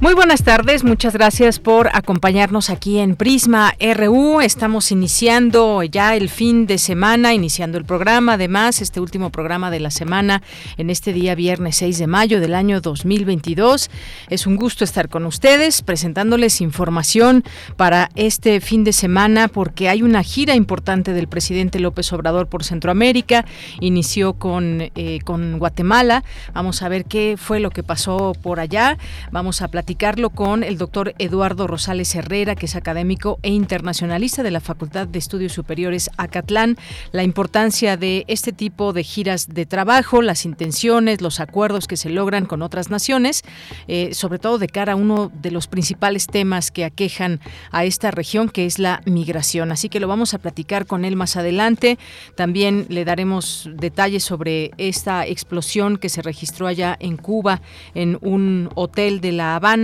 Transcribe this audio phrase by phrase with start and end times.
[0.00, 4.40] Muy buenas tardes, muchas gracias por acompañarnos aquí en Prisma RU.
[4.40, 9.80] Estamos iniciando ya el fin de semana, iniciando el programa, además, este último programa de
[9.80, 10.40] la semana
[10.76, 13.90] en este día viernes 6 de mayo del año 2022.
[14.28, 17.42] Es un gusto estar con ustedes presentándoles información
[17.76, 22.62] para este fin de semana porque hay una gira importante del presidente López Obrador por
[22.62, 23.46] Centroamérica.
[23.80, 26.22] Inició con, eh, con Guatemala.
[26.54, 28.96] Vamos a ver qué fue lo que pasó por allá.
[29.32, 29.87] Vamos a platicar
[30.34, 35.18] con el doctor Eduardo Rosales Herrera, que es académico e internacionalista de la Facultad de
[35.18, 36.76] Estudios Superiores Acatlán,
[37.12, 42.10] la importancia de este tipo de giras de trabajo, las intenciones, los acuerdos que se
[42.10, 43.44] logran con otras naciones,
[43.86, 48.10] eh, sobre todo de cara a uno de los principales temas que aquejan a esta
[48.10, 49.72] región, que es la migración.
[49.72, 51.98] Así que lo vamos a platicar con él más adelante.
[52.34, 57.62] También le daremos detalles sobre esta explosión que se registró allá en Cuba,
[57.94, 59.77] en un hotel de La Habana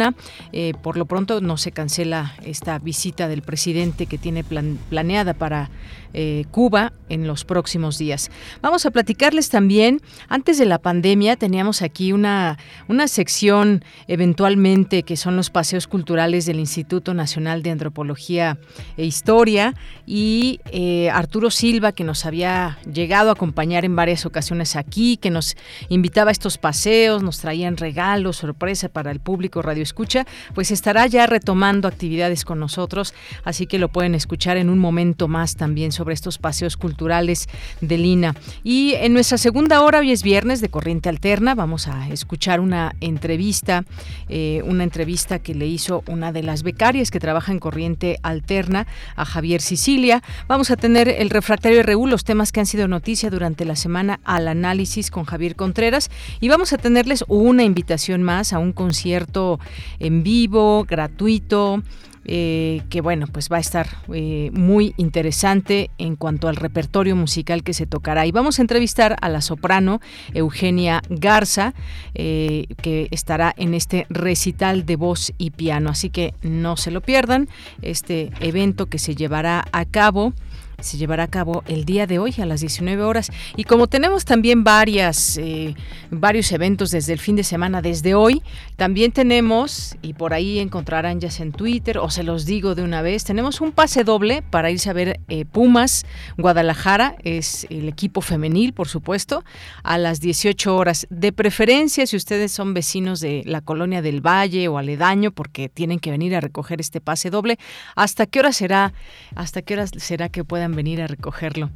[0.52, 5.70] eh, por lo pronto no se cancela esta visita del presidente que tiene planeada para
[6.16, 8.30] eh, Cuba en los próximos días.
[8.62, 12.56] Vamos a platicarles también, antes de la pandemia teníamos aquí una,
[12.86, 18.58] una sección eventualmente que son los paseos culturales del Instituto Nacional de Antropología
[18.96, 19.74] e Historia
[20.06, 25.30] y eh, Arturo Silva que nos había llegado a acompañar en varias ocasiones aquí, que
[25.30, 25.56] nos
[25.88, 31.06] invitaba a estos paseos, nos traían regalos, sorpresa para el público radio escucha, pues estará
[31.06, 33.14] ya retomando actividades con nosotros,
[33.44, 37.48] así que lo pueden escuchar en un momento más también sobre estos paseos culturales
[37.80, 38.34] de Lina.
[38.64, 42.96] Y en nuestra segunda hora, hoy es viernes de Corriente Alterna, vamos a escuchar una
[43.00, 43.84] entrevista,
[44.28, 48.86] eh, una entrevista que le hizo una de las becarias que trabaja en Corriente Alterna
[49.16, 50.22] a Javier Sicilia.
[50.48, 54.20] Vamos a tener el refractario Reú, los temas que han sido noticia durante la semana
[54.24, 59.60] al análisis con Javier Contreras y vamos a tenerles una invitación más a un concierto
[59.98, 61.82] en vivo, gratuito.
[62.26, 67.62] Eh, que bueno, pues va a estar eh, muy interesante en cuanto al repertorio musical
[67.62, 68.26] que se tocará.
[68.26, 70.00] Y vamos a entrevistar a la soprano
[70.32, 71.74] Eugenia Garza,
[72.14, 75.90] eh, que estará en este recital de voz y piano.
[75.90, 77.48] Así que no se lo pierdan,
[77.82, 80.32] este evento que se llevará a cabo
[80.80, 83.30] se llevará a cabo el día de hoy a las 19 horas.
[83.56, 85.74] Y como tenemos también eh,
[86.10, 88.42] varios eventos desde el fin de semana, desde hoy,
[88.76, 93.02] también tenemos, y por ahí encontrarán ya en Twitter, o se los digo de una
[93.02, 96.04] vez, tenemos un pase doble para irse a ver eh, Pumas,
[96.36, 99.44] Guadalajara, es el equipo femenil, por supuesto,
[99.82, 101.06] a las 18 horas.
[101.10, 105.98] De preferencia, si ustedes son vecinos de la colonia del Valle o aledaño, porque tienen
[105.98, 107.58] que venir a recoger este pase doble,
[107.94, 108.92] ¿hasta qué hora será?
[109.34, 111.70] ¿Hasta qué hora será que puedan venir a recogerlo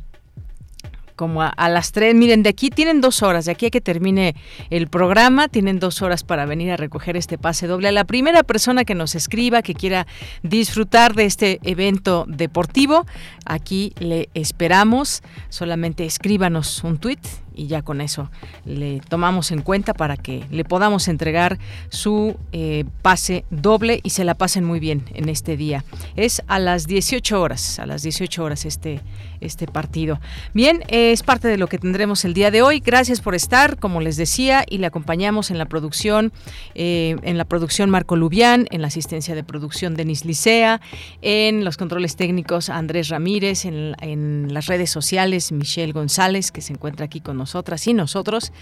[1.18, 2.14] como a, las tres.
[2.14, 4.36] Miren, de aquí tienen dos horas, de aquí a que termine
[4.70, 7.88] el programa, tienen dos horas para venir a recoger este pase doble.
[7.88, 10.06] A la primera persona que nos escriba, que quiera
[10.44, 13.04] disfrutar de este evento deportivo,
[13.44, 15.22] aquí le esperamos.
[15.48, 17.18] Solamente escríbanos un tweet
[17.58, 18.30] y ya con eso
[18.64, 21.58] le tomamos en cuenta para que le podamos entregar
[21.88, 25.84] su eh, pase doble y se la pasen muy bien en este día.
[26.16, 29.00] Es a las 18 horas, a las 18 horas este,
[29.40, 30.20] este partido.
[30.54, 32.78] Bien, es parte de lo que tendremos el día de hoy.
[32.80, 36.32] Gracias por estar, como les decía, y le acompañamos en la producción,
[36.74, 40.80] eh, en la producción Marco Lubián, en la asistencia de producción Denis Licea,
[41.22, 46.72] en los controles técnicos Andrés Ramírez, en, en las redes sociales Michelle González, que se
[46.72, 48.52] encuentra aquí con nosotros nosotras y nosotros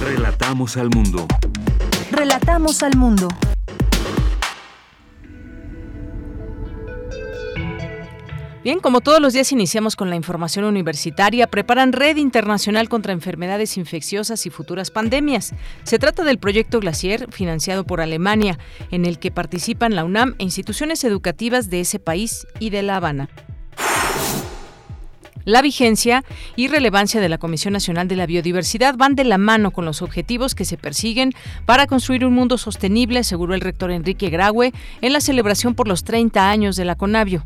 [0.00, 1.26] Relatamos al mundo.
[2.12, 3.26] Relatamos al mundo.
[8.64, 13.76] Bien, como todos los días iniciamos con la información universitaria, preparan Red Internacional contra Enfermedades
[13.76, 15.52] Infecciosas y Futuras Pandemias.
[15.82, 18.58] Se trata del proyecto Glacier, financiado por Alemania,
[18.90, 22.96] en el que participan la UNAM e instituciones educativas de ese país y de La
[22.96, 23.28] Habana.
[25.44, 26.24] La vigencia
[26.56, 30.00] y relevancia de la Comisión Nacional de la Biodiversidad van de la mano con los
[30.00, 31.34] objetivos que se persiguen
[31.66, 34.72] para construir un mundo sostenible, aseguró el rector Enrique Graue
[35.02, 37.44] en la celebración por los 30 años de la CONABIO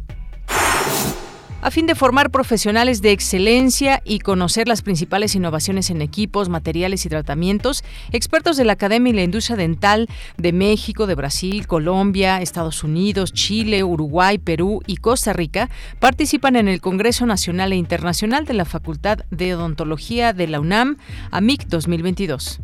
[1.61, 7.05] a fin de formar profesionales de excelencia y conocer las principales innovaciones en equipos, materiales
[7.05, 12.41] y tratamientos, expertos de la Academia y la Industria Dental de México, de Brasil, Colombia,
[12.41, 15.69] Estados Unidos, Chile, Uruguay, Perú y Costa Rica
[15.99, 20.99] participan en el Congreso Nacional e Internacional de la Facultad de Odontología de la UNAM,
[21.31, 22.61] AMIC 2022.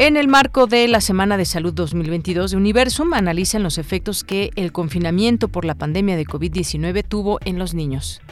[0.00, 4.48] En el marco de la Semana de Salud 2022 de Universum, analizan los efectos que
[4.56, 8.22] el confinamiento por la pandemia de COVID-19 tuvo en los niños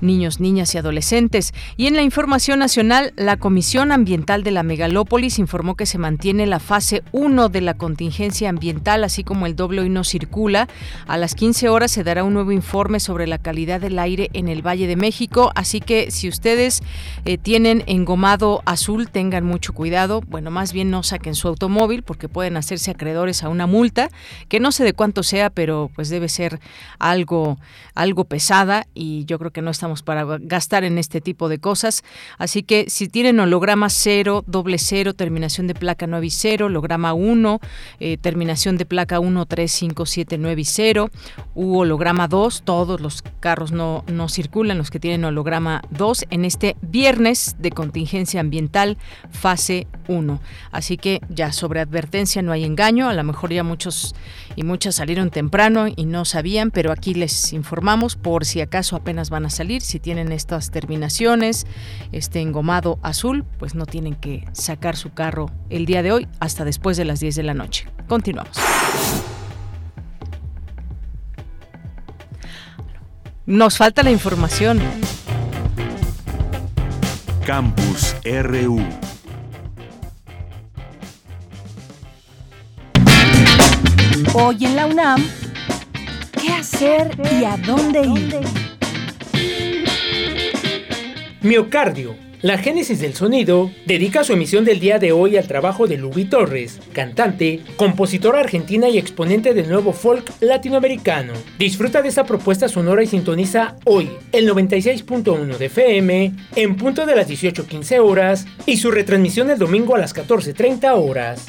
[0.00, 1.52] niños, niñas y adolescentes.
[1.76, 6.46] Y en la información nacional, la Comisión Ambiental de la Megalópolis informó que se mantiene
[6.46, 10.68] la fase 1 de la contingencia ambiental, así como el doble hoy no circula.
[11.06, 14.48] A las 15 horas se dará un nuevo informe sobre la calidad del aire en
[14.48, 16.82] el Valle de México, así que si ustedes
[17.24, 20.20] eh, tienen engomado azul, tengan mucho cuidado.
[20.22, 24.10] Bueno, más bien no saquen su automóvil porque pueden hacerse acreedores a una multa,
[24.48, 26.60] que no sé de cuánto sea, pero pues debe ser
[26.98, 27.58] algo,
[27.94, 32.02] algo pesada y yo creo que no estamos para gastar en este tipo de cosas.
[32.38, 37.12] Así que si tienen holograma 0, doble 0, terminación de placa 9 y 0, holograma
[37.12, 37.60] 1,
[38.00, 41.10] eh, terminación de placa 1, 3, 5, 7, 9 y 0,
[41.54, 46.44] u holograma 2, todos los carros no, no circulan, los que tienen holograma 2, en
[46.44, 48.96] este viernes de contingencia ambiental
[49.30, 50.40] fase 1.
[50.70, 54.14] Así que ya sobre advertencia no hay engaño, a lo mejor ya muchos
[54.56, 59.30] y muchas salieron temprano y no sabían, pero aquí les informamos por si acaso apenas
[59.30, 61.66] van a salir, si tienen estas terminaciones,
[62.12, 66.64] este engomado azul, pues no tienen que sacar su carro el día de hoy hasta
[66.64, 67.88] después de las 10 de la noche.
[68.08, 68.56] Continuamos.
[73.46, 74.80] Nos falta la información.
[77.44, 78.80] Campus RU.
[84.34, 85.24] Hoy en la UNAM,
[86.40, 88.40] ¿qué hacer y a dónde ir?
[91.42, 95.96] Miocardio, la génesis del sonido, dedica su emisión del día de hoy al trabajo de
[95.96, 101.32] Luby Torres, cantante, compositora argentina y exponente del nuevo folk latinoamericano.
[101.58, 107.16] Disfruta de esta propuesta sonora y sintoniza hoy el 96.1 de FM en punto de
[107.16, 111.46] las 18.15 horas y su retransmisión el domingo a las 14.30 horas.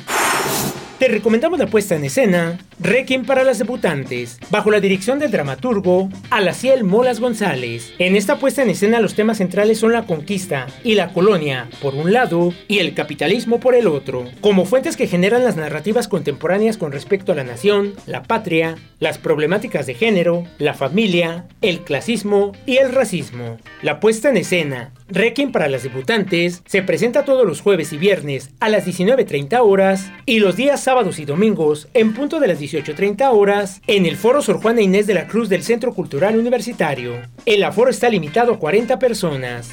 [1.02, 6.10] Te recomendamos la puesta en escena Requiem para las debutantes, bajo la dirección del dramaturgo
[6.30, 7.92] Alaciel Molas González.
[7.98, 11.96] En esta puesta en escena los temas centrales son la conquista y la colonia, por
[11.96, 16.78] un lado, y el capitalismo por el otro, como fuentes que generan las narrativas contemporáneas
[16.78, 22.52] con respecto a la nación, la patria, las problemáticas de género, la familia, el clasismo
[22.68, 23.58] y el racismo.
[23.82, 28.52] La puesta en escena Requiem para las debutantes se presenta todos los jueves y viernes
[28.62, 33.30] a las 19.30 horas y los días sábados y domingos en punto de las 18.30
[33.34, 37.16] horas en el Foro Sor Juana Inés de la Cruz del Centro Cultural Universitario.
[37.46, 39.72] El aforo está limitado a 40 personas.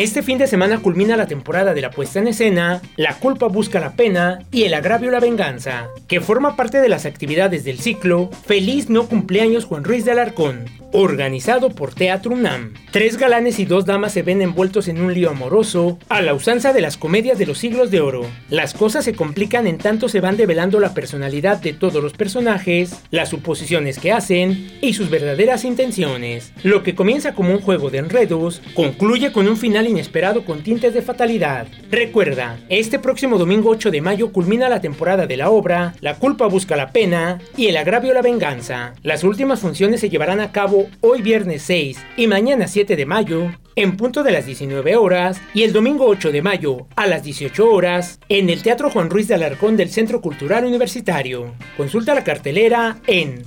[0.00, 3.80] Este fin de semana culmina la temporada de la puesta en escena La culpa busca
[3.80, 8.30] la pena y El agravio la venganza, que forma parte de las actividades del ciclo
[8.46, 12.74] Feliz no cumpleaños Juan Ruiz de Alarcón, organizado por Teatro UNAM.
[12.90, 16.72] Tres galanes y dos damas se ven envueltos en un lío amoroso, a la usanza
[16.72, 18.26] de las comedias de los siglos de oro.
[18.48, 23.02] Las cosas se complican en tanto se van develando la personalidad de todos los personajes,
[23.10, 26.52] las suposiciones que hacen y sus verdaderas intenciones.
[26.62, 30.94] Lo que comienza como un juego de enredos, concluye con un final inesperado con tintes
[30.94, 31.66] de fatalidad.
[31.90, 36.46] Recuerda, este próximo domingo 8 de mayo culmina la temporada de la obra La culpa
[36.46, 38.94] busca la pena y El agravio la venganza.
[39.02, 43.50] Las últimas funciones se llevarán a cabo hoy viernes 6 y mañana 7 de mayo
[43.76, 47.70] en punto de las 19 horas y el domingo 8 de mayo a las 18
[47.70, 51.54] horas en el Teatro Juan Ruiz de Alarcón del Centro Cultural Universitario.
[51.76, 53.42] Consulta la cartelera en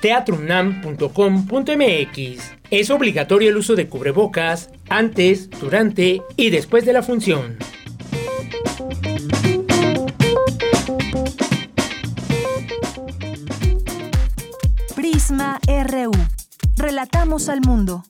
[0.00, 2.52] teatrunam.com.mx.
[2.70, 7.58] Es obligatorio el uso de cubrebocas antes, durante y después de la función.
[14.94, 16.12] Prisma RU.
[16.76, 18.04] Relatamos al mundo.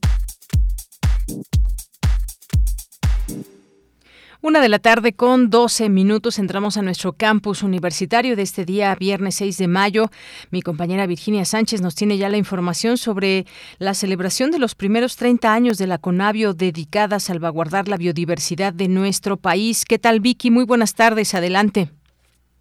[4.40, 8.94] Una de la tarde con 12 minutos entramos a nuestro campus universitario de este día,
[8.94, 10.04] viernes 6 de mayo.
[10.52, 13.46] Mi compañera Virginia Sánchez nos tiene ya la información sobre
[13.80, 18.72] la celebración de los primeros 30 años de la CONAVIO dedicada a salvaguardar la biodiversidad
[18.72, 19.84] de nuestro país.
[19.84, 20.52] ¿Qué tal, Vicky?
[20.52, 21.88] Muy buenas tardes, adelante.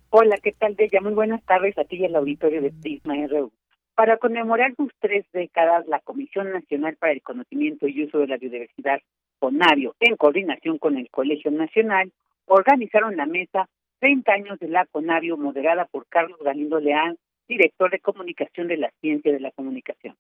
[0.10, 1.00] Hola, ¿qué tal, Bella?
[1.02, 3.52] Muy buenas tardes a ti y al auditorio de Prisma RU.
[3.94, 8.38] Para conmemorar sus tres décadas, la Comisión Nacional para el Conocimiento y Uso de la
[8.38, 9.00] Biodiversidad
[9.40, 12.12] CONAVIO, en coordinación con el Colegio Nacional,
[12.46, 13.68] organizaron la mesa
[14.00, 17.18] 30 años de la CONAVIO, moderada por Carlos Galindo Leán,
[17.48, 20.16] director de comunicación de la ciencia de la comunicación.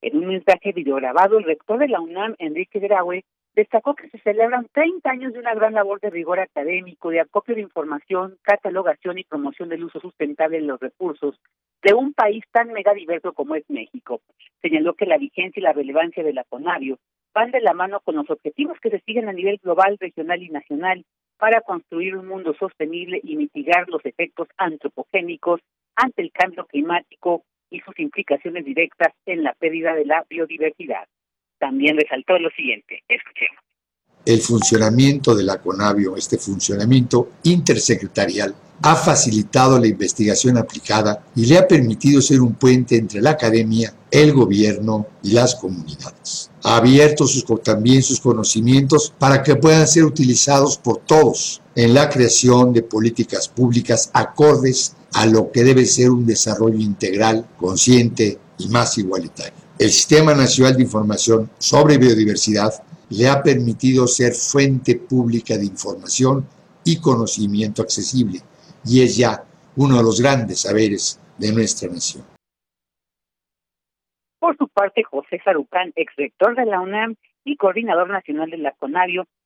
[0.00, 4.66] En un mensaje videograbado, el rector de la UNAM, Enrique Graue, destacó que se celebran
[4.72, 9.24] 30 años de una gran labor de rigor académico, de acopio de información, catalogación y
[9.24, 11.38] promoción del uso sustentable de los recursos
[11.82, 14.20] de un país tan megadiverso como es México.
[14.62, 16.98] Señaló que la vigencia y la relevancia de la CONAVIO
[17.34, 20.48] van de la mano con los objetivos que se siguen a nivel global, regional y
[20.48, 21.04] nacional
[21.38, 25.60] para construir un mundo sostenible y mitigar los efectos antropogénicos
[25.96, 31.08] ante el cambio climático y sus implicaciones directas en la pérdida de la biodiversidad.
[31.58, 33.02] También resaltó lo siguiente.
[33.08, 33.71] Escuchemos
[34.24, 41.56] el funcionamiento de la CONAVIO, este funcionamiento intersecretarial, ha facilitado la investigación aplicada y le
[41.56, 46.50] ha permitido ser un puente entre la academia, el gobierno y las comunidades.
[46.64, 47.24] Ha abierto
[47.62, 53.48] también sus conocimientos para que puedan ser utilizados por todos en la creación de políticas
[53.48, 59.54] públicas acordes a lo que debe ser un desarrollo integral, consciente y más igualitario.
[59.78, 62.72] El Sistema Nacional de Información sobre Biodiversidad
[63.12, 66.46] le ha permitido ser fuente pública de información
[66.82, 68.40] y conocimiento accesible
[68.84, 69.44] y es ya
[69.76, 72.24] uno de los grandes saberes de nuestra nación.
[74.38, 78.74] Por su parte, José Sarucán, exrector de la UNAM y coordinador nacional de la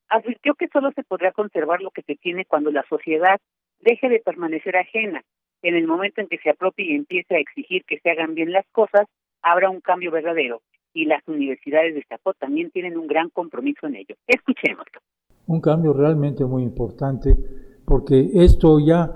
[0.08, 3.40] advirtió que solo se podrá conservar lo que se tiene cuando la sociedad
[3.80, 5.22] deje de permanecer ajena.
[5.62, 8.52] En el momento en que se apropie y empiece a exigir que se hagan bien
[8.52, 9.06] las cosas,
[9.42, 10.62] habrá un cambio verdadero
[10.96, 14.14] y las universidades de Chapó también tienen un gran compromiso en ello.
[14.26, 15.00] Escuchémoslo.
[15.46, 17.36] Un cambio realmente muy importante
[17.84, 19.12] porque esto ya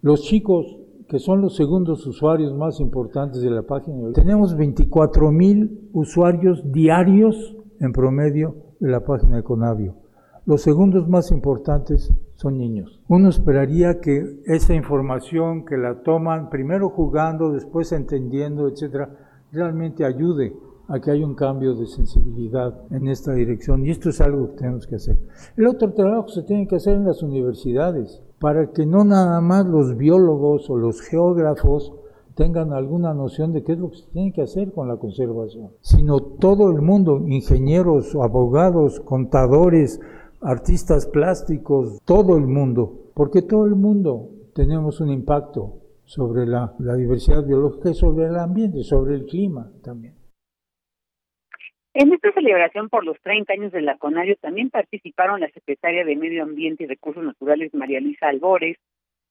[0.00, 4.12] los chicos que son los segundos usuarios más importantes de la página.
[4.12, 9.96] Tenemos 24 mil usuarios diarios en promedio de la página de Conavio.
[10.46, 13.02] Los segundos más importantes son niños.
[13.08, 19.10] Uno esperaría que esa información que la toman primero jugando, después entendiendo, etcétera,
[19.52, 20.54] realmente ayude
[20.88, 24.58] a que haya un cambio de sensibilidad en esta dirección y esto es algo que
[24.58, 25.18] tenemos que hacer.
[25.56, 29.66] El otro trabajo se tiene que hacer en las universidades para que no nada más
[29.66, 31.94] los biólogos o los geógrafos
[32.34, 35.70] tengan alguna noción de qué es lo que se tiene que hacer con la conservación,
[35.80, 40.00] sino todo el mundo, ingenieros, abogados, contadores,
[40.40, 46.96] artistas plásticos, todo el mundo, porque todo el mundo tenemos un impacto sobre la, la
[46.96, 50.14] diversidad biológica y sobre el ambiente, sobre el clima también.
[51.94, 56.16] En esta celebración por los 30 años de la CONARIO también participaron la secretaria de
[56.16, 58.76] Medio Ambiente y Recursos Naturales María Luisa Albores,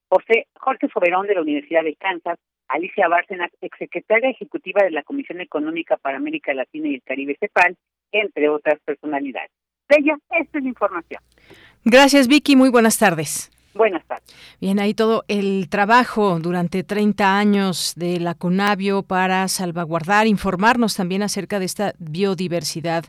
[0.08, 2.40] José Jorge Soberón de la Universidad de Kansas,
[2.70, 7.76] Alicia Bárcena, exsecretaria ejecutiva de la Comisión Económica para América Latina y el Caribe CEPAL,
[8.14, 9.52] entre otras personalidades.
[9.90, 11.22] Bella, esta es la información.
[11.84, 12.56] Gracias, Vicky.
[12.56, 13.53] Muy buenas tardes.
[13.74, 14.24] Buenas tardes.
[14.62, 21.24] Bien, ahí todo el trabajo durante 30 años de la CONAVIO para salvaguardar, informarnos también
[21.24, 23.06] acerca de esta biodiversidad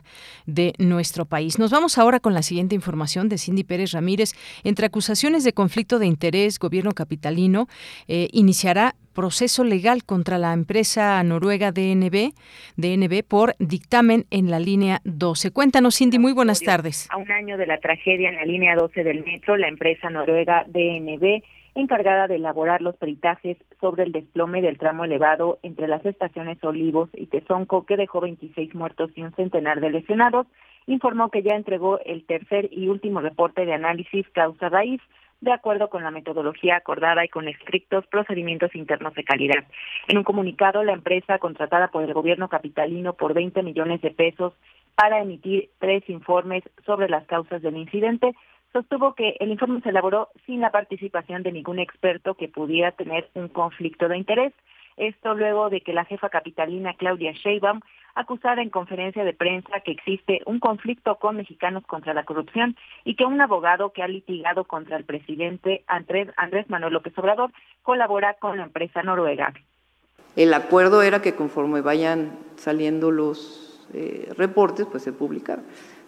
[0.47, 1.59] de nuestro país.
[1.59, 4.33] Nos vamos ahora con la siguiente información de Cindy Pérez Ramírez.
[4.63, 7.67] Entre acusaciones de conflicto de interés, gobierno capitalino
[8.07, 12.33] eh, iniciará proceso legal contra la empresa noruega DNB,
[12.75, 15.51] DNB por dictamen en la línea 12.
[15.51, 17.07] Cuéntanos, Cindy, muy buenas tardes.
[17.09, 20.65] A un año de la tragedia en la línea 12 del metro, la empresa noruega
[20.67, 21.41] DNB
[21.75, 27.09] encargada de elaborar los peritajes sobre el desplome del tramo elevado entre las estaciones Olivos
[27.13, 30.47] y Tezonco, que dejó 26 muertos y un centenar de lesionados,
[30.87, 35.01] informó que ya entregó el tercer y último reporte de análisis causa raíz
[35.41, 39.65] de acuerdo con la metodología acordada y con estrictos procedimientos internos de calidad.
[40.07, 44.53] En un comunicado, la empresa contratada por el gobierno capitalino por 20 millones de pesos
[44.95, 48.33] para emitir tres informes sobre las causas del incidente,
[48.71, 53.29] sostuvo que el informe se elaboró sin la participación de ningún experto que pudiera tener
[53.33, 54.53] un conflicto de interés.
[54.97, 57.81] Esto luego de que la jefa capitalina Claudia Sheinbaum
[58.15, 63.15] acusada en conferencia de prensa que existe un conflicto con mexicanos contra la corrupción y
[63.15, 66.29] que un abogado que ha litigado contra el presidente Andrés,
[66.69, 67.51] Manuel López Obrador
[67.83, 69.53] colabora con la empresa noruega.
[70.37, 75.61] El acuerdo era que conforme vayan saliendo los eh, reportes, pues se publicara.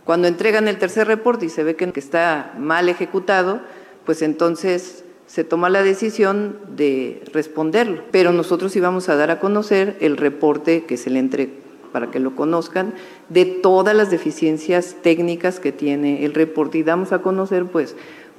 [0.05, 3.61] Cuando entregan el tercer reporte y se ve que está mal ejecutado,
[4.05, 8.03] pues entonces se toma la decisión de responderlo.
[8.11, 11.51] Pero nosotros íbamos a dar a conocer el reporte que se le entrega
[11.91, 12.93] para que lo conozcan,
[13.29, 17.95] de todas las deficiencias técnicas que tiene el reporte y damos a conocer pues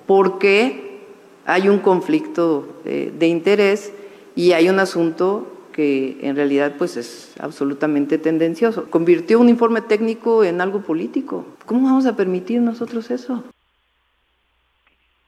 [0.07, 1.01] por qué
[1.45, 3.93] hay un conflicto de, de interés
[4.37, 8.91] y hay un asunto que en realidad pues es absolutamente tendencioso.
[8.91, 11.45] Convirtió un informe técnico en algo político.
[11.67, 13.45] ¿Cómo vamos a permitir nosotros eso?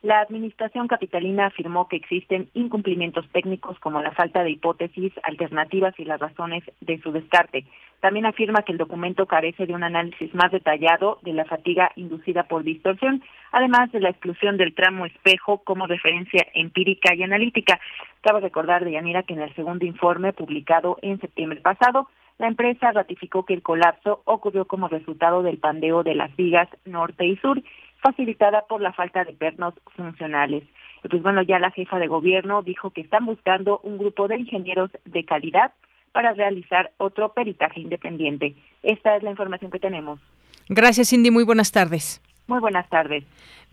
[0.03, 6.07] La Administración Capitalina afirmó que existen incumplimientos técnicos como la falta de hipótesis, alternativas y
[6.07, 7.67] las razones de su descarte.
[8.01, 12.45] También afirma que el documento carece de un análisis más detallado de la fatiga inducida
[12.45, 17.79] por distorsión, además de la exclusión del tramo espejo como referencia empírica y analítica.
[18.23, 23.45] Cabe recordar, Deyanira, que en el segundo informe publicado en septiembre pasado, la empresa ratificó
[23.45, 27.63] que el colapso ocurrió como resultado del pandeo de las vigas norte y sur
[28.03, 30.65] facilitada por la falta de pernos funcionales.
[31.09, 34.91] Pues bueno, ya la jefa de gobierno dijo que están buscando un grupo de ingenieros
[35.05, 35.73] de calidad
[36.13, 38.55] para realizar otro peritaje independiente.
[38.83, 40.21] Esta es la información que tenemos.
[40.69, 41.31] Gracias, Cindy.
[41.31, 42.21] Muy buenas tardes.
[42.51, 43.23] Muy buenas tardes.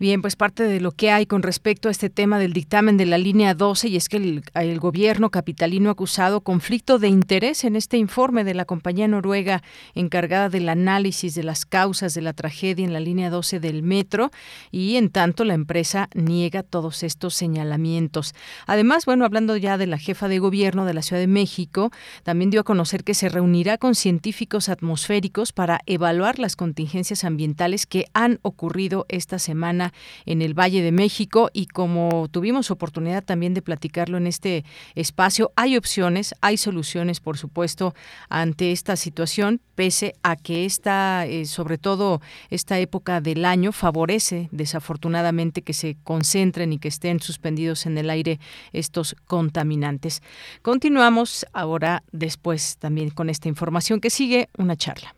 [0.00, 3.06] Bien, pues parte de lo que hay con respecto a este tema del dictamen de
[3.06, 4.16] la línea 12 y es que
[4.54, 9.64] el, gobierno capitalino ha acusado conflicto de interés en este informe de la compañía noruega
[9.96, 14.30] encargada del análisis de las causas de la tragedia en la línea 12 del metro
[14.70, 18.36] y en tanto la empresa niega todos estos señalamientos.
[18.68, 21.90] Además, bueno, hablando ya de la jefa de gobierno de la Ciudad de México,
[22.22, 27.84] también dio a conocer que se reunirá con científicos atmosféricos para evaluar las contingencias ambientales
[27.84, 28.67] que han ocurrido
[29.08, 29.92] esta semana
[30.26, 35.52] en el Valle de México y como tuvimos oportunidad también de platicarlo en este espacio,
[35.56, 37.94] hay opciones, hay soluciones, por supuesto,
[38.28, 42.20] ante esta situación, pese a que esta, eh, sobre todo
[42.50, 48.10] esta época del año, favorece desafortunadamente que se concentren y que estén suspendidos en el
[48.10, 48.40] aire
[48.72, 50.22] estos contaminantes.
[50.62, 55.17] Continuamos ahora después también con esta información que sigue una charla.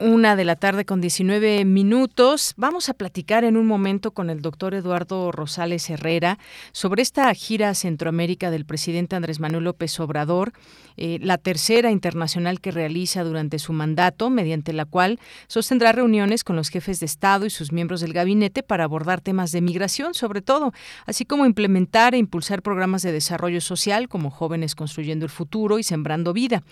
[0.00, 2.54] una de la tarde con 19 minutos.
[2.56, 6.38] Vamos a platicar en un momento con el doctor Eduardo Rosales Herrera
[6.72, 10.54] sobre esta gira a Centroamérica del presidente Andrés Manuel López Obrador,
[10.96, 16.56] eh, la tercera internacional que realiza durante su mandato, mediante la cual sostendrá reuniones con
[16.56, 20.40] los jefes de Estado y sus miembros del gabinete para abordar temas de migración, sobre
[20.40, 20.72] todo,
[21.04, 25.82] así como implementar e impulsar programas de desarrollo social como Jóvenes Construyendo el Futuro y
[25.82, 26.62] Sembrando Vida.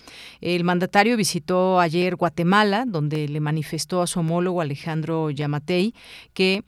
[0.41, 5.93] El mandatario visitó ayer Guatemala, donde le manifestó a su homólogo Alejandro Yamatei
[6.33, 6.63] que,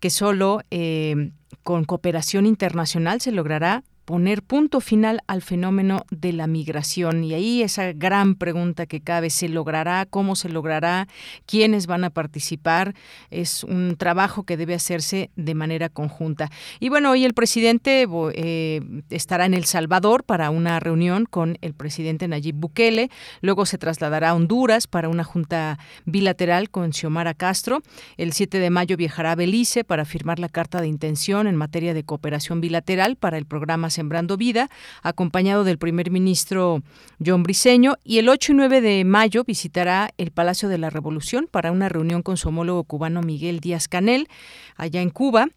[0.00, 1.30] que solo eh,
[1.62, 7.24] con cooperación internacional se logrará poner punto final al fenómeno de la migración.
[7.24, 10.06] Y ahí esa gran pregunta que cabe, ¿se logrará?
[10.06, 11.08] ¿Cómo se logrará?
[11.46, 12.94] ¿Quiénes van a participar?
[13.30, 16.50] Es un trabajo que debe hacerse de manera conjunta.
[16.80, 21.74] Y bueno, hoy el presidente eh, estará en El Salvador para una reunión con el
[21.74, 23.10] presidente Nayib Bukele.
[23.40, 27.82] Luego se trasladará a Honduras para una junta bilateral con Xiomara Castro.
[28.16, 31.94] El 7 de mayo viajará a Belice para firmar la carta de intención en materia
[31.94, 34.68] de cooperación bilateral para el programa Sembrando Vida,
[35.02, 36.82] acompañado del primer ministro
[37.24, 41.48] John Briceño, y el 8 y 9 de mayo visitará el Palacio de la Revolución
[41.50, 44.28] para una reunión con su homólogo cubano Miguel Díaz Canel,
[44.76, 45.48] allá en Cuba.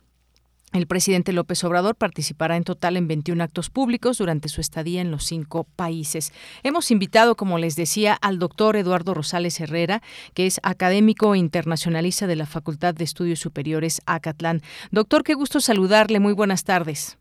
[0.74, 5.12] El presidente López Obrador participará en total en 21 actos públicos durante su estadía en
[5.12, 6.34] los cinco países.
[6.62, 10.02] Hemos invitado, como les decía, al doctor Eduardo Rosales Herrera,
[10.34, 14.62] que es académico e internacionalista de la Facultad de Estudios Superiores Acatlán.
[14.92, 16.20] Doctor, qué gusto saludarle.
[16.20, 17.18] Muy buenas tardes.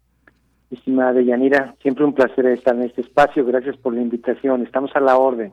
[0.70, 3.44] Estimada Yanira, siempre un placer estar en este espacio.
[3.44, 4.62] Gracias por la invitación.
[4.62, 5.52] Estamos a la orden.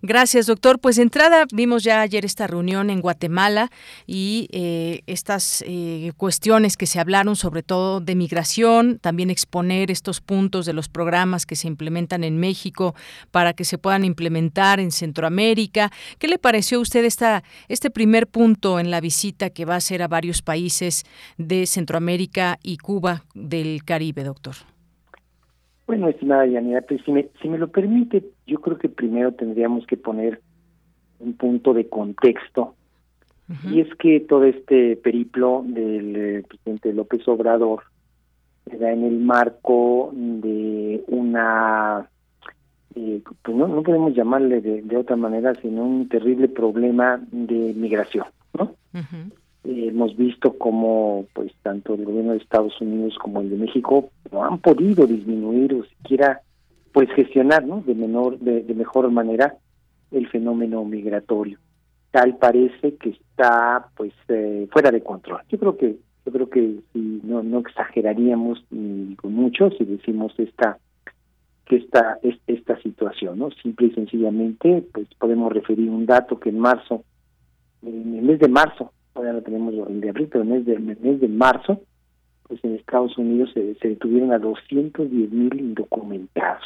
[0.00, 0.78] Gracias, doctor.
[0.78, 3.70] Pues de entrada vimos ya ayer esta reunión en Guatemala
[4.06, 10.22] y eh, estas eh, cuestiones que se hablaron, sobre todo de migración, también exponer estos
[10.22, 12.94] puntos de los programas que se implementan en México
[13.30, 15.90] para que se puedan implementar en Centroamérica.
[16.18, 19.78] ¿Qué le pareció a usted esta, este primer punto en la visita que va a
[19.78, 21.04] hacer a varios países
[21.36, 24.54] de Centroamérica y Cuba del Caribe, doctor?
[25.86, 29.86] Bueno, estimada Yanira, pues, si me, si me lo permite, yo creo que primero tendríamos
[29.86, 30.40] que poner
[31.18, 32.74] un punto de contexto.
[33.70, 37.82] Y es que todo este periplo del eh, presidente López Obrador
[38.64, 42.08] se da en el marco de una
[42.94, 48.26] eh, pues no, no podemos llamarle de, otra manera, sino un terrible problema de migración,
[48.56, 48.74] ¿no?
[49.64, 54.10] Eh, hemos visto como, pues, tanto el gobierno de Estados Unidos como el de México
[54.30, 56.42] no han podido disminuir o siquiera,
[56.92, 57.82] pues, gestionar, ¿no?
[57.86, 59.56] De menor, de, mejor manera
[60.10, 61.58] el fenómeno migratorio.
[62.10, 65.40] Tal parece que está, pues, eh, fuera de control.
[65.48, 65.96] Yo creo que,
[66.26, 70.78] yo creo que si no, no exageraríamos ni con mucho si decimos esta
[71.66, 73.50] que esta, esta situación, ¿no?
[73.62, 77.04] Simple y sencillamente, pues podemos referir un dato que en marzo,
[77.82, 80.66] en el mes de marzo, ahora no tenemos el de abril, pero en el mes
[80.66, 81.80] de, mes de marzo,
[82.44, 86.64] pues en Estados Unidos se, se detuvieron a 210 mil indocumentados.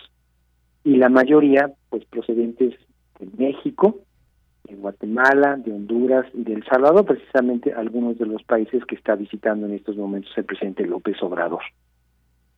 [0.84, 2.74] Y la mayoría, pues procedentes
[3.20, 4.00] de México,
[4.64, 9.14] de Guatemala, de Honduras y de El Salvador, precisamente algunos de los países que está
[9.14, 11.62] visitando en estos momentos el presidente López Obrador.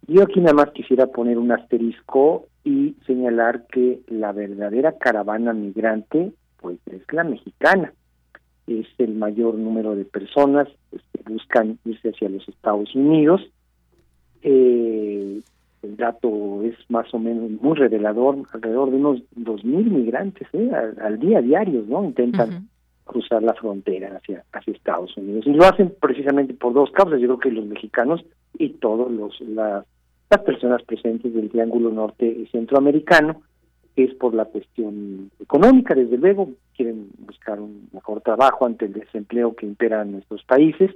[0.06, 6.32] Yo aquí nada más quisiera poner un asterisco y señalar que la verdadera caravana migrante
[6.60, 7.92] pues es la mexicana.
[8.66, 13.42] Es el mayor número de personas que buscan irse hacia los Estados Unidos.
[14.42, 15.40] Eh,
[15.82, 20.70] el dato es más o menos muy revelador, alrededor de unos dos mil migrantes ¿eh?
[21.00, 22.04] al, día diarios, ¿no?
[22.04, 22.68] Intentan
[23.04, 25.46] cruzar la frontera hacia, hacia Estados Unidos.
[25.46, 27.20] Y lo hacen precisamente por dos causas.
[27.20, 28.24] Yo creo que los mexicanos
[28.58, 29.84] y todos los las,
[30.28, 33.42] las personas presentes del Triángulo Norte y Centroamericano,
[33.96, 39.54] es por la cuestión económica, desde luego, quieren buscar un mejor trabajo ante el desempleo
[39.54, 40.90] que impera en nuestros países.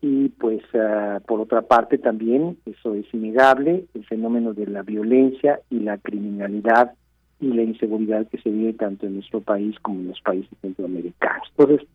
[0.00, 5.60] Y pues ah, por otra parte también, eso es innegable, el fenómeno de la violencia
[5.70, 6.92] y la criminalidad
[7.40, 11.48] y la inseguridad que se vive tanto en nuestro país como en los países centroamericanos.
[11.56, 11.86] Entonces,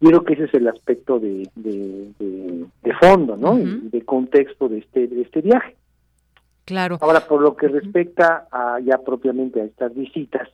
[0.00, 3.56] yo creo que ese es el aspecto de, de, fondo, ¿no?
[3.56, 5.76] De contexto de este, de este viaje.
[6.70, 6.98] Claro.
[7.00, 10.48] Ahora, por lo que respecta a ya propiamente a estas visitas,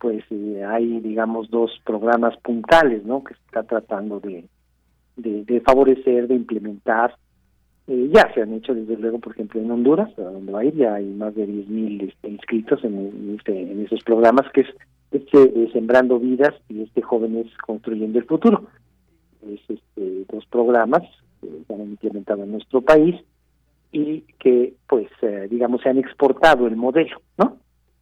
[0.00, 3.22] pues eh, hay, digamos, dos programas puntales, ¿no?
[3.22, 4.48] Que se está tratando de,
[5.16, 7.14] de, favorecer, de implementar.
[7.86, 10.64] Eh, ya se han hecho, desde luego, por ejemplo, en Honduras, a donde va a
[10.64, 14.68] ir, ya hay más de 10.000 este, inscritos en, este, en esos programas, que es
[15.12, 18.64] este Sembrando Vidas y este Jóvenes Construyendo el Futuro.
[19.48, 21.02] Es este, dos programas
[21.40, 23.14] que se han implementado en nuestro país
[23.92, 27.58] y que, pues, eh, digamos, se han exportado el modelo, ¿no?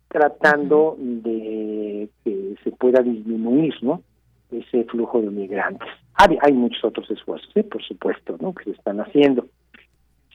[0.08, 4.02] Tratando de que se pueda disminuir, ¿no?
[4.50, 5.88] Ese flujo de migrantes.
[6.14, 7.64] Hay, hay muchos otros esfuerzos, ¿eh?
[7.64, 8.54] por supuesto, ¿no?
[8.54, 9.46] Que se están haciendo.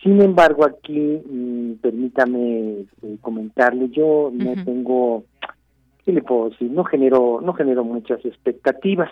[0.04, 5.24] Sin embargo, aquí, mm, permítame eh, comentarle, yo no tengo
[6.06, 6.70] ¿qué le puedo decir?
[6.72, 9.10] No genero, no genero muchas expectativas,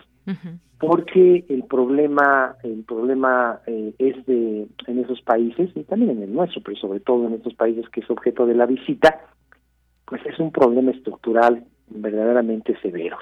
[0.80, 6.34] porque el problema, el problema eh, es de en esos países y también en el
[6.34, 9.22] nuestro, pero sobre todo en estos países que es objeto de la visita,
[10.06, 13.18] pues es un problema estructural verdaderamente severo,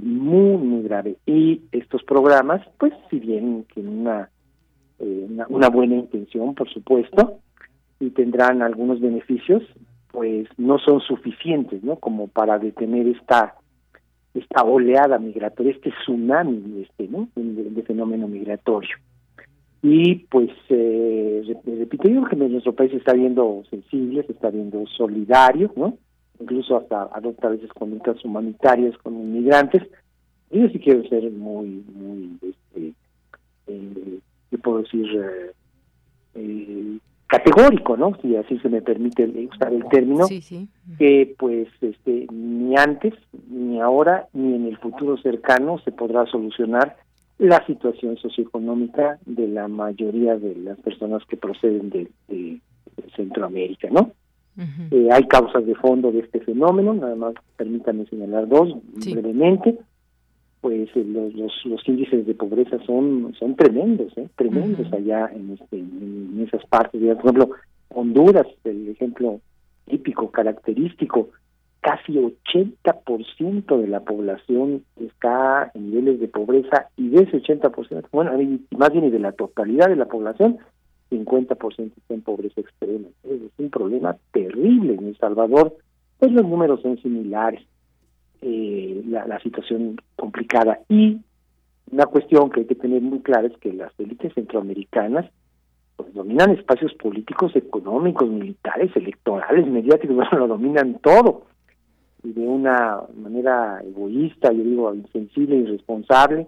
[0.00, 1.16] muy muy grave.
[1.26, 4.30] Y estos programas, pues si bien tienen una,
[4.98, 7.38] eh, una, una buena intención, por supuesto,
[8.00, 9.62] y tendrán algunos beneficios,
[10.12, 11.96] pues no son suficientes, ¿no?
[11.96, 13.54] Como para detener esta
[14.32, 17.28] esta oleada migratoria, este tsunami, este, ¿no?
[17.34, 18.96] De, fenómeno migratorio.
[19.82, 25.72] Y pues, eh, repito, yo que nuestro país está viendo sensible, se está viendo solidario,
[25.74, 25.96] ¿no?
[26.38, 29.82] Incluso hasta adopta a veces conductas humanitarias con inmigrantes.
[30.50, 32.92] Yo sí quiero ser muy, muy, este,
[33.66, 34.18] eh,
[34.50, 35.06] ¿qué puedo decir?
[35.06, 35.52] Eh,
[36.34, 36.98] eh
[37.30, 38.16] categórico, ¿no?
[38.20, 40.26] Si así se me permite usar el término,
[40.98, 43.14] que pues este ni antes,
[43.48, 46.96] ni ahora, ni en el futuro cercano se podrá solucionar
[47.38, 52.58] la situación socioeconómica de la mayoría de las personas que proceden de,
[53.16, 54.12] Centroamérica, ¿no?
[54.90, 59.78] Eh, hay causas de fondo de este fenómeno, nada más permítanme señalar dos brevemente
[60.60, 64.28] pues eh, los, los, índices de pobreza son son tremendos, ¿eh?
[64.36, 67.00] tremendos allá en, este, en esas partes.
[67.00, 67.50] Por ejemplo,
[67.88, 69.40] Honduras, el ejemplo
[69.86, 71.30] típico, característico,
[71.80, 78.32] casi 80% de la población está en niveles de pobreza y de ese 80%, bueno,
[78.76, 80.58] más bien y de la totalidad de la población,
[81.10, 83.08] 50% está en pobreza extrema.
[83.24, 85.74] Es un problema terrible en El Salvador,
[86.18, 87.62] pues los números son similares
[88.42, 90.80] eh, la, situación complicada.
[90.88, 91.20] Y
[91.90, 95.26] una cuestión que hay que tener muy clara es que las élites centroamericanas
[95.96, 101.46] pues, dominan espacios políticos, económicos, militares, electorales, mediáticos, bueno, lo dominan todo.
[102.22, 106.46] Y de una manera egoísta, yo digo, insensible, irresponsable,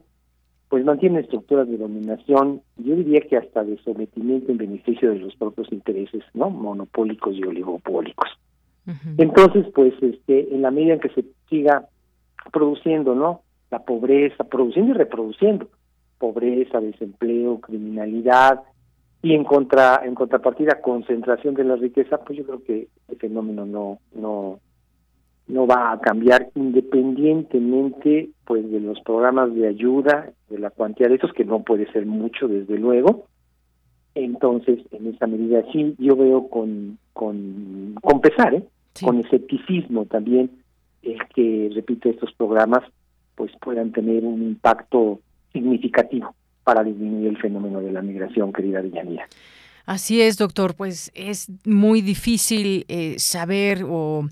[0.68, 5.36] pues mantienen estructuras de dominación, yo diría que hasta de sometimiento en beneficio de los
[5.36, 6.48] propios intereses, ¿no?
[6.48, 8.30] Monopólicos y oligopólicos.
[9.16, 11.86] Entonces, pues, este, en la medida en que se siga
[12.52, 13.42] produciendo, ¿no?
[13.70, 15.68] La pobreza, produciendo y reproduciendo
[16.22, 18.60] pobreza, desempleo, criminalidad
[19.22, 23.66] y en contra en contrapartida concentración de la riqueza, pues yo creo que el fenómeno
[23.66, 24.60] no no
[25.48, 31.16] no va a cambiar independientemente pues de los programas de ayuda, de la cuantía de
[31.16, 33.26] esos que no puede ser mucho desde luego.
[34.14, 38.64] Entonces, en esa medida sí yo veo con con con pesar, ¿eh?
[39.02, 40.50] con escepticismo también
[41.02, 42.82] el que repito estos programas
[43.34, 45.20] pues puedan tener un impacto
[45.52, 49.26] significativo para disminuir el fenómeno de la migración, querida Villanía.
[49.84, 50.74] Así es, doctor.
[50.74, 54.28] Pues es muy difícil eh, saber o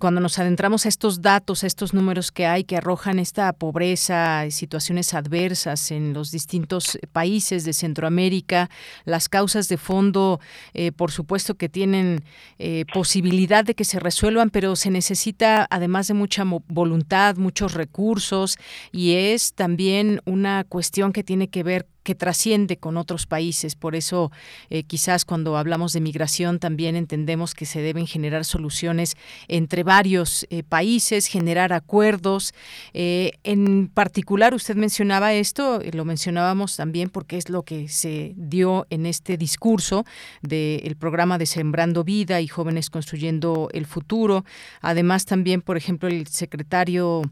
[0.00, 4.44] cuando nos adentramos a estos datos, a estos números que hay que arrojan esta pobreza,
[4.50, 8.70] situaciones adversas en los distintos países de Centroamérica,
[9.04, 10.40] las causas de fondo,
[10.74, 12.24] eh, por supuesto que tienen
[12.58, 18.56] eh, posibilidad de que se resuelvan, pero se necesita además de mucha voluntad, muchos recursos
[18.90, 23.74] y es también una cuestión que tiene que ver que trasciende con otros países.
[23.74, 24.32] Por eso,
[24.70, 29.16] eh, quizás cuando hablamos de migración también entendemos que se deben generar soluciones
[29.48, 32.54] entre varios eh, países, generar acuerdos.
[32.92, 38.86] Eh, en particular, usted mencionaba esto, lo mencionábamos también porque es lo que se dio
[38.90, 40.04] en este discurso
[40.42, 44.44] del programa de Sembrando Vida y Jóvenes Construyendo el Futuro.
[44.80, 47.22] Además, también, por ejemplo, el secretario,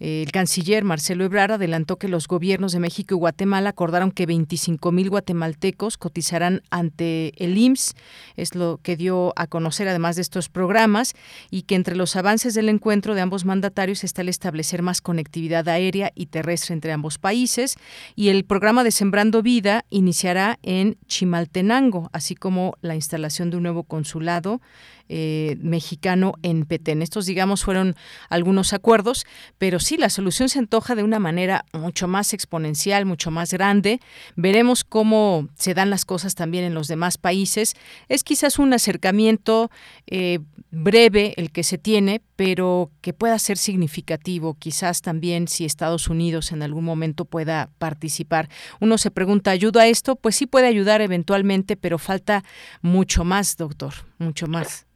[0.00, 4.90] el canciller Marcelo Ebrard adelantó que los gobiernos de México y Guatemala acordaron que 25
[4.90, 7.94] mil guatemaltecos cotizarán ante el IMSS,
[8.34, 11.14] es lo que dio a conocer además de estos programas,
[11.50, 15.68] y que entre los avances del encuentro de ambos mandatarios está el establecer más conectividad
[15.68, 17.76] aérea y terrestre entre ambos países,
[18.16, 23.64] y el programa de Sembrando Vida iniciará en Chimaltenango, así como la instalación de un
[23.64, 24.62] nuevo consulado
[25.08, 27.02] eh, mexicano en Petén.
[27.02, 27.94] Estos, digamos, fueron
[28.28, 29.26] algunos acuerdos,
[29.58, 34.00] pero sí, la solución se antoja de una manera mucho más exponencial, mucho más grande.
[34.34, 37.74] Veremos cómo se dan las cosas también en los demás países.
[38.08, 39.70] Es quizás un acercamiento
[40.06, 40.40] eh,
[40.70, 44.54] breve el que se tiene, pero que pueda ser significativo.
[44.58, 48.48] Quizás también si Estados Unidos en algún momento pueda participar.
[48.80, 50.16] Uno se pregunta, ¿ayuda a esto?
[50.16, 52.44] Pues sí puede ayudar eventualmente, pero falta
[52.82, 54.86] mucho más, doctor, mucho más.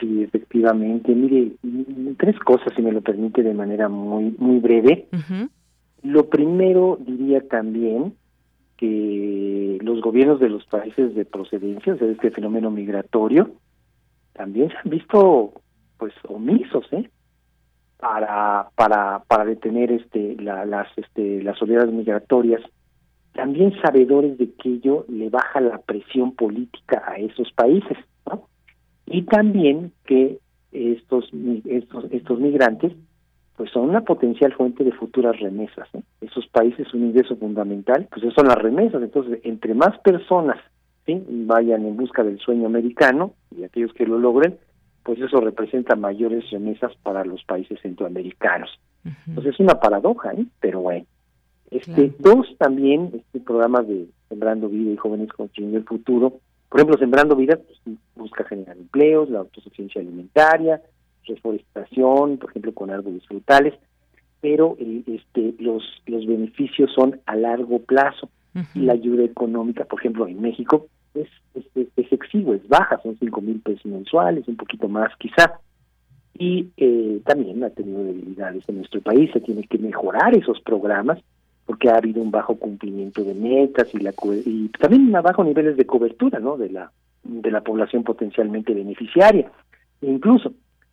[0.00, 1.14] Sí, efectivamente.
[1.14, 1.52] Mire,
[2.18, 5.08] tres cosas, si me lo permite, de manera muy muy breve.
[6.02, 8.14] Lo primero diría también
[8.78, 13.50] que los gobiernos de los países de procedencia, o sea, este fenómeno migratorio,
[14.32, 15.52] también se han visto
[15.98, 17.10] pues omisos, ¿eh?
[17.98, 22.62] para para para detener este la, las este las oleadas migratorias
[23.34, 27.98] también sabedores de que ello le baja la presión política a esos países
[29.06, 30.38] y también que
[30.72, 31.30] estos
[31.64, 32.92] estos estos migrantes
[33.56, 35.86] pues son una potencial fuente de futuras remesas.
[36.22, 39.02] Esos países un ingreso fundamental, pues son las remesas.
[39.02, 40.56] Entonces, entre más personas
[41.04, 41.22] ¿sí?
[41.28, 44.56] vayan en busca del sueño americano y aquellos que lo logren,
[45.02, 48.70] pues eso representa mayores remesas para los países centroamericanos.
[49.26, 50.46] Entonces es una paradoja, ¿eh?
[50.60, 51.04] pero bueno.
[51.70, 56.98] Este, Dos, también, este programa de Sembrando Vida y Jóvenes Construyendo el Futuro, por ejemplo,
[56.98, 60.80] Sembrando Vida pues, busca generar empleos, la autosuficiencia alimentaria,
[61.26, 63.74] reforestación, por ejemplo, con árboles frutales,
[64.40, 68.30] pero eh, este, los, los beneficios son a largo plazo.
[68.74, 73.16] y La ayuda económica, por ejemplo, en México es, es, es exiguo, es baja, son
[73.18, 75.60] cinco mil pesos mensuales, un poquito más quizá.
[76.38, 81.18] Y eh, también ha tenido debilidades en nuestro país, se tiene que mejorar esos programas
[81.66, 84.12] porque ha habido un bajo cumplimiento de metas y la
[84.44, 86.90] y también a bajo niveles de cobertura no de la
[87.22, 89.50] de la población potencialmente beneficiaria.
[90.00, 90.52] E incluso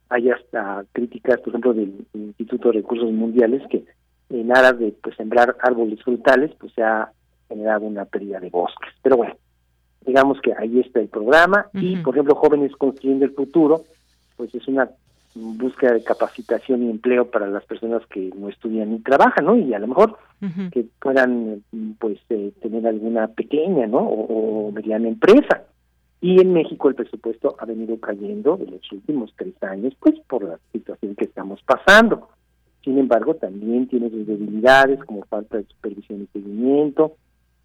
[0.09, 3.85] hay hasta críticas por ejemplo del Instituto de Recursos Mundiales que
[4.29, 7.11] en aras de pues, sembrar árboles frutales pues se ha
[7.47, 8.91] generado una pérdida de bosques.
[9.01, 9.35] Pero bueno
[10.05, 13.81] digamos que ahí está el programa y por ejemplo jóvenes construyendo el futuro
[14.37, 14.89] pues es una
[15.37, 19.55] búsqueda de capacitación y empleo para las personas que no estudian ni trabajan, ¿no?
[19.55, 20.17] Y a lo mejor
[20.71, 21.63] que puedan,
[21.99, 23.99] pues, eh, tener alguna pequeña, ¿no?
[23.99, 25.63] O, mediana empresa.
[26.21, 30.43] Y en México el presupuesto ha venido cayendo en los últimos tres años, pues, por
[30.43, 32.29] la situación que estamos pasando.
[32.83, 37.13] Sin embargo, también tiene sus debilidades como falta de supervisión y seguimiento.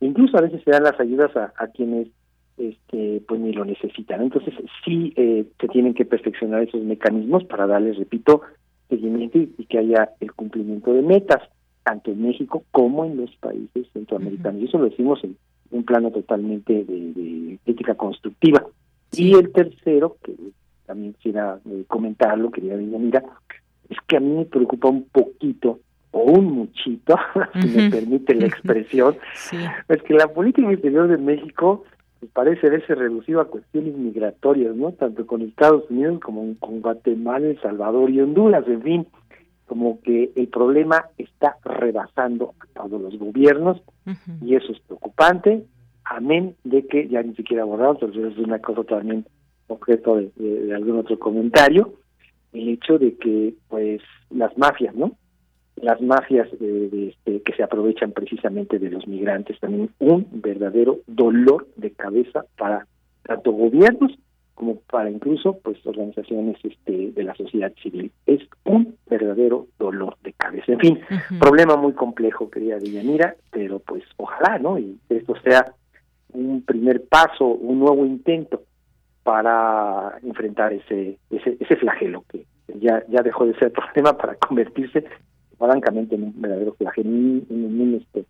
[0.01, 2.09] Incluso a veces se dan las ayudas a, a quienes
[2.69, 4.23] este pues ni lo necesitan.
[4.23, 8.43] Entonces sí eh, se tienen que perfeccionar esos mecanismos para darles, repito,
[8.89, 11.43] seguimiento y, que haya el cumplimiento de metas,
[11.83, 14.61] tanto en México como en los países centroamericanos.
[14.61, 15.37] Y eso lo decimos en
[15.71, 18.65] un plano totalmente de, de ética constructiva.
[19.13, 20.35] Y el tercero, que
[20.87, 23.23] también quisiera eh, comentarlo, quería decir, mira,
[23.89, 25.81] es que a mí me preocupa un poquito
[26.13, 27.17] o un muchito,
[27.61, 29.17] si me permite la expresión,
[29.89, 31.85] es que la política interior de México
[32.23, 34.93] pues, parece verse reducido a cuestiones migratorias, ¿no?
[34.93, 39.07] Tanto con Estados Unidos como con Guatemala, El Salvador y Honduras, en fin,
[39.67, 43.83] como que el problema está rebasando a todos los gobiernos
[44.41, 45.65] y eso es preocupante,
[46.05, 49.27] amén de que ya ni siquiera abordado, pero eso es una cosa también
[49.67, 51.93] objeto de, algún otro comentario,
[52.53, 55.17] el hecho de que pues las mafias, ¿no?
[55.77, 61.67] Las mafias de, este, que se aprovechan precisamente de los migrantes, también un verdadero dolor
[61.77, 62.87] de cabeza para
[63.25, 64.13] tanto gobiernos
[64.55, 68.13] como para incluso pues organizaciones este de la sociedad civil.
[68.27, 70.73] Es un verdadero dolor de cabeza.
[70.73, 71.01] En fin
[71.41, 75.75] problema muy complejo querida Villanira pero pues ojalá no y esto sea
[76.33, 78.63] un primer paso un nuevo intento
[79.23, 85.05] para enfrentar ese ese, ese flagelo que ya ya dejó de ser problema para convertirse
[85.63, 88.27] francamente en un verdadero flagelo en, un, este,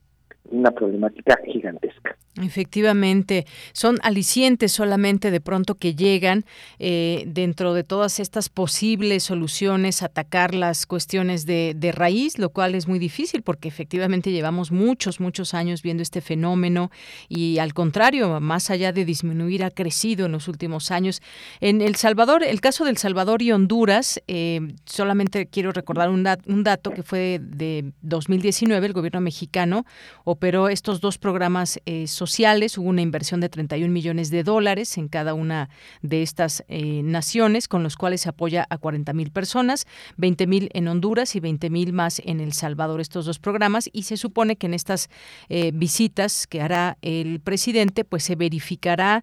[0.50, 6.46] una problemática gigantesca Efectivamente, son alicientes solamente de pronto que llegan
[6.78, 12.74] eh, dentro de todas estas posibles soluciones, atacar las cuestiones de, de, raíz, lo cual
[12.74, 16.90] es muy difícil porque efectivamente llevamos muchos, muchos años viendo este fenómeno
[17.28, 21.20] y al contrario, más allá de disminuir, ha crecido en los últimos años.
[21.60, 26.64] En El Salvador, el caso del Salvador y Honduras, eh, solamente quiero recordar un, un
[26.64, 29.84] dato que fue de 2019, el gobierno mexicano
[30.32, 32.78] operó estos dos programas eh, sociales.
[32.78, 35.68] Hubo una inversión de 31 millones de dólares en cada una
[36.00, 40.70] de estas eh, naciones, con los cuales se apoya a 40 mil personas, 20 mil
[40.72, 43.90] en Honduras y 20 mil más en El Salvador, estos dos programas.
[43.92, 45.10] Y se supone que en estas
[45.50, 49.22] eh, visitas que hará el presidente, pues se verificará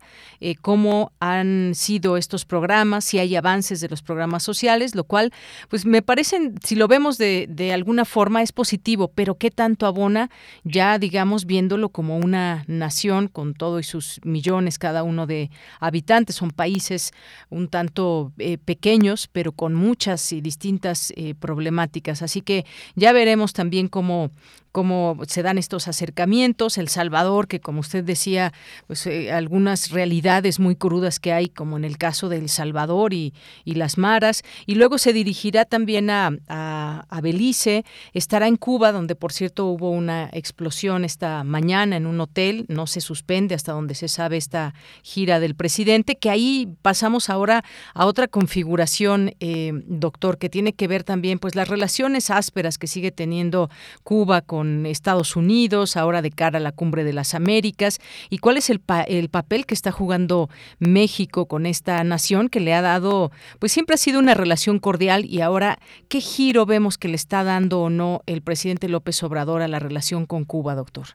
[0.61, 5.33] cómo han sido estos programas, si hay avances de los programas sociales, lo cual,
[5.69, 10.29] pues me parece, si lo vemos de alguna forma, es positivo, pero ¿qué tanto abona
[10.63, 13.29] ya, digamos, viéndolo como una nación?
[13.31, 16.35] con todo y sus millones cada uno de habitantes.
[16.35, 17.11] Son países
[17.49, 22.21] un tanto eh, pequeños, pero con muchas y distintas eh, problemáticas.
[22.21, 24.31] Así que ya veremos también cómo
[24.71, 28.53] cómo se dan estos acercamientos, El Salvador, que como usted decía,
[28.87, 33.13] pues eh, algunas realidades muy crudas que hay, como en el caso de El Salvador
[33.13, 33.33] y,
[33.65, 39.15] y las maras, y luego se dirigirá también a, a, Belice, estará en Cuba, donde
[39.15, 43.93] por cierto hubo una explosión esta mañana en un hotel, no se suspende hasta donde
[43.95, 50.37] se sabe esta gira del presidente, que ahí pasamos ahora a otra configuración, eh, doctor,
[50.37, 53.69] que tiene que ver también pues las relaciones ásperas que sigue teniendo
[54.03, 58.39] Cuba con con Estados Unidos, ahora de cara a la cumbre de las Américas, y
[58.39, 62.81] cuál es el, el papel que está jugando México con esta nación que le ha
[62.81, 65.77] dado, pues siempre ha sido una relación cordial y ahora,
[66.09, 69.79] ¿qué giro vemos que le está dando o no el presidente López Obrador a la
[69.79, 71.05] relación con Cuba, doctor?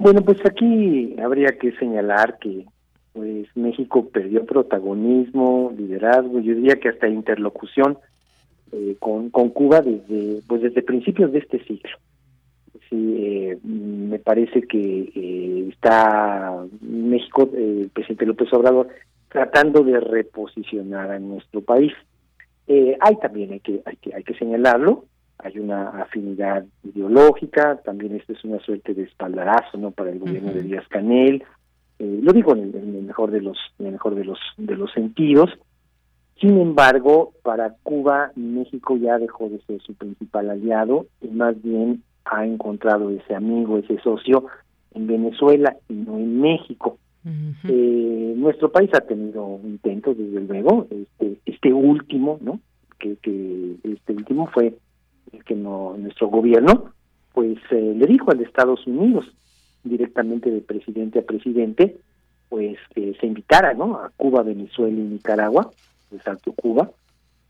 [0.00, 2.66] Bueno, pues aquí habría que señalar que
[3.12, 7.96] pues México perdió protagonismo, liderazgo, yo diría que hasta interlocución
[8.72, 11.96] eh, con, con Cuba desde pues desde principios de este ciclo
[12.90, 18.88] sí, eh, me parece que eh, está México, eh, el presidente López Obrador,
[19.28, 21.92] tratando de reposicionar a nuestro país.
[22.68, 25.04] hay también, hay que, hay que, hay que señalarlo,
[25.38, 29.90] hay una afinidad ideológica, también esto es una suerte de espaldarazo, ¿no?
[29.92, 31.42] Para el gobierno de Díaz Canel,
[31.98, 35.50] lo digo en el, mejor de los, en el mejor de los, de los sentidos.
[36.40, 42.02] Sin embargo, para Cuba, México ya dejó de ser su principal aliado y más bien
[42.24, 44.46] ha encontrado ese amigo, ese socio
[44.94, 46.98] en Venezuela y no en México.
[47.64, 52.60] eh, nuestro país ha tenido intentos, desde luego, este, este último, ¿no?
[52.98, 54.74] Que, que este último fue
[55.32, 56.92] el que no, nuestro gobierno,
[57.32, 59.26] pues eh, le dijo al Estados Unidos
[59.84, 61.96] directamente de presidente a presidente,
[62.48, 63.96] pues que se invitara, ¿no?
[63.96, 65.70] A Cuba, Venezuela y Nicaragua,
[66.12, 66.90] exacto Cuba,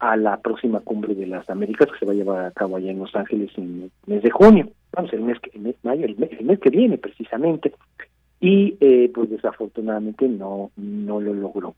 [0.01, 2.91] a la próxima cumbre de las Américas que se va a llevar a cabo allá
[2.91, 6.07] en Los Ángeles en el mes de junio, vamos, el mes que, el mes, mayo,
[6.07, 7.73] el mes, que viene precisamente,
[8.41, 11.75] y eh, pues desafortunadamente no, no lo logró.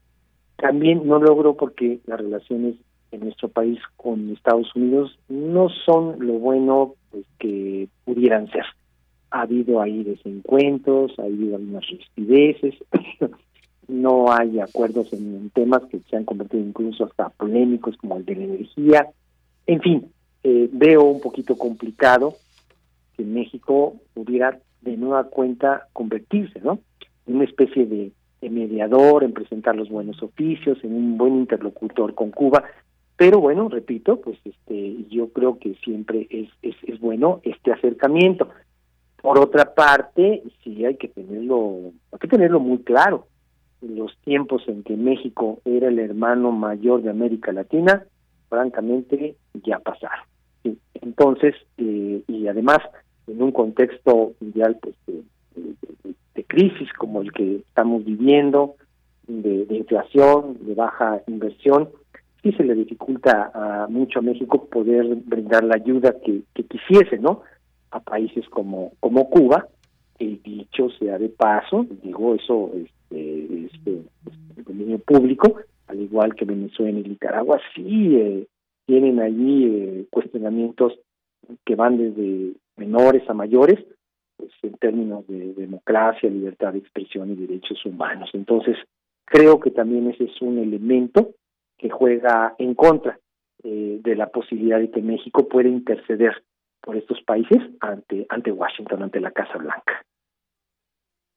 [0.57, 2.77] También no logró porque las relaciones
[3.11, 8.65] en nuestro país con Estados Unidos no son lo bueno pues que pudieran ser.
[9.33, 12.75] Ha habido ahí desencuentros, ha habido algunas rispideces,
[13.89, 18.37] no hay acuerdos en, temas que se han convertido incluso hasta polémicos como el de
[18.37, 19.09] la energía.
[19.67, 20.07] En fin,
[20.45, 22.35] eh, veo un poquito complicado
[23.17, 26.81] que México pudiera de nueva cuenta convertirse, ¿no?
[27.27, 28.13] En una especie de
[28.51, 32.65] mediador, en presentar los buenos oficios, en un buen interlocutor con Cuba.
[33.17, 38.49] Pero bueno, repito, pues este, yo creo que siempre es, es, es bueno este acercamiento.
[39.21, 43.29] Por otra parte, sí hay que tenerlo, hay que tenerlo muy claro.
[43.83, 48.05] Los tiempos en que México era el hermano mayor de América Latina,
[48.49, 50.25] francamente, ya pasaron.
[50.95, 52.79] Entonces, eh, y además,
[53.27, 58.77] en un contexto mundial pues, de, crisis como el que estamos viviendo,
[59.27, 61.89] de, inflación, de baja inversión,
[62.43, 67.19] sí se le dificulta a mucho a México poder brindar la ayuda que, que quisiese,
[67.19, 67.41] ¿no?
[67.91, 69.67] A países como, como Cuba,
[70.19, 72.71] el dicho sea de paso, digo eso
[73.13, 74.03] este, este,
[74.57, 75.57] el dominio público,
[75.87, 78.47] al igual que Venezuela y Nicaragua, sí eh,
[78.87, 80.99] tienen allí eh, cuestionamientos
[81.65, 83.79] que van desde menores a mayores,
[84.37, 88.31] pues en términos de democracia, libertad de expresión y derechos humanos.
[88.33, 88.77] Entonces,
[89.25, 91.31] creo que también ese es un elemento
[91.79, 93.19] que juega en contra
[93.65, 96.43] eh, de la posibilidad de que México pueda interceder
[96.81, 100.05] por estos países ante ante Washington, ante la Casa Blanca.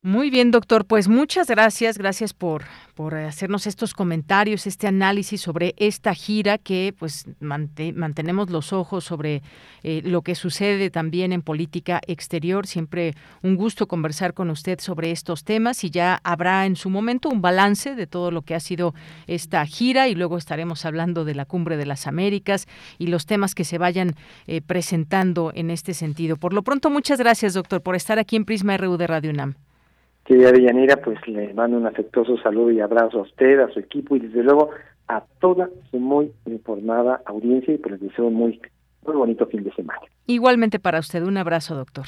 [0.06, 0.86] Muy bien, doctor.
[0.86, 1.98] Pues muchas gracias.
[1.98, 2.62] Gracias por,
[2.94, 9.42] por hacernos estos comentarios, este análisis sobre esta gira que pues mantenemos los ojos sobre
[9.82, 12.68] eh, lo que sucede también en política exterior.
[12.68, 17.30] Siempre un gusto conversar con usted sobre estos temas y ya habrá en su momento
[17.30, 18.94] un balance de todo lo que ha sido
[19.26, 22.68] esta gira y luego estaremos hablando de la Cumbre de las Américas
[23.00, 24.14] y los temas que se vayan
[24.46, 26.38] eh, presentando en este sentido.
[26.38, 29.65] Por lo pronto, muchas gracias, doctor, por estar aquí en Prisma RU de Radio UNAM.
[30.26, 34.16] Querida Villanera, pues le mando un afectuoso saludo y abrazo a usted, a su equipo
[34.16, 34.72] y desde luego
[35.08, 38.60] a toda su muy informada audiencia y pues les deseo un muy,
[39.06, 40.02] muy bonito fin de semana.
[40.26, 42.06] Igualmente para usted, un abrazo, doctor.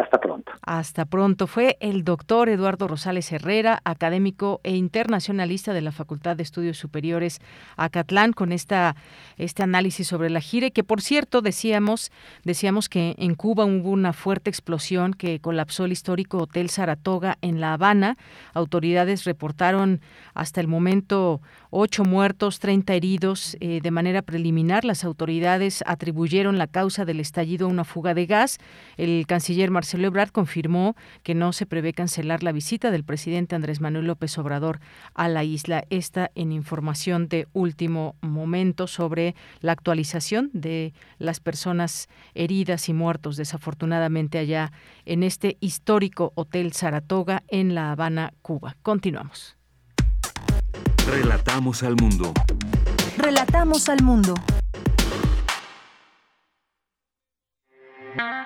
[0.00, 0.52] Hasta pronto.
[0.62, 1.46] Hasta pronto.
[1.46, 7.40] Fue el doctor Eduardo Rosales Herrera, académico e internacionalista de la Facultad de Estudios Superiores
[7.76, 8.96] Acatlán, con esta,
[9.36, 12.10] este análisis sobre la gire, que por cierto decíamos,
[12.44, 17.60] decíamos que en Cuba hubo una fuerte explosión que colapsó el histórico Hotel Saratoga en
[17.60, 18.16] La Habana.
[18.54, 20.00] Autoridades reportaron
[20.32, 23.56] hasta el momento ocho muertos, 30 heridos.
[23.60, 28.26] Eh, de manera preliminar, las autoridades atribuyeron la causa del estallido a una fuga de
[28.26, 28.58] gas.
[28.96, 33.80] El canciller Marcelo Ebrard confirmó que no se prevé cancelar la visita del presidente Andrés
[33.80, 34.80] Manuel López Obrador
[35.14, 35.84] a la isla.
[35.90, 43.36] Esta en información de último momento sobre la actualización de las personas heridas y muertos
[43.36, 44.72] desafortunadamente allá
[45.04, 48.76] en este histórico Hotel Saratoga en La Habana, Cuba.
[48.82, 49.59] Continuamos.
[51.10, 52.32] Relatamos al mundo.
[53.18, 54.34] Relatamos al mundo.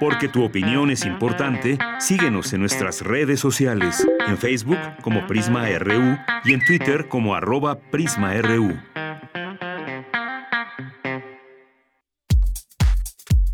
[0.01, 6.17] Porque tu opinión es importante, síguenos en nuestras redes sociales, en Facebook como Prisma RU
[6.47, 8.81] y en Twitter como arroba PrismaRU.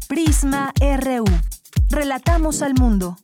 [0.07, 1.25] Prisma RU.
[1.91, 3.17] Relatamos al mundo.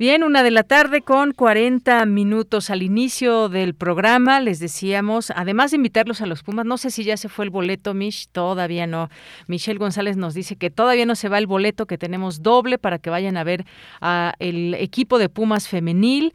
[0.00, 4.40] Bien, una de la tarde con 40 minutos al inicio del programa.
[4.40, 7.50] Les decíamos, además de invitarlos a los Pumas, no sé si ya se fue el
[7.50, 9.10] boleto, Mish, todavía no.
[9.46, 12.98] Michelle González nos dice que todavía no se va el boleto, que tenemos doble para
[12.98, 13.66] que vayan a ver
[14.00, 16.32] a el equipo de Pumas femenil.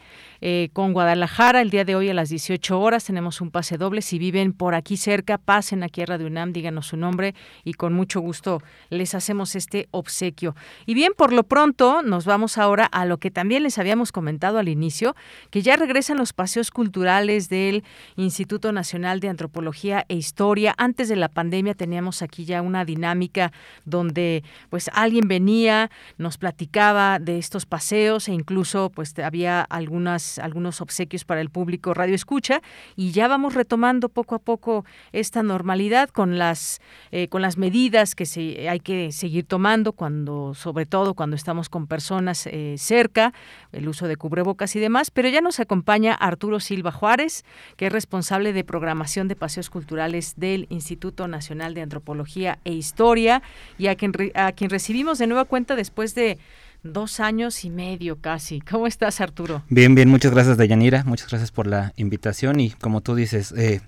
[0.47, 1.59] Eh, con Guadalajara.
[1.59, 4.03] El día de hoy a las 18 horas tenemos un pase doble.
[4.03, 7.33] Si viven por aquí cerca, pasen aquí a Radio UNAM, díganos su nombre
[7.63, 10.55] y con mucho gusto les hacemos este obsequio.
[10.85, 14.59] Y bien, por lo pronto nos vamos ahora a lo que también les habíamos comentado
[14.59, 15.15] al inicio,
[15.49, 17.83] que ya regresan los paseos culturales del
[18.15, 20.75] Instituto Nacional de Antropología e Historia.
[20.77, 23.51] Antes de la pandemia teníamos aquí ya una dinámica
[23.83, 25.89] donde pues alguien venía,
[26.19, 31.93] nos platicaba de estos paseos e incluso pues había algunas algunos obsequios para el público
[31.93, 32.61] Radio Escucha.
[32.95, 36.81] Y ya vamos retomando poco a poco esta normalidad con las
[37.11, 41.69] eh, con las medidas que se, hay que seguir tomando cuando sobre todo cuando estamos
[41.69, 43.33] con personas eh, cerca,
[43.71, 47.43] el uso de cubrebocas y demás, pero ya nos acompaña Arturo Silva Juárez,
[47.77, 53.41] que es responsable de programación de paseos culturales del Instituto Nacional de Antropología e Historia
[53.77, 56.37] y a quien, a quien recibimos de nueva cuenta después de
[56.85, 58.61] dos años y medio casi.
[58.61, 59.63] ¿Cómo estás, Arturo?
[59.69, 61.03] Bien, bien, muchas gracias, Dayanira.
[61.03, 63.81] Muchas gracias por la invitación y como tú dices, eh,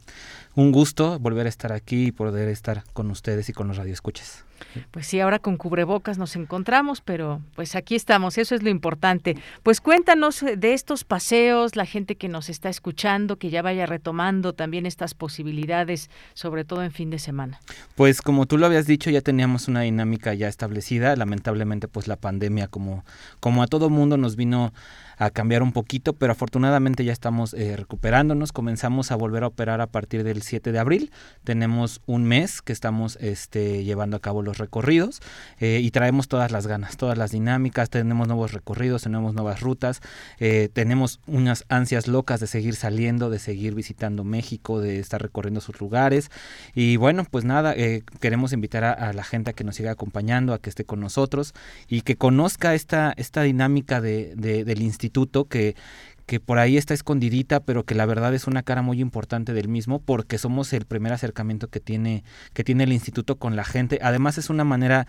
[0.55, 4.46] un gusto volver a estar aquí y poder estar con ustedes y con los radioescuchas.
[4.91, 9.35] Pues sí, ahora con cubrebocas nos encontramos, pero pues aquí estamos, eso es lo importante.
[9.63, 14.53] Pues cuéntanos de estos paseos, la gente que nos está escuchando, que ya vaya retomando
[14.53, 17.59] también estas posibilidades, sobre todo en fin de semana.
[17.95, 22.15] Pues como tú lo habías dicho, ya teníamos una dinámica ya establecida, lamentablemente pues la
[22.15, 23.03] pandemia como,
[23.39, 24.73] como a todo mundo nos vino
[25.17, 28.51] a cambiar un poquito, pero afortunadamente ya estamos eh, recuperándonos.
[28.51, 31.11] Comenzamos a volver a operar a partir del 7 de abril.
[31.43, 35.21] Tenemos un mes que estamos este, llevando a cabo los recorridos
[35.59, 37.89] eh, y traemos todas las ganas, todas las dinámicas.
[37.89, 40.01] Tenemos nuevos recorridos, tenemos nuevas rutas,
[40.39, 45.61] eh, tenemos unas ansias locas de seguir saliendo, de seguir visitando México, de estar recorriendo
[45.61, 46.29] sus lugares.
[46.75, 47.75] Y bueno, pues nada,
[48.19, 51.53] queremos invitar a, la gente a que nos siga acompañando, a que esté con nosotros
[51.87, 55.06] y que conozca esta, esta dinámica de, del instituto
[55.49, 55.75] que,
[56.25, 59.67] que por ahí está escondidita, pero que la verdad es una cara muy importante del
[59.67, 63.99] mismo, porque somos el primer acercamiento que tiene, que tiene el instituto con la gente.
[64.01, 65.07] Además es una manera,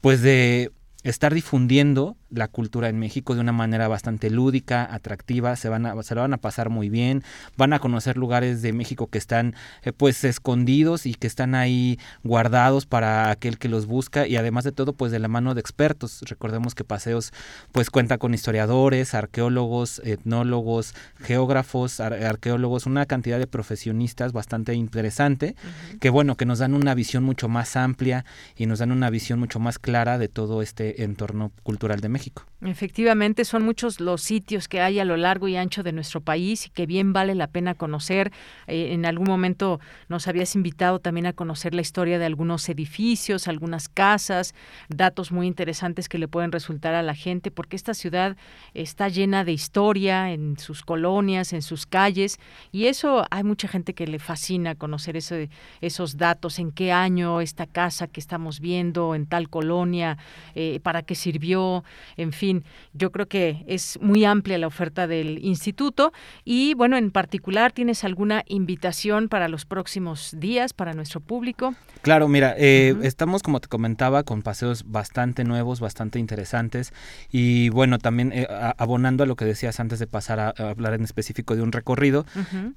[0.00, 0.72] pues, de
[1.04, 6.02] estar difundiendo la cultura en México de una manera bastante lúdica, atractiva, se van a,
[6.02, 7.22] se lo van a pasar muy bien,
[7.56, 11.98] van a conocer lugares de México que están eh, pues escondidos y que están ahí
[12.24, 15.60] guardados para aquel que los busca y además de todo pues de la mano de
[15.60, 16.22] expertos.
[16.26, 17.32] Recordemos que Paseos
[17.70, 25.54] pues cuenta con historiadores, arqueólogos, etnólogos, geógrafos, arqueólogos, una cantidad de profesionistas bastante interesante
[26.00, 28.24] que bueno, que nos dan una visión mucho más amplia
[28.56, 32.44] y nos dan una visión mucho más clara de todo este entorno cultural de México.
[32.62, 36.66] Efectivamente, son muchos los sitios que hay a lo largo y ancho de nuestro país
[36.66, 38.32] y que bien vale la pena conocer.
[38.66, 43.48] Eh, en algún momento nos habías invitado también a conocer la historia de algunos edificios,
[43.48, 44.54] algunas casas,
[44.88, 48.36] datos muy interesantes que le pueden resultar a la gente, porque esta ciudad
[48.72, 52.38] está llena de historia en sus colonias, en sus calles,
[52.72, 57.40] y eso hay mucha gente que le fascina conocer ese, esos datos, en qué año
[57.40, 60.18] esta casa que estamos viendo, en tal colonia,
[60.54, 61.82] eh, para qué sirvió,
[62.16, 62.62] en fin,
[62.92, 66.12] yo creo que es muy amplia la oferta del instituto
[66.44, 71.74] y bueno, en particular, ¿tienes alguna invitación para los próximos días para nuestro público?
[72.02, 76.92] Claro, mira, eh, estamos, como te comentaba, con paseos bastante nuevos, bastante interesantes
[77.32, 81.02] y bueno, también eh, abonando a lo que decías antes de pasar a, hablar en
[81.02, 82.26] específico de un recorrido,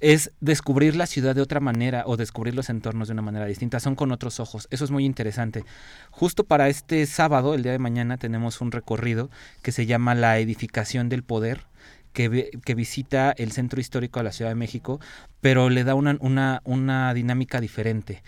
[0.00, 3.80] es descubrir la ciudad de otra manera o descubrir los entornos de una manera distinta,
[3.80, 5.64] son con otros ojos, eso es muy interesante.
[6.10, 7.87] Justo para este sábado, el día de mañana,
[8.18, 9.30] tenemos un recorrido
[9.62, 11.66] que se llama La Edificación del Poder.
[12.14, 14.98] Que, que, visita el centro histórico de la Ciudad de México,
[15.40, 18.24] pero le da una, una, una dinámica diferente.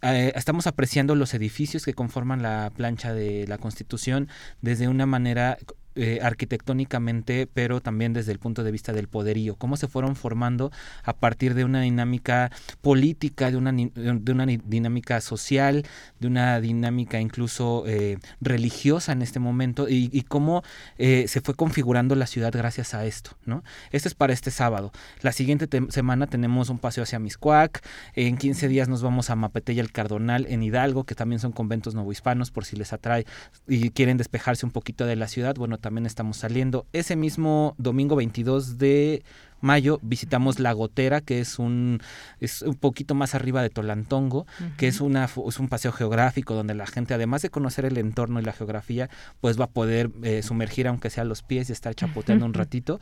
[0.00, 4.28] Eh, estamos apreciando los edificios que conforman la plancha de la Constitución
[4.62, 5.58] desde una manera
[5.96, 10.70] eh, arquitectónicamente, pero también desde el punto de vista del poderío, cómo se fueron formando
[11.02, 12.50] a partir de una dinámica
[12.82, 15.86] política, de una, dinámica social,
[16.20, 20.62] de una dinámica incluso eh, religiosa en este momento, y, cómo
[20.98, 23.30] eh, se fue configurando la ciudad gracias a esto.
[23.46, 23.64] ¿no?
[23.90, 24.92] Esto es para este sábado.
[25.22, 27.82] La siguiente semana tenemos un paseo hacia Miscuac,
[28.14, 31.52] en 15 días nos vamos a Mapete y el Cardonal en Hidalgo, que también son
[31.52, 33.24] conventos novohispanos, por si les atrae
[33.66, 36.88] y quieren despejarse un poquito de la ciudad, bueno, también estamos saliendo.
[36.92, 39.22] Ese mismo domingo 22 de
[39.60, 42.00] mayo visitamos La Gotera, que es un,
[42.40, 44.46] es un poquito más arriba de Tolantongo,
[44.76, 48.40] que es, una, es un paseo geográfico donde la gente, además de conocer el entorno
[48.40, 49.08] y la geografía,
[49.40, 53.00] pues va a poder eh, sumergir, aunque sea los pies y estar chapoteando un ratito.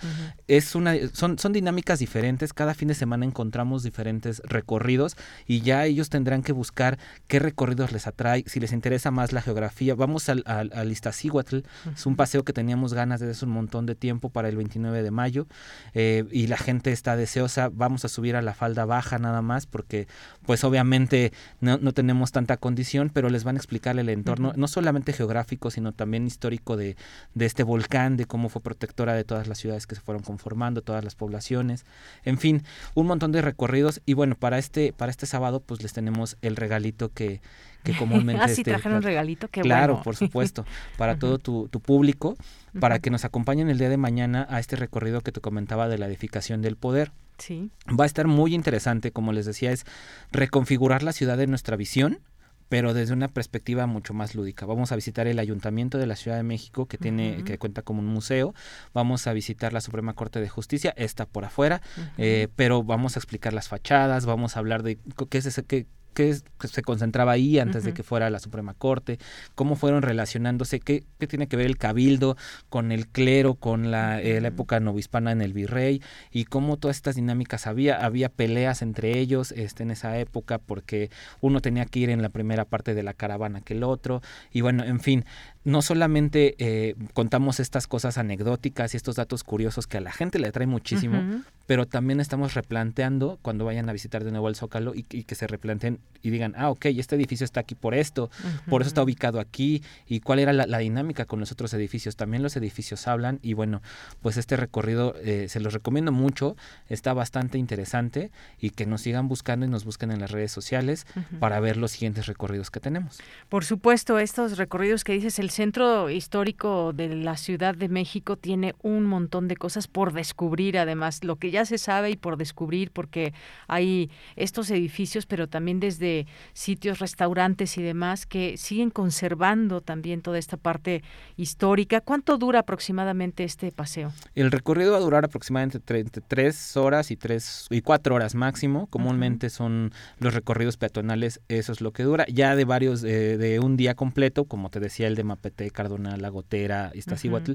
[0.48, 5.84] es una, son, son dinámicas diferentes, cada fin de semana encontramos diferentes recorridos y ya
[5.84, 9.94] ellos tendrán que buscar qué recorridos les atrae, si les interesa más la geografía.
[9.94, 11.58] Vamos al, al, al Iztaccíhuatl,
[11.94, 15.02] es un paseo que teníamos ganas desde hace un montón de tiempo para el 29
[15.02, 15.46] de mayo
[15.94, 19.66] eh, y la gente está deseosa, vamos a subir a la falda baja nada más
[19.66, 20.06] porque
[20.46, 25.12] pues obviamente no, tenemos tanta condición, pero les van a explicar el entorno, no solamente
[25.12, 26.96] geográfico, sino también histórico de,
[27.34, 30.82] de este volcán, de cómo fue protectora de todas las ciudades que se fueron conformando,
[30.82, 31.84] todas las poblaciones,
[32.24, 32.62] en fin,
[32.94, 34.00] un montón de recorridos.
[34.06, 37.40] Y bueno, para este, para este sábado pues les tenemos el regalito que,
[37.82, 38.42] que comúnmente...
[38.42, 40.64] ah, sí, este, trajeron un regalito, qué Claro, por supuesto,
[40.98, 42.36] para todo tu, tu público,
[42.80, 45.98] para que nos acompañen el día de mañana a este recorrido que te comentaba de
[45.98, 47.12] la edificación del poder.
[47.38, 47.70] Sí.
[47.88, 49.84] Va a estar muy interesante, como les decía, es
[50.30, 52.20] reconfigurar la ciudad en nuestra visión,
[52.68, 54.66] pero desde una perspectiva mucho más lúdica.
[54.66, 58.00] Vamos a visitar el Ayuntamiento de la Ciudad de México, que tiene, que cuenta como
[58.00, 58.54] un museo.
[58.92, 61.82] Vamos a visitar la Suprema Corte de Justicia, está por afuera,
[62.18, 64.98] eh, pero vamos a explicar las fachadas, vamos a hablar de
[65.28, 69.18] qué es ese, qué, qué, se concentraba ahí antes de que fuera la Suprema Corte,
[69.54, 72.36] cómo fueron relacionándose, qué, qué tiene que ver el cabildo
[72.70, 76.00] con el clero, con la, eh, la época novohispana en el virrey
[76.30, 81.10] y cómo todas estas dinámicas había, había peleas entre ellos este, en esa época porque
[81.40, 84.60] uno tenía que ir en la primera parte de la caravana que el otro y
[84.60, 85.24] bueno, en fin,
[85.64, 90.38] no solamente eh, contamos estas cosas anecdóticas y estos datos curiosos que a la gente
[90.38, 94.92] le atrae muchísimo, pero también estamos replanteando cuando vayan a visitar de nuevo el Zócalo
[94.94, 98.30] y, que se replanteen y digan, ah, ok, este edificio está aquí por esto,
[98.68, 102.16] por eso está ubicado aquí y cuál era la, dinámica con los otros edificios.
[102.16, 103.80] También los edificios hablan y bueno,
[104.20, 106.56] pues este recorrido eh, se los recomiendo mucho,
[106.90, 111.06] está bastante interesante y que nos sigan buscando y nos busquen en las redes sociales
[111.40, 113.18] para ver los siguientes recorridos que tenemos.
[113.48, 118.74] Por supuesto, estos recorridos que dices el centro histórico de la Ciudad de México tiene
[118.82, 122.90] un montón de cosas por descubrir, además, lo que ya se sabe y por descubrir,
[122.90, 123.32] porque
[123.68, 130.38] hay estos edificios, pero también desde sitios, restaurantes y demás que siguen conservando también toda
[130.38, 131.02] esta parte
[131.36, 132.00] histórica.
[132.00, 134.12] ¿Cuánto dura aproximadamente este paseo?
[134.34, 138.88] El recorrido va a durar aproximadamente entre tres horas y tres y cuatro horas máximo.
[138.88, 142.26] Comúnmente son los recorridos peatonales, eso es lo que dura.
[142.26, 146.28] Ya de varios, de un día completo, como te decía, el de Mapete, Cardona, La
[146.28, 147.52] Gotera, Iztaccíhuatl,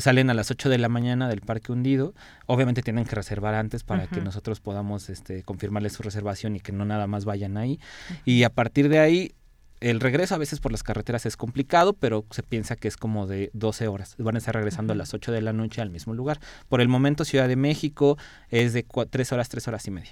[0.00, 2.14] salen a las 8 de la mañana del Parque Hundido.
[2.46, 6.72] Obviamente tienen que reservar antes para que nosotros podamos este, confirmarles su reservación y que
[6.72, 7.80] no nada más vayan ahí.
[8.24, 9.34] Y a partir de ahí
[9.80, 13.26] el regreso a veces por las carreteras es complicado, pero se piensa que es como
[13.26, 14.16] de 12 horas.
[14.18, 16.40] Van a estar regresando a las 8 de la noche al mismo lugar.
[16.68, 18.18] Por el momento, Ciudad de México
[18.50, 20.10] es de 3 horas, 3 horas y media.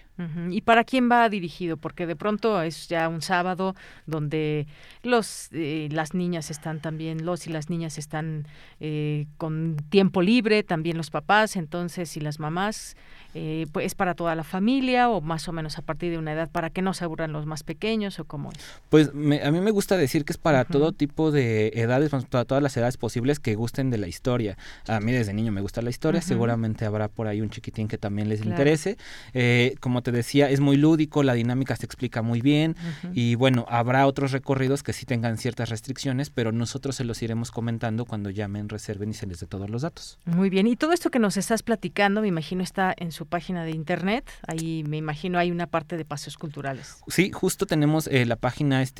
[0.50, 1.76] ¿Y para quién va dirigido?
[1.76, 3.74] Porque de pronto es ya un sábado
[4.06, 4.66] donde
[5.02, 8.46] los eh, las niñas están también, los y las niñas están
[8.80, 12.96] eh, con tiempo libre, también los papás, entonces, y las mamás
[13.34, 16.32] eh, pues, es para toda la familia o más o menos a partir de una
[16.32, 18.80] edad para que no se aburran los más pequeños o cómo es?
[18.88, 19.12] Pues a
[19.50, 22.96] mí me gusta decir que es para todo tipo de edades, para todas las edades
[22.96, 24.56] posibles que gusten de la historia.
[24.86, 27.98] A mí desde niño me gusta la historia, seguramente habrá por ahí un chiquitín que
[27.98, 28.96] también les interese.
[29.34, 32.76] Eh, como te decía, es muy lúdico, la dinámica se explica muy bien
[33.12, 37.50] y bueno, habrá otros recorridos que sí tengan ciertas restricciones, pero nosotros se los iremos
[37.50, 40.18] comentando cuando llamen, reserven y se les dé todos los datos.
[40.24, 43.64] Muy bien, y todo esto que nos estás platicando, me imagino está en su página
[43.64, 44.30] de internet.
[44.46, 46.96] Ahí me imagino hay una parte de paseos culturales.
[47.08, 48.92] Sí, justo tenemos eh, la página es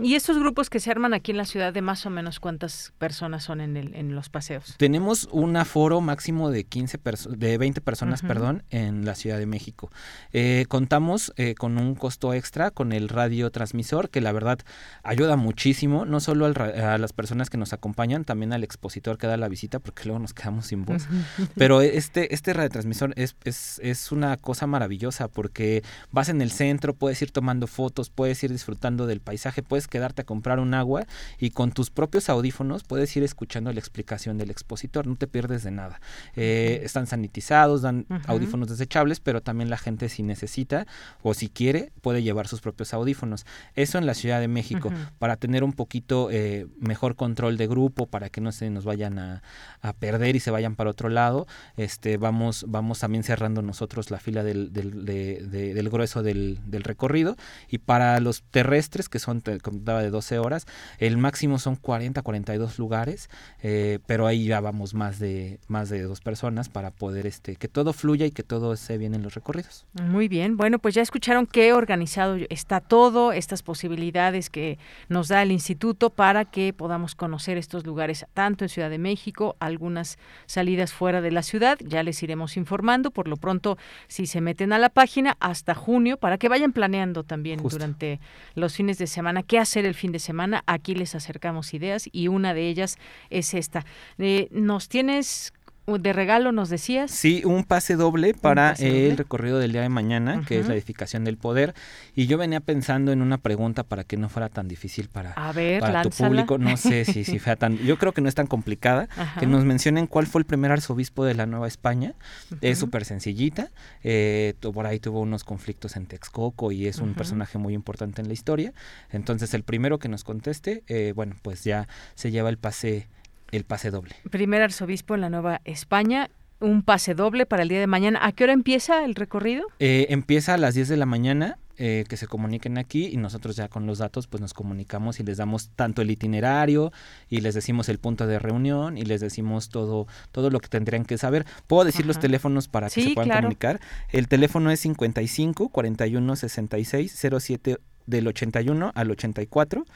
[0.03, 2.93] ¿Y estos grupos que se arman aquí en la ciudad, de más o menos cuántas
[2.99, 4.75] personas son en, el, en los paseos?
[4.77, 6.99] Tenemos un aforo máximo de 15
[7.31, 9.91] de 20 personas, perdón, en la Ciudad de México.
[10.33, 14.59] Eh, contamos eh, con un costo extra con el radiotransmisor, que la verdad
[15.03, 19.39] ayuda muchísimo, no solo a las personas que nos acompañan, también al expositor que da
[19.39, 21.09] la visita, porque luego nos quedamos sin voz.
[21.55, 26.51] Pero este, este de retransmisión es, es, es, una cosa maravillosa porque vas en el
[26.51, 30.75] centro, puedes ir tomando fotos, puedes ir disfrutando del paisaje, puedes quedarte a comprar un
[30.75, 31.07] agua
[31.39, 35.63] y con tus propios audífonos puedes ir escuchando la explicación del expositor, no te pierdes
[35.63, 36.01] de nada.
[36.37, 40.87] Eh, están sanitizados, dan audífonos desechables, pero también la gente si necesita
[41.23, 43.47] o si quiere puede llevar sus propios audífonos.
[43.75, 48.07] Eso en la Ciudad de México, para tener un poquito eh, mejor control de grupo,
[48.07, 49.43] para que no se nos vayan a,
[49.83, 51.47] a perder y se vayan para otro lado,
[51.77, 57.37] este vamos vamos, también cerrando nosotros la fila del, del, grueso del, recorrido.
[57.69, 60.67] Y para los terrestres, que son, contaba de 12 horas,
[60.99, 63.31] el máximo son 40, 42 lugares,
[63.63, 67.69] eh, pero ahí ya vamos más de, más de dos personas para poder este, que
[67.69, 69.87] todo fluya y que todo se bien en los recorridos.
[69.93, 74.79] Muy bien, bueno, pues ya escucharon qué organizado está todo, estas posibilidades que
[75.09, 79.57] nos da el instituto para que podamos conocer estos lugares, tanto en Ciudad de México,
[79.59, 83.11] algunas salidas fuera de la ciudad, ya les iremos informando.
[83.11, 87.25] Por lo pronto, si se meten a la página hasta junio, para que vayan planeando
[87.25, 88.21] también durante
[88.55, 92.29] los fines de semana qué hacer el fin de semana, aquí les acercamos ideas y
[92.29, 92.97] una de ellas
[93.31, 93.85] es esta.
[94.19, 95.53] Eh, nos tienes
[95.99, 97.11] de regalo nos decías.
[97.11, 101.25] Sí, un pase doble para el recorrido del día de mañana, que es la edificación
[101.25, 101.75] del poder.
[102.15, 106.03] Y yo venía pensando en una pregunta para que no fuera tan difícil para, para
[106.03, 106.59] tu público.
[106.59, 107.79] No sé si, si fue tan...
[107.79, 109.09] Yo creo que no es tan complicada.
[109.39, 112.15] Que nos mencionen cuál fue el primer arzobispo de la Nueva España.
[112.61, 113.71] Es súper sencillita.
[114.03, 118.29] Eh, por ahí tuvo unos conflictos en Texcoco y es un personaje muy importante en
[118.29, 118.73] la historia.
[119.11, 123.09] Entonces, el primero que nos conteste, eh, bueno, pues ya se lleva el pase
[123.53, 124.15] el pase doble.
[124.31, 126.31] Primer arzobispo en la Nueva España
[126.61, 128.21] un pase doble para el día de mañana.
[128.23, 129.67] ¿A qué hora empieza el recorrido?
[129.79, 131.59] Eh, empieza a las 10 de la mañana.
[131.83, 135.23] Eh, que se comuniquen aquí y nosotros ya con los datos pues nos comunicamos y
[135.23, 136.93] les damos tanto el itinerario
[137.31, 141.07] y les decimos el punto de reunión y les decimos todo todo lo que tendrían
[141.07, 141.47] que saber.
[141.69, 143.81] Puedo decir los teléfonos para que se puedan comunicar.
[144.11, 149.87] El teléfono es 55 41 66 07 del 81 al 84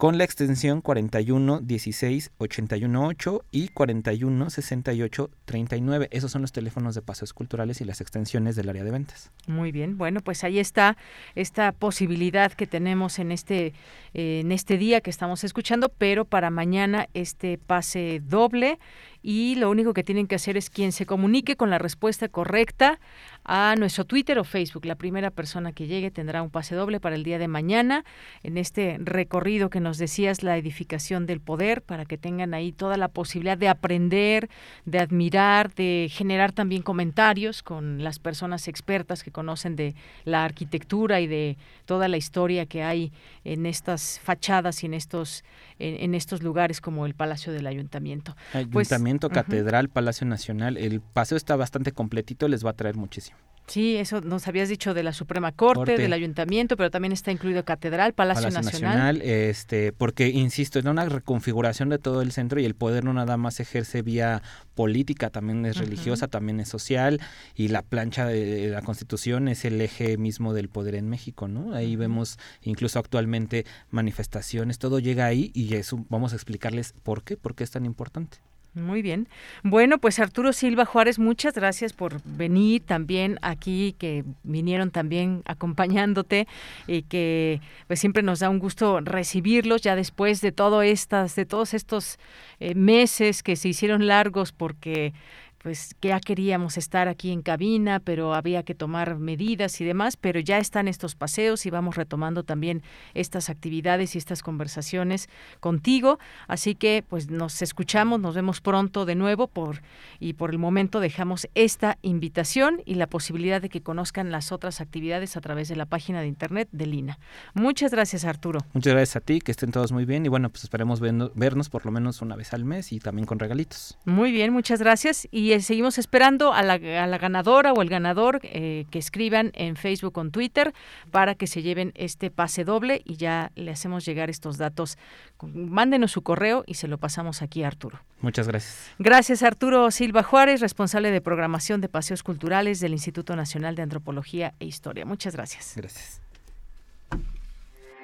[0.00, 6.08] con la extensión 41 16 81 8 y 41 68 39.
[6.10, 9.30] Esos son los teléfonos de paseos culturales y las extensiones del área de ventas.
[9.46, 10.96] Muy bien, bueno, pues ahí está
[11.34, 13.74] esta posibilidad que tenemos en este
[14.14, 18.78] eh, en este día que estamos escuchando, pero para mañana este pase doble
[19.22, 23.00] y lo único que tienen que hacer es quien se comunique con la respuesta correcta
[23.44, 24.84] a nuestro Twitter o Facebook.
[24.84, 28.04] La primera persona que llegue tendrá un pase doble para el día de mañana
[28.42, 32.96] en este recorrido que nos decías, la edificación del poder, para que tengan ahí toda
[32.96, 34.48] la posibilidad de aprender,
[34.84, 41.20] de admirar, de generar también comentarios con las personas expertas que conocen de la arquitectura
[41.20, 43.12] y de toda la historia que hay
[43.44, 45.44] en estas fachadas y en estos
[45.80, 48.36] en, estos lugares como el Palacio del Ayuntamiento.
[48.70, 53.29] Pues, Ayuntamiento, Catedral, Palacio Nacional, el paseo está bastante completito, les va a traer muchísimo.
[53.70, 57.64] Sí, eso nos habías dicho de la Suprema Corte, del Ayuntamiento, pero también está incluido
[57.64, 59.22] Catedral, Palacio, Nacional.
[59.22, 63.36] este, porque insisto, es una reconfiguración de todo el centro y el poder no nada
[63.36, 64.42] más ejerce vía
[64.74, 67.20] política, también es religiosa, también es social
[67.54, 71.72] y la plancha de, la Constitución es el eje mismo del poder en México, ¿no?
[71.72, 77.36] Ahí vemos incluso actualmente manifestaciones, todo llega ahí y eso vamos a explicarles por qué,
[77.36, 78.38] por qué es tan importante.
[78.74, 79.28] Muy bien.
[79.64, 86.46] Bueno, pues Arturo Silva Juárez, muchas gracias por venir también aquí, que vinieron también acompañándote
[86.86, 91.46] y que pues siempre nos da un gusto recibirlos ya después de todo estas, de
[91.46, 92.20] todos estos
[92.60, 95.14] eh, meses que se hicieron largos porque
[95.62, 100.16] pues que ya queríamos estar aquí en cabina, pero había que tomar medidas y demás,
[100.16, 102.82] pero ya están estos paseos y vamos retomando también
[103.14, 105.28] estas actividades y estas conversaciones
[105.60, 109.82] contigo, así que pues nos escuchamos, nos vemos pronto de nuevo por
[110.18, 114.80] y por el momento dejamos esta invitación y la posibilidad de que conozcan las otras
[114.80, 117.18] actividades a través de la página de internet de Lina.
[117.54, 118.60] Muchas gracias, Arturo.
[118.72, 121.84] Muchas gracias a ti, que estén todos muy bien y bueno, pues esperemos vernos por
[121.84, 123.98] lo menos una vez al mes y también con regalitos.
[124.06, 128.86] Muy bien, muchas gracias y y seguimos esperando a la, ganadora o el ganador eh,
[128.90, 130.72] que escriban en Facebook o en Twitter
[131.10, 134.98] para que se lleven este pase doble y ya le hacemos llegar estos datos.
[135.42, 138.00] Mándenos su correo y se lo pasamos aquí a Arturo.
[138.20, 138.90] Muchas gracias.
[138.98, 144.54] Gracias Arturo Silva Juárez, responsable de programación de paseos culturales del Instituto Nacional de Antropología
[144.60, 145.04] e Historia.
[145.04, 145.72] Muchas gracias.
[145.76, 146.20] Gracias.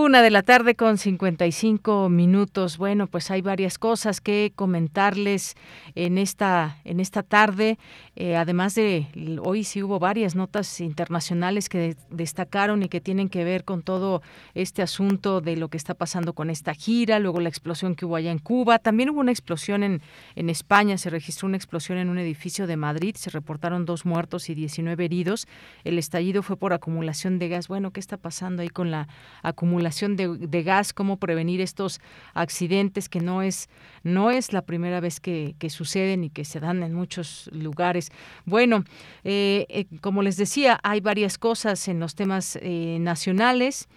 [0.00, 2.78] Una de la tarde con 55 minutos.
[2.78, 5.56] Bueno, pues hay varias cosas que comentarles
[5.96, 7.80] en esta, en esta tarde.
[8.14, 9.08] Eh, además de
[9.42, 14.22] hoy sí hubo varias notas internacionales que destacaron y que tienen que ver con todo
[14.54, 18.14] este asunto de lo que está pasando con esta gira, luego la explosión que hubo
[18.14, 18.78] allá en Cuba.
[18.78, 20.00] También hubo una explosión en,
[20.36, 24.48] en España, se registró una explosión en un edificio de Madrid, se reportaron dos muertos
[24.48, 25.48] y 19 heridos.
[25.82, 27.66] El estallido fue por acumulación de gas.
[27.66, 29.08] Bueno, ¿qué está pasando ahí con la
[29.42, 29.87] acumulación?
[29.90, 32.00] De, gas, cómo prevenir estos
[32.34, 33.68] accidentes que no es,
[34.02, 38.10] no es la primera vez que, suceden y que se dan en muchos lugares.
[38.44, 38.84] Bueno,
[39.24, 43.88] eh, eh, como les decía, hay varias cosas en los temas eh, nacionales.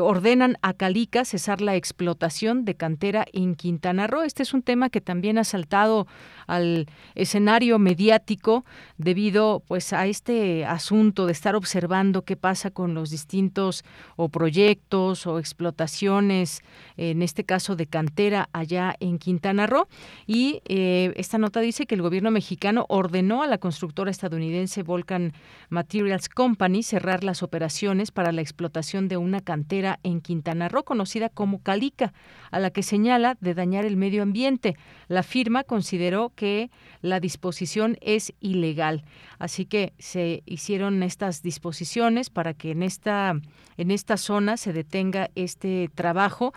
[0.00, 4.22] Ordenan a Calica cesar la explotación de cantera en Quintana Roo.
[4.22, 6.06] Este es un tema que también ha saltado
[6.46, 8.64] al escenario mediático
[8.98, 13.84] debido pues a este asunto de estar observando qué pasa con los distintos
[14.16, 16.62] o proyectos o explotaciones,
[16.96, 19.88] en este caso de cantera allá en Quintana Roo.
[20.26, 25.32] Y eh, esta nota dice que el gobierno mexicano ordenó a la constructora estadounidense Volcan
[25.68, 29.63] Materials Company cerrar las operaciones para la explotación de una cantera
[30.02, 32.12] En Quintana Roo, conocida como Calica,
[32.50, 34.76] a la que señala de dañar el medio ambiente.
[35.08, 39.04] La firma consideró que la disposición es ilegal,
[39.38, 43.34] así que se hicieron estas disposiciones para que en esta
[43.76, 46.52] en esta zona se detenga este trabajo.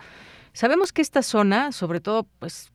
[0.52, 2.72] Sabemos que esta zona, sobre todo pues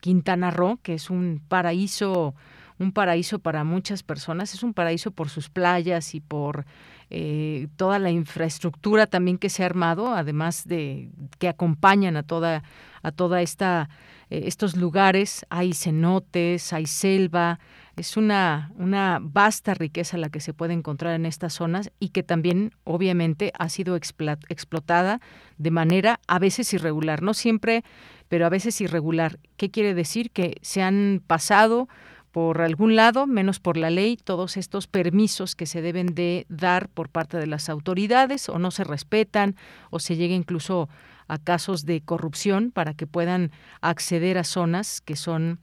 [0.00, 2.34] Quintana Roo, que es un paraíso
[2.78, 6.66] un paraíso para muchas personas, es un paraíso por sus playas y por
[7.10, 12.62] eh, toda la infraestructura también que se ha armado, además de que acompañan a toda
[13.02, 13.88] a toda esta
[14.30, 17.60] eh, estos lugares, hay cenotes, hay selva,
[17.96, 22.24] es una, una vasta riqueza la que se puede encontrar en estas zonas y que
[22.24, 25.20] también obviamente ha sido explotada
[25.56, 27.84] de manera a veces irregular, no siempre,
[28.28, 29.38] pero a veces irregular.
[29.56, 30.30] ¿Qué quiere decir?
[30.32, 31.88] Que se han pasado
[32.36, 36.90] por algún lado, menos por la ley, todos estos permisos que se deben de dar
[36.90, 39.56] por parte de las autoridades o no se respetan
[39.88, 40.90] o se llega incluso
[41.28, 45.60] a casos de corrupción para que puedan acceder a zonas que son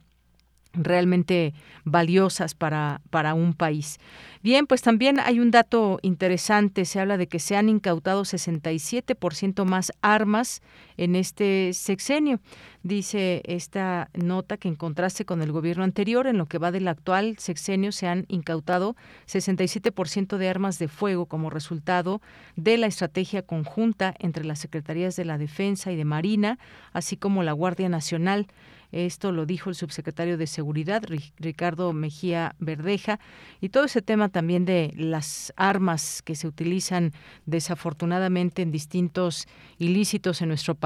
[0.74, 1.54] realmente
[1.84, 4.00] valiosas para, para un país.
[4.42, 9.64] Bien, pues también hay un dato interesante, se habla de que se han incautado 67%
[9.66, 10.64] más armas
[10.98, 12.40] en este sexenio.
[12.84, 16.88] Dice esta nota que en contraste con el gobierno anterior, en lo que va del
[16.88, 18.96] actual sexenio se han incautado
[19.28, 22.22] 67% de armas de fuego como resultado
[22.56, 26.60] de la estrategia conjunta entre las Secretarías de la Defensa y de Marina,
[26.92, 28.48] así como la Guardia Nacional.
[28.94, 31.02] Esto lo dijo el subsecretario de Seguridad,
[31.40, 33.20] Ricardo Mejía Verdeja,
[33.60, 37.12] y todo ese tema también de las armas que se utilizan
[37.48, 39.48] desafortunadamente en distintos
[39.80, 40.83] ilícitos en nuestro país,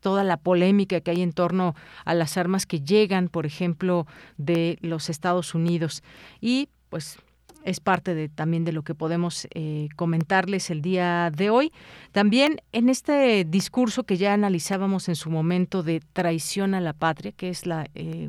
[0.00, 1.74] toda la polémica que hay en torno
[2.04, 6.02] a las armas que llegan, por ejemplo, de los Estados Unidos.
[6.40, 7.18] Y pues
[7.64, 11.72] es parte de, también de lo que podemos eh, comentarles el día de hoy.
[12.12, 17.32] También en este discurso que ya analizábamos en su momento de traición a la patria,
[17.32, 18.28] que es la, eh,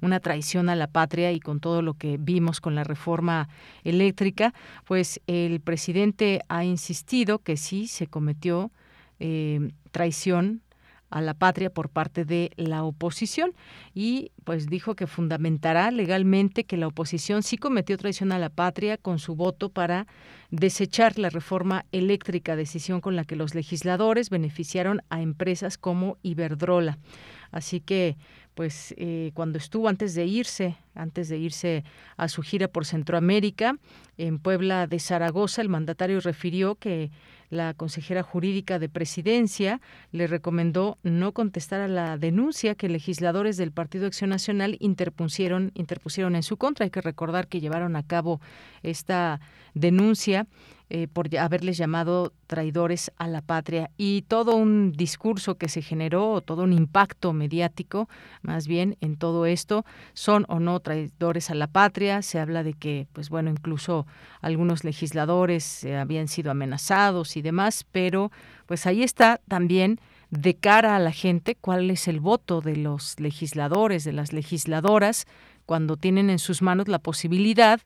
[0.00, 3.48] una traición a la patria y con todo lo que vimos con la reforma
[3.84, 8.70] eléctrica, pues el presidente ha insistido que sí se cometió
[9.18, 10.60] eh, traición
[11.08, 13.54] a la patria por parte de la oposición
[13.94, 18.98] y pues dijo que fundamentará legalmente que la oposición sí cometió traición a la patria
[18.98, 20.06] con su voto para
[20.50, 26.98] desechar la reforma eléctrica, decisión con la que los legisladores beneficiaron a empresas como Iberdrola.
[27.52, 28.18] Así que
[28.54, 31.84] pues eh, cuando estuvo antes de irse, antes de irse
[32.16, 33.76] a su gira por Centroamérica,
[34.16, 37.10] en Puebla de Zaragoza, el mandatario refirió que
[37.50, 39.80] la consejera jurídica de presidencia
[40.12, 46.36] le recomendó no contestar a la denuncia que legisladores del Partido Acción Nacional interpusieron, interpusieron
[46.36, 46.84] en su contra.
[46.84, 48.40] Hay que recordar que llevaron a cabo
[48.82, 49.40] esta
[49.74, 50.46] denuncia
[50.88, 56.40] eh, por haberles llamado traidores a la patria y todo un discurso que se generó,
[56.42, 58.08] todo un impacto mediático,
[58.42, 59.84] más bien en todo esto,
[60.14, 62.22] son o no traidores a la patria.
[62.22, 64.06] Se habla de que, pues bueno, incluso
[64.40, 68.30] algunos legisladores eh, habían sido amenazados y demás, pero
[68.66, 69.98] pues ahí está también
[70.30, 75.26] de cara a la gente cuál es el voto de los legisladores, de las legisladoras,
[75.66, 77.80] cuando tienen en sus manos la posibilidad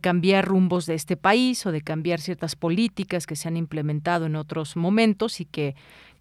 [0.00, 4.36] cambiar rumbos de este país o de cambiar ciertas políticas que se han implementado en
[4.36, 5.74] otros momentos y que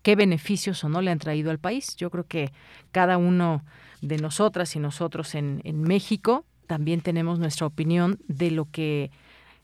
[0.03, 1.95] qué beneficios o no le han traído al país.
[1.95, 2.51] Yo creo que
[2.91, 3.63] cada uno
[4.01, 9.11] de nosotras y nosotros en, México también tenemos nuestra opinión de lo que,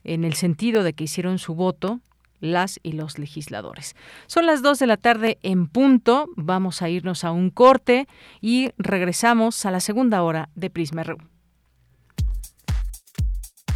[0.04, 2.02] en el sentido de que hicieron su voto
[2.40, 3.96] las y los legisladores.
[4.28, 6.30] Son las dos de la tarde en punto.
[6.36, 8.08] Vamos a irnos a un corte
[8.42, 11.04] y regresamos a la segunda hora de Prisma.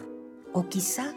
[0.53, 1.15] ¿O quizá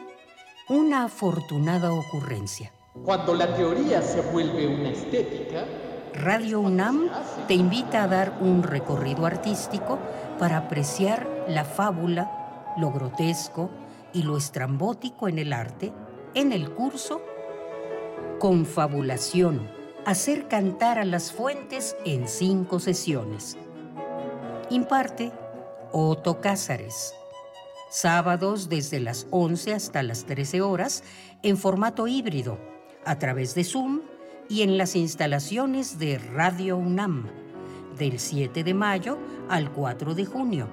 [0.69, 2.71] una afortunada ocurrencia?
[3.03, 5.65] Cuando la teoría se vuelve una estética,
[6.13, 7.09] Radio UNAM
[7.47, 9.97] te invita a dar un recorrido artístico
[10.37, 13.71] para apreciar la fábula, lo grotesco
[14.13, 15.91] y lo estrambótico en el arte
[16.35, 17.21] en el curso
[18.39, 19.69] Confabulación,
[20.05, 23.57] hacer cantar a las fuentes en cinco sesiones.
[24.69, 25.31] Imparte
[25.91, 27.15] Otto Cázares.
[27.89, 31.03] Sábados desde las 11 hasta las 13 horas
[31.41, 32.57] en formato híbrido,
[33.05, 34.01] a través de Zoom
[34.53, 37.25] y en las instalaciones de Radio UNAM,
[37.97, 39.17] del 7 de mayo
[39.49, 40.67] al 4 de junio.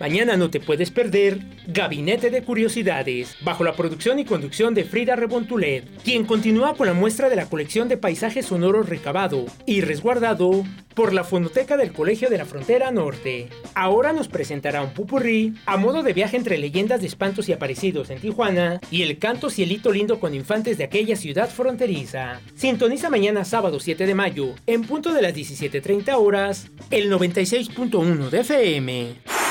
[0.00, 5.16] Mañana no te puedes perder Gabinete de Curiosidades, bajo la producción y conducción de Frida
[5.16, 10.64] Rebontulet, quien continúa con la muestra de la colección de paisajes sonoros recabado y resguardado
[10.94, 13.48] por la Fonoteca del Colegio de la Frontera Norte.
[13.74, 18.10] Ahora nos presentará un pupurrí a modo de viaje entre leyendas de espantos y aparecidos
[18.10, 22.40] en Tijuana y el canto Cielito Lindo con infantes de aquella ciudad fronteriza.
[22.54, 28.40] Sintoniza mañana sábado 7 de mayo, en punto de las 17.30 horas, el 96.1 de
[28.40, 29.43] FM.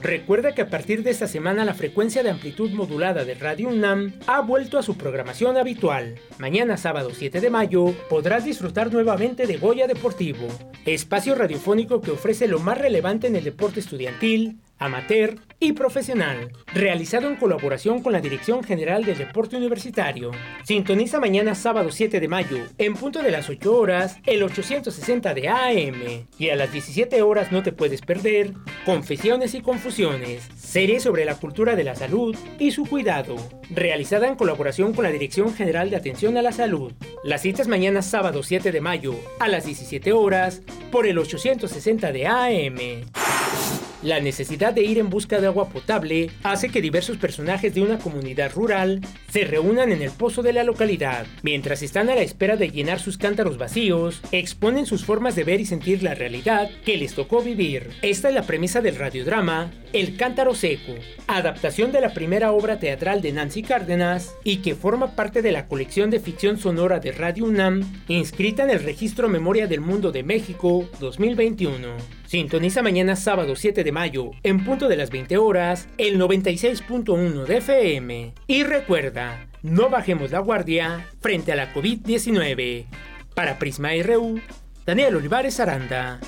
[0.00, 4.12] Recuerda que a partir de esta semana la frecuencia de amplitud modulada de Radio UNAM
[4.28, 6.14] ha vuelto a su programación habitual.
[6.38, 10.46] Mañana sábado 7 de mayo podrás disfrutar nuevamente de Goya Deportivo,
[10.86, 17.28] espacio radiofónico que ofrece lo más relevante en el deporte estudiantil, amateur y profesional, realizado
[17.28, 20.30] en colaboración con la Dirección General del Deporte Universitario.
[20.64, 25.48] Sintoniza mañana sábado 7 de mayo, en punto de las 8 horas, el 860 de
[25.48, 26.26] AM.
[26.38, 28.52] Y a las 17 horas no te puedes perder
[28.84, 33.36] Confesiones y Confusiones, serie sobre la cultura de la salud y su cuidado,
[33.70, 36.92] realizada en colaboración con la Dirección General de Atención a la Salud.
[37.24, 40.62] Las citas mañana sábado 7 de mayo, a las 17 horas,
[40.92, 43.87] por el 860 de AM.
[44.02, 47.98] La necesidad de ir en busca de agua potable hace que diversos personajes de una
[47.98, 51.26] comunidad rural se reúnan en el pozo de la localidad.
[51.42, 55.60] Mientras están a la espera de llenar sus cántaros vacíos, exponen sus formas de ver
[55.60, 57.90] y sentir la realidad que les tocó vivir.
[58.02, 60.94] Esta es la premisa del radiodrama El Cántaro Seco,
[61.26, 65.66] adaptación de la primera obra teatral de Nancy Cárdenas y que forma parte de la
[65.66, 70.22] colección de ficción sonora de Radio UNAM, inscrita en el Registro Memoria del Mundo de
[70.22, 72.17] México 2021.
[72.28, 77.56] Sintoniza mañana sábado 7 de mayo, en punto de las 20 horas, el 96.1 de
[77.56, 78.34] FM.
[78.46, 82.84] Y recuerda, no bajemos la guardia frente a la COVID-19.
[83.34, 84.42] Para Prisma RU,
[84.84, 86.20] Daniel Olivares Aranda.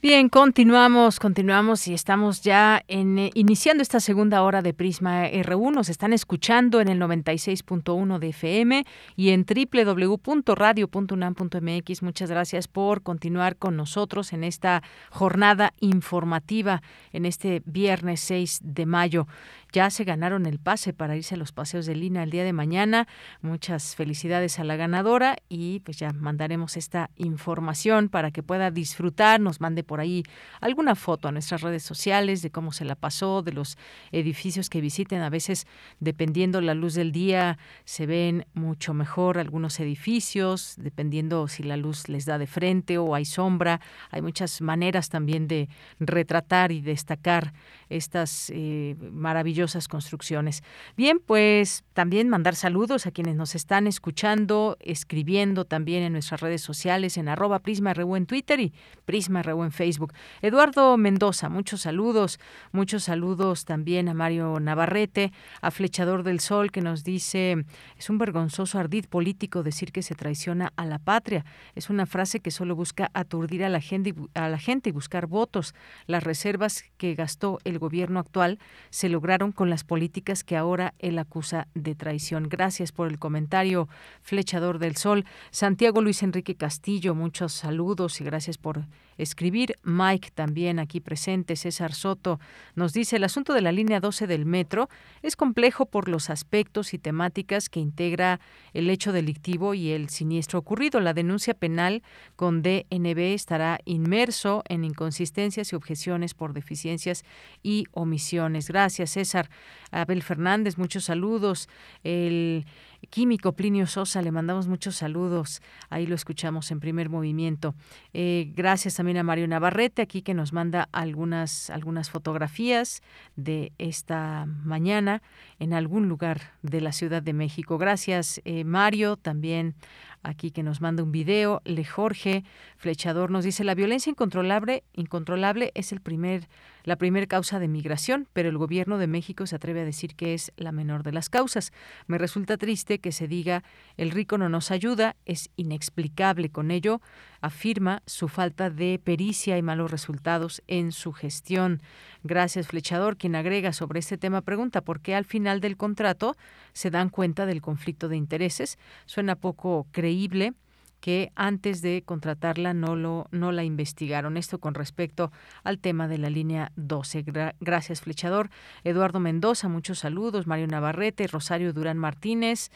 [0.00, 5.72] Bien, continuamos, continuamos y estamos ya en, eh, iniciando esta segunda hora de Prisma R1.
[5.72, 8.84] Nos están escuchando en el 96.1 de FM
[9.16, 12.02] y en www.radio.unam.mx.
[12.04, 16.80] Muchas gracias por continuar con nosotros en esta jornada informativa
[17.12, 19.26] en este viernes 6 de mayo
[19.72, 22.52] ya se ganaron el pase para irse a los paseos de Lina el día de
[22.52, 23.06] mañana.
[23.42, 29.40] Muchas felicidades a la ganadora y pues ya mandaremos esta información para que pueda disfrutar,
[29.40, 30.22] nos mande por ahí
[30.60, 33.76] alguna foto a nuestras redes sociales de cómo se la pasó, de los
[34.12, 35.20] edificios que visiten.
[35.20, 35.66] A veces,
[36.00, 42.08] dependiendo la luz del día, se ven mucho mejor algunos edificios, dependiendo si la luz
[42.08, 43.80] les da de frente o hay sombra.
[44.10, 47.52] Hay muchas maneras también de retratar y destacar
[47.88, 50.62] estas eh, maravillosas construcciones.
[50.96, 56.62] Bien, pues también mandar saludos a quienes nos están escuchando, escribiendo también en nuestras redes
[56.62, 58.72] sociales, en arroba Prisma en Twitter y
[59.04, 60.12] Prisma en Facebook.
[60.42, 62.38] Eduardo Mendoza, muchos saludos,
[62.72, 67.64] muchos saludos también a Mario Navarrete, a Flechador del Sol, que nos dice,
[67.96, 71.44] es un vergonzoso ardid político decir que se traiciona a la patria.
[71.74, 75.26] Es una frase que solo busca aturdir a la gente, a la gente y buscar
[75.26, 75.74] votos.
[76.06, 78.58] Las reservas que gastó el gobierno actual
[78.90, 82.48] se lograron con las políticas que ahora él acusa de traición.
[82.48, 83.88] Gracias por el comentario,
[84.22, 85.24] Flechador del Sol.
[85.50, 88.84] Santiago Luis Enrique Castillo, muchos saludos y gracias por
[89.18, 89.74] escribir.
[89.82, 92.40] Mike también aquí presente, César Soto,
[92.74, 94.88] nos dice el asunto de la línea 12 del metro
[95.22, 98.40] es complejo por los aspectos y temáticas que integra
[98.72, 101.00] el hecho delictivo y el siniestro ocurrido.
[101.00, 102.02] La denuncia penal
[102.36, 107.24] con DNB estará inmerso en inconsistencias y objeciones por deficiencias
[107.62, 108.68] y omisiones.
[108.68, 109.50] Gracias, César.
[109.90, 111.68] Abel Fernández, muchos saludos.
[112.04, 112.66] El
[113.10, 115.62] químico Plinio Sosa, le mandamos muchos saludos.
[115.88, 117.74] Ahí lo escuchamos en primer movimiento.
[118.12, 123.02] Eh, gracias también a Mario Navarrete, aquí que nos manda algunas, algunas fotografías
[123.36, 125.22] de esta mañana
[125.58, 127.78] en algún lugar de la Ciudad de México.
[127.78, 129.74] Gracias, eh, Mario, también
[130.22, 131.62] aquí que nos manda un video.
[131.64, 132.44] Le Jorge
[132.76, 136.48] Flechador nos dice la violencia incontrolable, incontrolable es el primer
[136.88, 140.32] la primera causa de migración, pero el gobierno de México se atreve a decir que
[140.32, 141.70] es la menor de las causas.
[142.06, 143.62] Me resulta triste que se diga
[143.98, 147.02] el rico no nos ayuda, es inexplicable con ello,
[147.40, 151.82] afirma su falta de pericia y malos resultados en su gestión.
[152.22, 156.36] Gracias, Flechador, quien agrega sobre este tema pregunta por qué al final del contrato
[156.72, 158.78] se dan cuenta del conflicto de intereses.
[159.06, 160.54] Suena poco creíble
[161.00, 164.36] que antes de contratarla no lo no la investigaron.
[164.36, 165.30] Esto con respecto
[165.62, 167.24] al tema de la línea 12.
[167.60, 168.50] gracias, flechador.
[168.84, 170.46] Eduardo Mendoza, muchos saludos.
[170.46, 172.70] Mario Navarrete, Rosario Durán Martínez.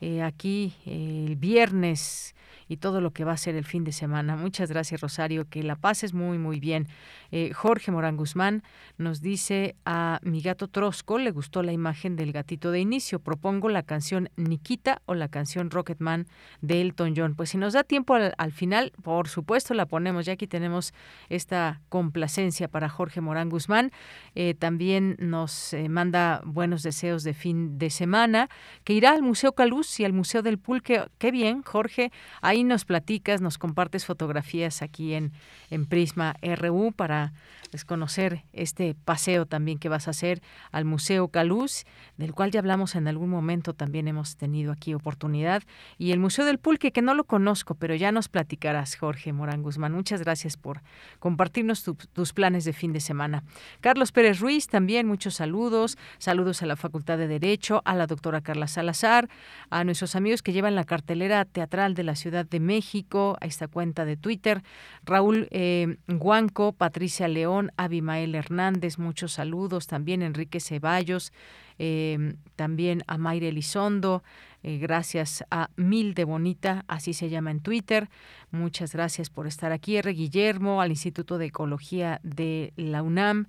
[0.00, 2.34] Eh, aquí el viernes
[2.68, 4.36] y todo lo que va a ser el fin de semana.
[4.36, 5.48] Muchas gracias, Rosario.
[5.48, 6.86] Que la pases muy, muy bien.
[7.30, 8.62] Eh, Jorge Morán Guzmán
[8.98, 13.20] nos dice a mi gato Trosco le gustó la imagen del gatito de inicio.
[13.20, 16.26] Propongo la canción Nikita o la canción Rocketman
[16.60, 17.34] de Elton John.
[17.34, 20.26] Pues si nos da tiempo al, final, por supuesto la ponemos.
[20.26, 20.92] Ya aquí tenemos
[21.30, 23.92] esta complacencia para Jorge Morán Guzmán.
[24.34, 28.48] Eh, también nos eh, manda buenos deseos de fin de semana,
[28.84, 31.04] que irá al Museo Caluz y al Museo del Pulque.
[31.18, 32.12] Qué bien, Jorge.
[32.40, 35.32] Ahí nos platicas, nos compartes fotografías aquí en,
[35.70, 37.32] en Prisma RU para
[37.70, 40.40] pues, conocer este paseo también que vas a hacer
[40.72, 41.84] al Museo Caluz,
[42.16, 45.62] del cual ya hablamos en algún momento, también hemos tenido aquí oportunidad,
[45.98, 49.62] y el Museo del Pulque, que no lo conozco, pero ya nos platicarás, Jorge Morán
[49.62, 49.92] Guzmán.
[49.92, 50.82] Muchas gracias por
[51.18, 53.44] compartirnos tus planes de fin de semana.
[53.80, 58.40] Carlos Pérez Ruiz, también muchos saludos, saludos a la Facultad de Derecho, a la doctora
[58.40, 59.28] Carla Salazar,
[59.70, 63.68] a nuestros amigos que llevan la cartelera teatral de la Ciudad de México, a esta
[63.68, 64.62] cuenta de Twitter,
[65.04, 71.32] Raúl eh, Guanco, Patricia León, Abimael Hernández, muchos saludos, también Enrique Ceballos,
[71.78, 74.22] em, también a Mayre Elizondo,
[74.62, 78.08] eh, gracias a Milde Bonita, así se llama en Twitter,
[78.50, 80.12] muchas gracias por estar aquí, R.
[80.12, 83.46] Guillermo, al Instituto de Ecología de la UNAM,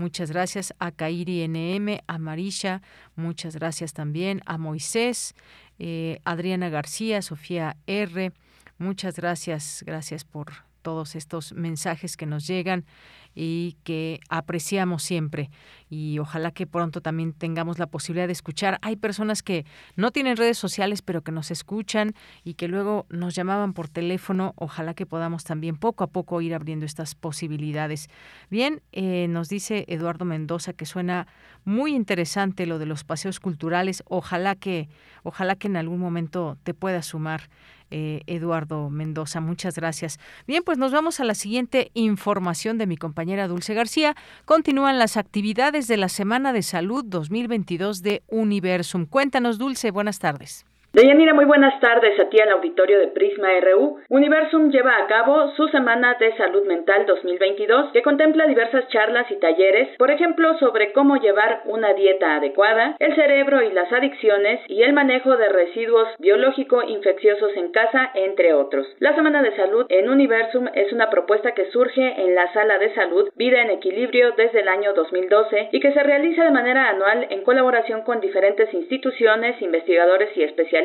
[0.00, 2.80] Muchas gracias a Kairi NM, a Marisha,
[3.16, 5.34] muchas gracias también a Moisés,
[5.78, 8.32] eh, Adriana García, Sofía R.
[8.78, 12.86] Muchas gracias, gracias por todos estos mensajes que nos llegan
[13.34, 15.50] y que apreciamos siempre
[15.90, 18.78] y ojalá que pronto también tengamos la posibilidad de escuchar.
[18.80, 19.66] Hay personas que
[19.96, 22.14] no tienen redes sociales pero que nos escuchan
[22.44, 24.54] y que luego nos llamaban por teléfono.
[24.56, 28.08] Ojalá que podamos también poco a poco ir abriendo estas posibilidades.
[28.50, 31.26] Bien, eh, nos dice Eduardo Mendoza que suena
[31.64, 34.04] muy interesante lo de los paseos culturales.
[34.06, 34.88] Ojalá que,
[35.24, 37.50] ojalá que en algún momento te puedas sumar
[37.90, 39.40] eh, Eduardo Mendoza.
[39.40, 40.18] Muchas gracias.
[40.46, 44.16] Bien, pues nos vamos a la siguiente información de mi compañera Dulce García.
[44.44, 49.06] Continúan las actividades de la Semana de Salud 2022 de Universum.
[49.06, 50.64] Cuéntanos, Dulce, buenas tardes.
[50.92, 54.00] Deyanira, muy buenas tardes a ti al auditorio de Prisma RU.
[54.08, 59.36] Universum lleva a cabo su Semana de Salud Mental 2022 que contempla diversas charlas y
[59.36, 64.82] talleres, por ejemplo, sobre cómo llevar una dieta adecuada, el cerebro y las adicciones y
[64.82, 68.84] el manejo de residuos biológico-infecciosos en casa, entre otros.
[68.98, 72.92] La Semana de Salud en Universum es una propuesta que surge en la Sala de
[72.94, 77.28] Salud Vida en Equilibrio desde el año 2012 y que se realiza de manera anual
[77.30, 80.79] en colaboración con diferentes instituciones, investigadores y especialistas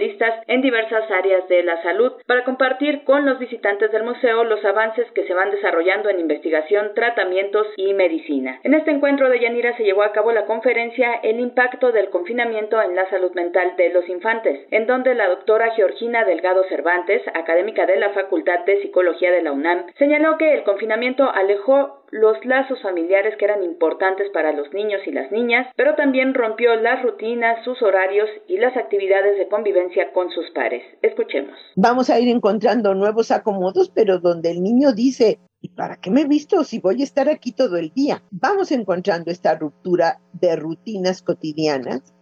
[0.47, 5.09] en diversas áreas de la salud para compartir con los visitantes del museo los avances
[5.11, 8.59] que se van desarrollando en investigación, tratamientos y medicina.
[8.63, 12.81] En este encuentro de Yanira se llevó a cabo la conferencia El impacto del confinamiento
[12.81, 17.85] en la salud mental de los infantes, en donde la doctora Georgina Delgado Cervantes, académica
[17.85, 22.81] de la Facultad de Psicología de la UNAM, señaló que el confinamiento alejó los lazos
[22.81, 27.63] familiares que eran importantes para los niños y las niñas, pero también rompió las rutinas,
[27.63, 30.83] sus horarios y las actividades de convivencia con sus pares.
[31.01, 31.57] Escuchemos.
[31.75, 36.21] Vamos a ir encontrando nuevos acomodos, pero donde el niño dice, ¿y para qué me
[36.21, 38.21] he visto si voy a estar aquí todo el día?
[38.31, 42.13] Vamos encontrando esta ruptura de rutinas cotidianas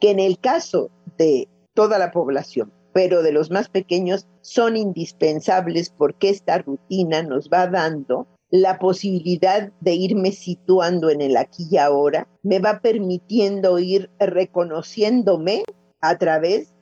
[0.00, 5.90] que en el caso de toda la población, pero de los más pequeños, son indispensables
[5.90, 11.76] porque esta rutina nos va dando la posibilidad de irme situando en el aquí y
[11.76, 15.64] ahora, me va permitiendo ir reconociéndome
[16.00, 16.72] a través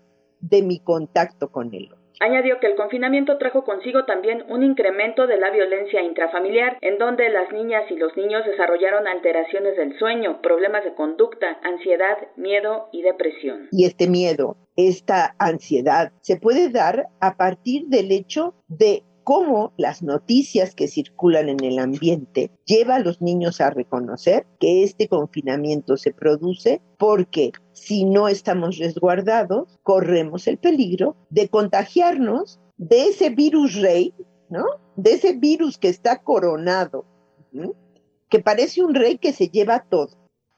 [0.43, 1.89] de mi contacto con él.
[2.21, 7.31] Añadió que el confinamiento trajo consigo también un incremento de la violencia intrafamiliar, en donde
[7.31, 13.01] las niñas y los niños desarrollaron alteraciones del sueño, problemas de conducta, ansiedad, miedo y
[13.01, 13.69] depresión.
[13.73, 20.03] Y este miedo, esta ansiedad, se puede dar a partir del hecho de cómo las
[20.03, 25.97] noticias que circulan en el ambiente lleva a los niños a reconocer que este confinamiento
[25.97, 33.75] se produce porque si no estamos resguardados, corremos el peligro de contagiarnos de ese virus
[33.81, 34.15] rey,
[34.49, 34.65] ¿no?
[34.97, 37.05] De ese virus que está coronado,
[38.29, 40.11] que parece un rey que se lleva todo.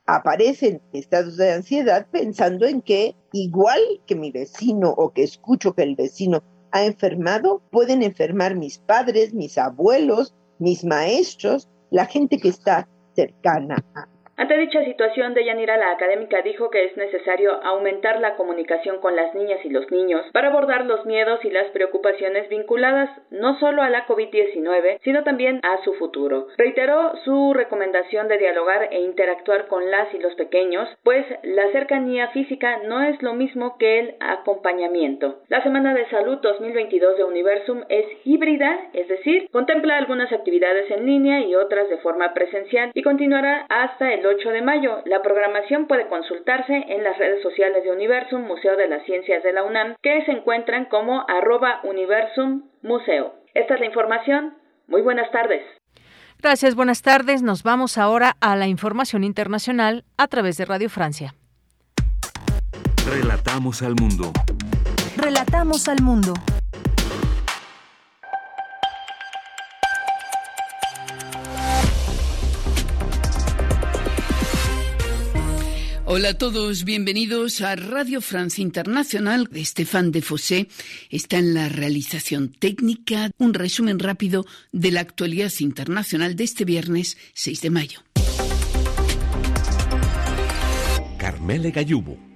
[0.07, 5.83] Aparecen estados de ansiedad pensando en que igual que mi vecino o que escucho que
[5.83, 6.43] el vecino
[6.75, 13.77] ha enfermado, pueden enfermar mis padres, mis abuelos, mis maestros, la gente que está cercana
[13.95, 19.15] a ante dicha situación, Deyanira, la académica dijo que es necesario aumentar la comunicación con
[19.15, 23.83] las niñas y los niños para abordar los miedos y las preocupaciones vinculadas no solo
[23.83, 26.49] a la COVID-19, sino también a su futuro.
[26.57, 32.29] Reiteró su recomendación de dialogar e interactuar con las y los pequeños, pues la cercanía
[32.29, 35.43] física no es lo mismo que el acompañamiento.
[35.49, 41.07] La Semana de Salud 2022 de Universum es híbrida, es decir, contempla algunas actividades en
[41.07, 45.03] línea y otras de forma presencial y continuará hasta el 8 de mayo.
[45.05, 49.53] La programación puede consultarse en las redes sociales de Universum, Museo de las Ciencias de
[49.53, 53.35] la UNAM, que se encuentran como arroba Universum Museo.
[53.55, 54.55] Esta es la información.
[54.87, 55.63] Muy buenas tardes.
[56.41, 57.43] Gracias, buenas tardes.
[57.43, 61.35] Nos vamos ahora a la información internacional a través de Radio Francia.
[63.07, 64.33] Relatamos al mundo.
[65.17, 66.35] Relatamos al mundo.
[76.17, 79.49] Hola a todos, bienvenidos a Radio France Internacional.
[79.53, 80.69] Estefan de Fossé
[81.11, 83.33] está en la realización técnica.
[83.37, 88.01] Un resumen rápido de la actualidad internacional de este viernes 6 de mayo.
[91.19, 92.34] Carmele Gallubo.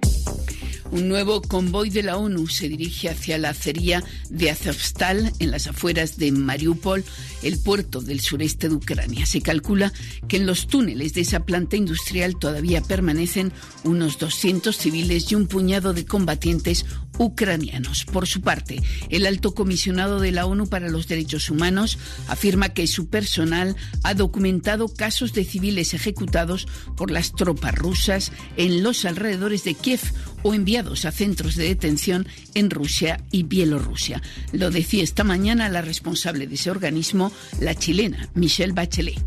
[0.91, 5.67] Un nuevo convoy de la ONU se dirige hacia la acería de Azovstal, en las
[5.67, 7.05] afueras de Mariupol,
[7.43, 9.27] el puerto del sureste de Ucrania.
[9.27, 9.93] Se calcula
[10.27, 13.53] que en los túneles de esa planta industrial todavía permanecen
[13.83, 16.85] unos 200 civiles y un puñado de combatientes
[17.19, 18.05] ucranianos.
[18.05, 22.87] Por su parte, el alto comisionado de la ONU para los Derechos Humanos afirma que
[22.87, 29.63] su personal ha documentado casos de civiles ejecutados por las tropas rusas en los alrededores
[29.65, 29.99] de Kiev
[30.43, 34.21] o enviados a centros de detención en Rusia y Bielorrusia.
[34.51, 39.19] Lo decía esta mañana la responsable de ese organismo, la chilena Michelle Bachelet.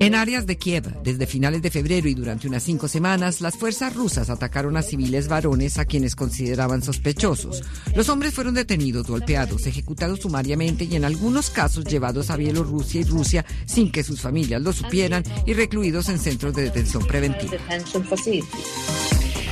[0.00, 3.94] En áreas de Kiev, desde finales de febrero y durante unas cinco semanas, las fuerzas
[3.94, 7.62] rusas atacaron a civiles varones a quienes consideraban sospechosos.
[7.94, 13.04] Los hombres fueron detenidos, golpeados, ejecutados sumariamente y en algunos casos llevados a Bielorrusia y
[13.04, 17.56] Rusia sin que sus familias lo supieran y recluidos en centros de detención preventiva.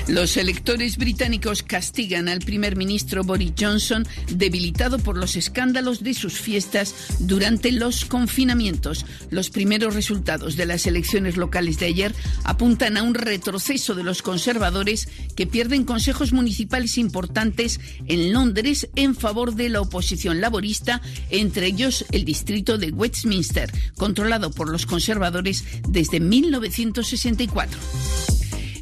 [0.08, 6.34] Los electores británicos castigan al primer ministro Boris Johnson, debilitado por los escándalos de sus
[6.34, 9.04] fiestas durante los confinamientos.
[9.30, 12.14] Los primeros resultados de las elecciones locales de ayer
[12.44, 19.16] apuntan a un retroceso de los conservadores que pierden consejos municipales importantes en Londres en
[19.16, 25.64] favor de la oposición laborista, entre ellos el distrito de Westminster, controlado por los conservadores
[25.88, 27.80] desde 1964.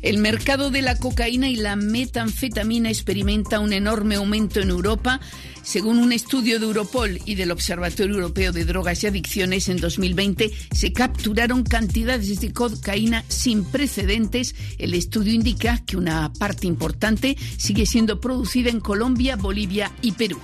[0.05, 5.19] El mercado de la cocaína y la metanfetamina experimenta un enorme aumento en Europa.
[5.63, 10.53] Según un estudio de Europol y del Observatorio Europeo de Drogas y Adicciones, en 2020
[10.73, 14.55] se capturaron cantidades de cocaína sin precedentes.
[14.77, 20.39] El estudio indica que una parte importante sigue siendo producida en Colombia, Bolivia y Perú.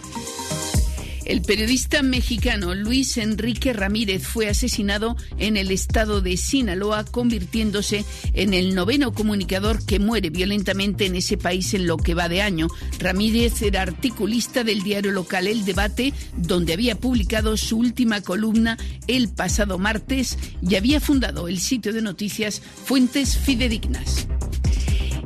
[1.24, 8.54] El periodista mexicano Luis Enrique Ramírez fue asesinado en el estado de Sinaloa, convirtiéndose en
[8.54, 12.68] el noveno comunicador que muere violentamente en ese país en lo que va de año.
[12.98, 19.28] Ramírez era articulista del diario local El Debate, donde había publicado su última columna el
[19.28, 24.26] pasado martes y había fundado el sitio de noticias Fuentes Fidedignas.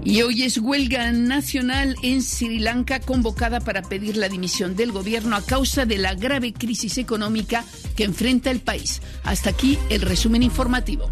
[0.07, 5.35] Y hoy es huelga nacional en Sri Lanka convocada para pedir la dimisión del gobierno
[5.35, 7.65] a causa de la grave crisis económica
[7.97, 9.01] que enfrenta el país.
[9.25, 11.11] Hasta aquí el resumen informativo.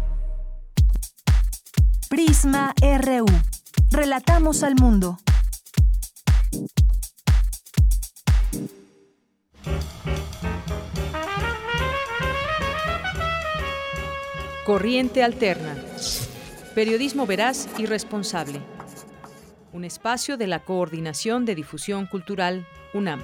[2.07, 3.25] Prisma RU.
[3.89, 5.17] Relatamos al mundo.
[14.67, 15.75] Corriente Alterna.
[16.75, 18.72] Periodismo veraz y responsable
[19.73, 23.21] un espacio de la Coordinación de Difusión Cultural UNAM.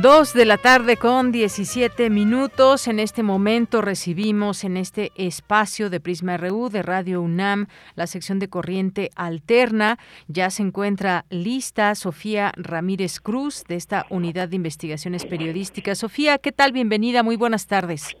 [0.00, 2.88] Dos de la tarde con 17 minutos.
[2.88, 8.40] En este momento recibimos en este espacio de Prisma RU de Radio UNAM la sección
[8.40, 10.00] de corriente alterna.
[10.26, 15.98] Ya se encuentra lista Sofía Ramírez Cruz de esta unidad de investigaciones periodísticas.
[15.98, 16.72] Sofía, ¿qué tal?
[16.72, 18.16] Bienvenida, muy buenas tardes.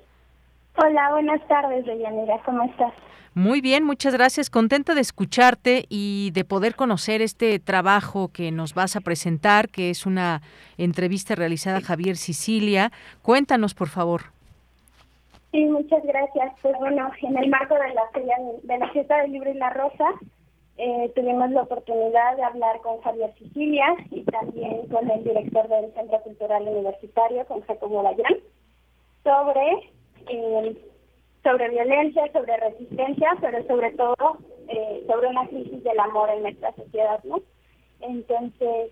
[0.76, 2.92] Hola, buenas tardes, Deyanira, ¿cómo estás?
[3.34, 4.50] Muy bien, muchas gracias.
[4.50, 9.90] Contenta de escucharte y de poder conocer este trabajo que nos vas a presentar, que
[9.90, 10.40] es una
[10.76, 12.90] entrevista realizada a Javier Sicilia.
[13.22, 14.22] Cuéntanos, por favor.
[15.52, 16.52] Sí, muchas gracias.
[16.60, 18.02] Pues bueno, en el marco de la,
[18.62, 20.10] de la fiesta del libro y la rosa,
[20.76, 25.92] eh, tuvimos la oportunidad de hablar con Javier Sicilia y también con el director del
[25.94, 28.38] Centro Cultural Universitario, con Jacobo Dayán,
[29.22, 29.93] sobre
[30.28, 30.76] eh,
[31.44, 34.38] sobre violencia, sobre resistencia, pero sobre todo
[34.68, 37.40] eh, sobre una crisis del amor en nuestra sociedad, ¿no?
[38.00, 38.90] Entonces,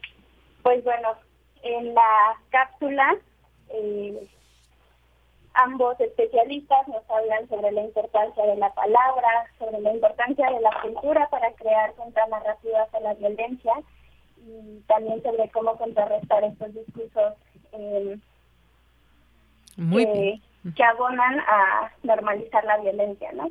[0.62, 1.14] pues bueno,
[1.62, 3.16] en la cápsula
[3.70, 4.28] eh,
[5.54, 10.78] ambos especialistas nos hablan sobre la importancia de la palabra, sobre la importancia de la
[10.82, 13.72] cultura para crear contranarrativas a la violencia
[14.36, 17.34] y también sobre cómo contrarrestar estos discursos
[17.72, 18.18] eh,
[19.76, 23.50] Muy bien que abonan a normalizar la violencia, ¿no?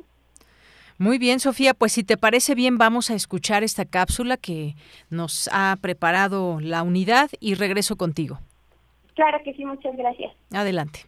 [0.98, 4.76] Muy bien, Sofía, pues si te parece bien, vamos a escuchar esta cápsula que
[5.10, 8.40] nos ha preparado la unidad y regreso contigo.
[9.14, 10.32] Claro que sí, muchas gracias.
[10.52, 11.06] Adelante.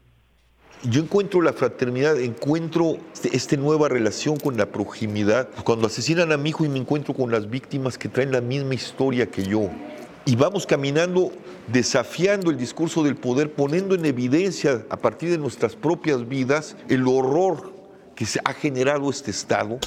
[0.82, 2.98] Yo encuentro la fraternidad, encuentro
[3.32, 5.48] esta nueva relación con la proximidad.
[5.64, 8.74] Cuando asesinan a mi hijo y me encuentro con las víctimas que traen la misma
[8.74, 9.70] historia que yo.
[10.26, 11.32] Y vamos caminando
[11.66, 17.06] desafiando el discurso del poder, poniendo en evidencia a partir de nuestras propias vidas el
[17.06, 17.72] horror
[18.14, 19.78] que se ha generado este Estado.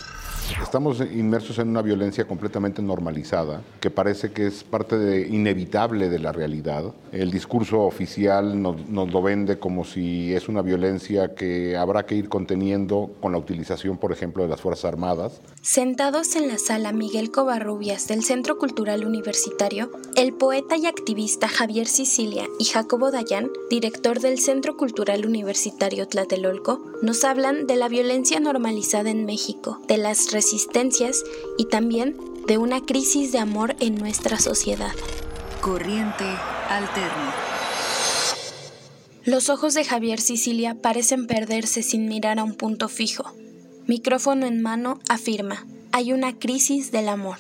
[0.62, 6.20] Estamos inmersos en una violencia completamente normalizada, que parece que es parte de, inevitable de
[6.20, 6.94] la realidad.
[7.12, 12.16] El discurso oficial nos, nos, lo vende como si es una violencia que habrá que
[12.16, 15.42] ir conteniendo con la utilización, por ejemplo, de las Fuerzas Armadas.
[15.62, 21.88] Sentados en la sala Miguel Covarrubias del Centro Cultural Universitario, el poeta y activista Javier
[21.88, 28.40] Sicilia y Jacobo Dayan, director del Centro Cultural Universitario Tlatelolco, nos hablan de la violencia
[28.40, 31.24] normalizada en México, de las resistencias
[31.58, 32.16] y también
[32.46, 34.94] de una crisis de amor en nuestra sociedad.
[35.62, 36.26] Corriente
[36.70, 37.34] alterna.
[39.26, 43.34] Los ojos de Javier Sicilia parecen perderse sin mirar a un punto fijo.
[43.88, 47.38] Micrófono en mano afirma, hay una crisis del amor.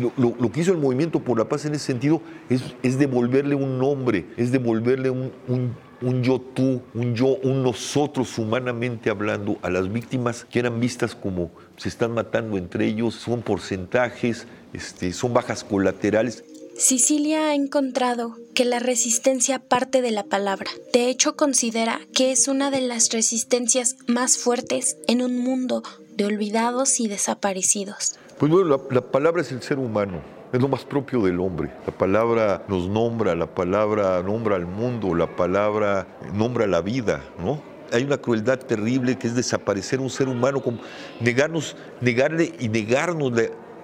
[0.00, 2.20] Lo, lo, lo, que hizo el movimiento por la paz en ese sentido
[2.50, 7.62] es, es devolverle un nombre, es devolverle un, un, un, yo tú, un yo, un
[7.62, 11.50] nosotros humanamente hablando a las víctimas que eran vistas como
[11.82, 16.44] se están matando entre ellos, son porcentajes, este, son bajas colaterales.
[16.76, 20.70] Sicilia ha encontrado que la resistencia parte de la palabra.
[20.92, 25.82] De hecho, considera que es una de las resistencias más fuertes en un mundo
[26.16, 28.14] de olvidados y desaparecidos.
[28.38, 30.22] Pues bueno, la, palabra es el ser humano,
[30.52, 31.72] es lo más propio del hombre.
[31.84, 37.71] La palabra nos nombra, la palabra nombra al mundo, la palabra nombra la vida, ¿no?
[37.92, 40.80] Hay una crueldad terrible que es desaparecer un ser humano, como
[41.20, 43.32] negarnos, negarle y negarnos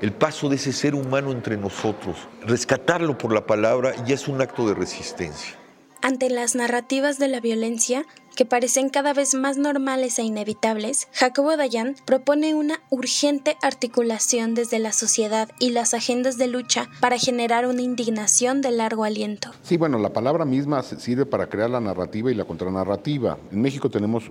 [0.01, 2.17] el paso de ese ser humano entre nosotros.
[2.47, 5.55] Rescatarlo por la palabra ya es un acto de resistencia.
[6.01, 8.07] Ante las narrativas de la violencia,
[8.39, 14.79] que parecen cada vez más normales e inevitables, Jacobo Dayan propone una urgente articulación desde
[14.79, 19.51] la sociedad y las agendas de lucha para generar una indignación de largo aliento.
[19.65, 23.39] Sí, bueno, la palabra misma sirve para crear la narrativa y la contranarrativa.
[23.51, 24.31] En México tenemos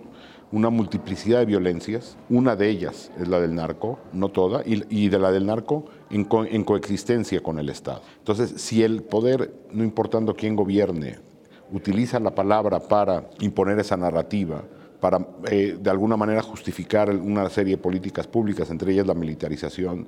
[0.53, 5.19] una multiplicidad de violencias, una de ellas es la del narco, no toda, y, de
[5.19, 8.03] la del narco en, en coexistencia con el Estado.
[8.19, 11.26] Entonces, si el poder, no importando quién gobierne,
[11.71, 14.63] utiliza la palabra para imponer esa narrativa,
[14.99, 20.07] para eh, de alguna manera justificar una serie de políticas públicas, entre ellas la militarización,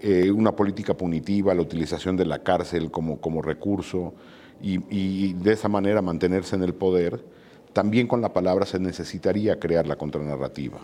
[0.00, 4.14] eh, una política punitiva, la utilización de la cárcel como, como recurso
[4.60, 7.24] y, y, de esa manera mantenerse en el poder,
[7.72, 10.78] también con la palabra se necesitaría crear la contranarrativa.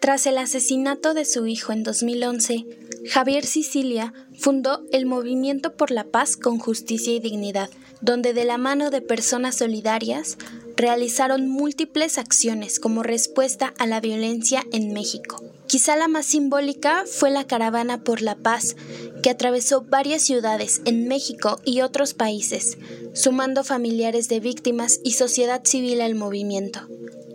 [0.00, 2.66] Tras el asesinato de su hijo en 2011,
[3.08, 7.70] Javier Sicilia fundó el Movimiento por la Paz con Justicia y Dignidad,
[8.02, 10.36] donde de la mano de personas solidarias
[10.76, 15.42] realizaron múltiples acciones como respuesta a la violencia en México.
[15.66, 18.76] Quizá la más simbólica fue la Caravana por la Paz,
[19.22, 22.76] que atravesó varias ciudades en México y otros países,
[23.14, 26.80] sumando familiares de víctimas y sociedad civil al movimiento.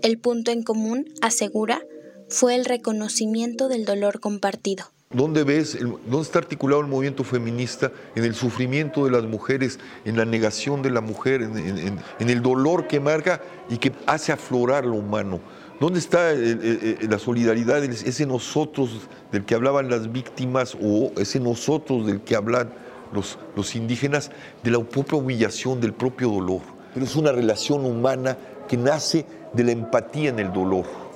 [0.03, 1.81] El punto en común, asegura,
[2.30, 4.91] fue el reconocimiento del dolor compartido.
[5.09, 7.93] ¿Dónde ves, dónde está articulado el movimiento feminista?
[8.13, 12.88] En el sufrimiento de las mujeres, en la negación de la mujer, en, el dolor
[12.88, 15.39] que marca y que hace aflorar lo humano.
[15.79, 22.19] ¿Dónde está la solidaridad, ese nosotros del que hablaban las víctimas o ese nosotros del
[22.19, 22.73] que hablan
[23.13, 24.29] los, los indígenas,
[24.61, 26.61] de la propia humillación, del propio dolor?
[26.93, 31.06] Pero es una relación humana que nace de la empatía en el dolor.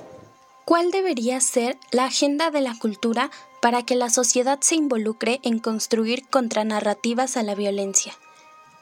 [0.72, 3.30] ¿Cuál debería ser la agenda de la cultura
[3.60, 8.14] para que la sociedad se involucre en construir contranarrativas a la violencia?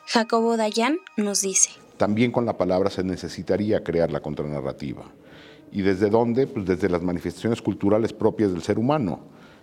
[0.06, 1.70] Jacobo Dayan nos dice.
[1.96, 5.02] También con la palabra se necesitaría crear la contranarrativa.
[5.72, 6.46] ¿Y desde dónde?
[6.46, 9.18] Pues desde las manifestaciones culturales propias del ser humano,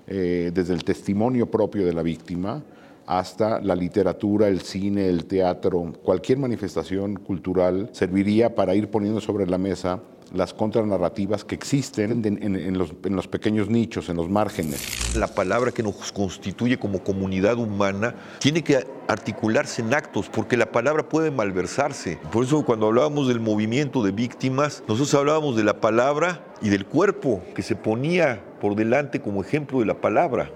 [0.06, 2.62] eh, desde el testimonio propio de la víctima
[3.06, 9.48] hasta la literatura, el cine, el teatro, cualquier manifestación cultural serviría para ir poniendo sobre
[9.48, 10.02] la mesa
[10.34, 15.16] las contranarrativas que existen en, los, pequeños nichos, en los márgenes.
[15.16, 20.72] La palabra que nos constituye como comunidad humana tiene que articularse en actos, porque la
[20.72, 22.20] palabra puede malversarse.
[22.32, 26.86] Por eso cuando hablábamos del movimiento de víctimas, nosotros hablábamos de la palabra y del
[26.86, 30.52] cuerpo que se ponía por delante como ejemplo de la palabra,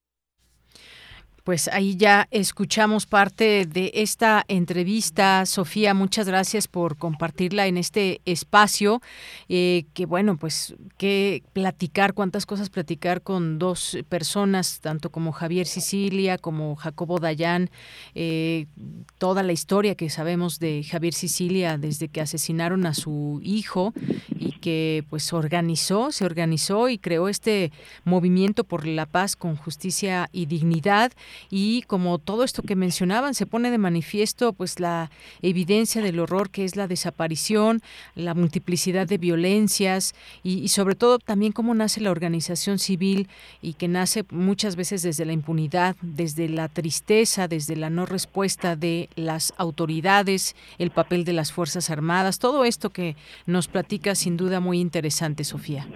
[1.46, 5.46] Pues ahí ya escuchamos parte de esta entrevista.
[5.46, 9.00] Sofía, muchas gracias por compartirla en este espacio.
[9.48, 15.68] Eh, que bueno, pues que platicar, cuántas cosas platicar con dos personas, tanto como Javier
[15.68, 17.70] Sicilia, como Jacobo Dayan.
[18.16, 18.66] Eh,
[19.18, 23.94] toda la historia que sabemos de Javier Sicilia desde que asesinaron a su hijo
[24.36, 27.70] y que pues organizó, se organizó y creó este
[28.02, 31.12] movimiento por la paz con justicia y dignidad
[31.50, 35.10] y como todo esto que mencionaban se pone de manifiesto pues la
[35.42, 37.82] evidencia del horror que es la desaparición,
[38.14, 43.28] la multiplicidad de violencias y, sobre todo también cómo nace la organización civil
[43.62, 48.76] y que nace muchas veces desde la impunidad, desde la tristeza, desde la no respuesta
[48.76, 54.36] de las autoridades, el papel de las Fuerzas Armadas, todo esto que nos platica sin
[54.36, 55.86] duda muy interesante, Sofía.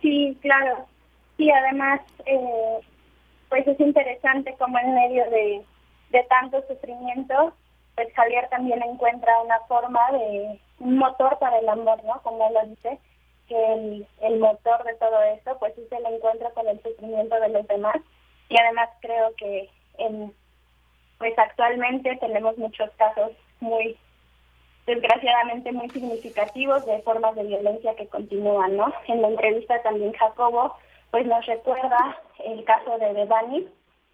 [0.00, 0.86] Sí, claro.
[1.38, 2.80] Y además, eh,
[3.48, 5.64] pues es interesante como en medio de,
[6.28, 7.52] tanto sufrimiento,
[7.94, 12.20] pues Javier también encuentra una forma de un motor para el amor, ¿no?
[12.22, 12.98] Como lo dice,
[13.48, 17.66] que el, motor de todo esto, pues es el encuentro con el sufrimiento de los
[17.68, 17.96] demás.
[18.48, 19.68] Y además creo que
[19.98, 20.32] en,
[21.18, 23.96] pues actualmente tenemos muchos casos muy,
[24.86, 28.92] desgraciadamente muy significativos de formas de violencia que continúan, ¿no?
[29.06, 30.76] En la entrevista también Jacobo
[31.10, 33.66] pues nos recuerda el caso de Devani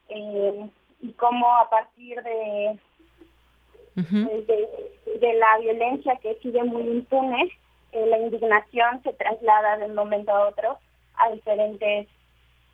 [0.08, 0.70] eh,
[1.00, 2.78] y cómo a partir de,
[3.96, 7.50] de, la violencia que sigue muy impune,
[7.92, 10.78] eh, la indignación se traslada de un momento a otro
[11.16, 12.08] a diferentes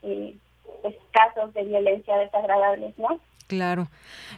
[0.03, 0.37] eh,
[0.83, 3.21] pues, casos de violencia desagradables, ¿no?
[3.49, 3.89] Claro.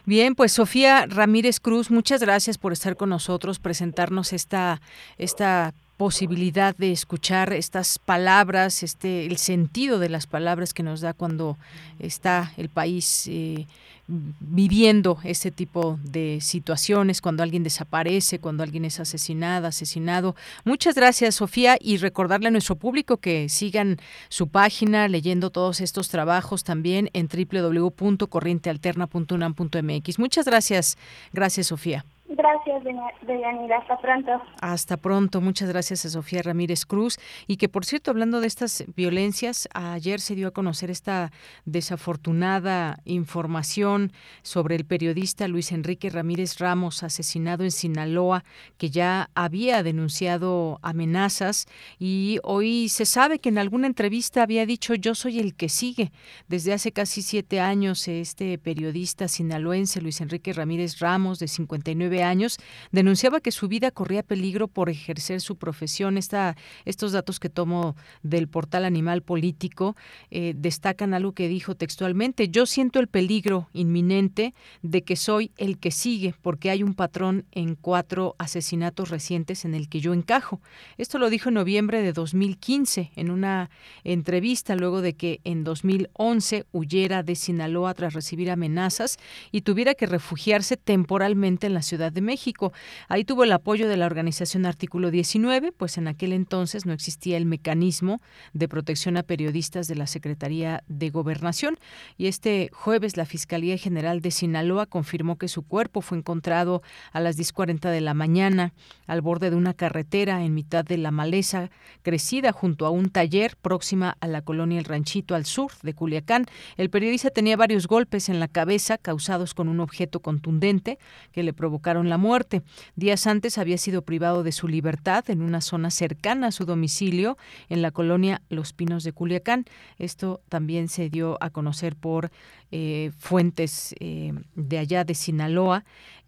[0.05, 4.79] Bien, pues Sofía Ramírez Cruz, muchas gracias por estar con nosotros, presentarnos esta,
[5.17, 11.13] esta posibilidad de escuchar estas palabras, este, el sentido de las palabras que nos da
[11.13, 11.59] cuando
[11.99, 13.67] está el país eh,
[14.07, 20.35] viviendo este tipo de situaciones, cuando alguien desaparece, cuando alguien es asesinada, asesinado.
[20.65, 26.09] Muchas gracias, Sofía, y recordarle a nuestro público que sigan su página leyendo todos estos
[26.09, 30.17] trabajos también en www.corrientealterna.unam.mx.
[30.17, 30.97] Muchas gracias.
[31.31, 32.03] Gracias, Sofía.
[32.35, 32.83] Gracias,
[33.21, 33.79] Deyanira.
[33.79, 34.31] Hasta pronto.
[34.61, 35.41] Hasta pronto.
[35.41, 37.19] Muchas gracias a Sofía Ramírez Cruz.
[37.45, 41.31] Y que, por cierto, hablando de estas violencias, ayer se dio a conocer esta
[41.65, 44.13] desafortunada información
[44.43, 48.43] sobre el periodista Luis Enrique Ramírez Ramos, asesinado en Sinaloa,
[48.77, 51.67] que ya había denunciado amenazas
[51.99, 56.11] y hoy se sabe que en alguna entrevista había dicho yo soy el que sigue.
[56.47, 62.57] Desde hace casi siete años, este periodista sinaloense Luis Enrique Ramírez Ramos, de 59 años,
[62.91, 66.17] denunciaba que su vida corría peligro por ejercer su profesión.
[66.17, 69.95] Estos datos que tomo del portal Animal Político
[70.29, 72.49] eh, destacan algo que dijo textualmente.
[72.49, 77.45] Yo siento el peligro inminente de que soy el que sigue porque hay un patrón
[77.51, 80.61] en cuatro asesinatos recientes en el que yo encajo.
[80.97, 83.69] Esto lo dijo en noviembre de 2015 en una
[84.03, 89.17] entrevista luego de que en 2011 huyera de Sinaloa tras recibir amenazas
[89.51, 92.73] y tuviera que refugiarse temporalmente en la ciudad de México.
[93.07, 97.37] Ahí tuvo el apoyo de la organización Artículo 19, pues en aquel entonces no existía
[97.37, 98.21] el mecanismo
[98.53, 101.77] de protección a periodistas de la Secretaría de Gobernación.
[102.17, 106.81] Y este jueves la Fiscalía General de Sinaloa confirmó que su cuerpo fue encontrado
[107.11, 108.73] a las 10.40 de la mañana
[109.07, 111.69] al borde de una carretera en mitad de la maleza
[112.01, 116.45] crecida junto a un taller próxima a la colonia El Ranchito al sur de Culiacán.
[116.77, 120.97] El periodista tenía varios golpes en la cabeza causados con un objeto contundente
[121.31, 122.61] que le provocaron la muerte.
[122.95, 127.37] Días antes había sido privado de su libertad en una zona cercana a su domicilio,
[127.69, 129.65] en la colonia Los Pinos de Culiacán.
[129.97, 132.31] Esto también se dio a conocer por
[132.71, 135.83] eh, fuentes eh, de allá de Sinaloa.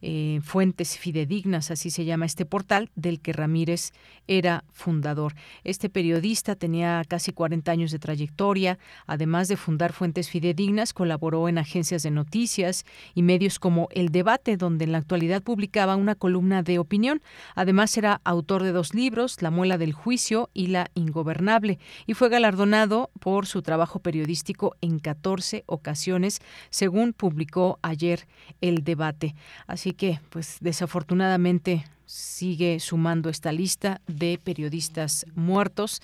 [0.06, 3.94] Eh, fuentes fidedignas, así se llama este portal, del que Ramírez
[4.28, 5.34] era fundador.
[5.64, 11.58] Este periodista tenía casi 40 años de trayectoria, además de fundar fuentes fidedignas, colaboró en
[11.58, 12.84] agencias de noticias
[13.16, 17.22] y medios como El Debate, donde en la actualidad publicaba una columna de opinión.
[17.56, 22.28] Además era autor de dos libros, La muela del juicio y La ingobernable, y fue
[22.28, 26.33] galardonado por su trabajo periodístico en 14 ocasiones,
[26.70, 28.28] según publicó ayer
[28.62, 29.36] El Debate.
[29.68, 36.02] Así que, pues desafortunadamente sigue sumando esta lista de periodistas muertos.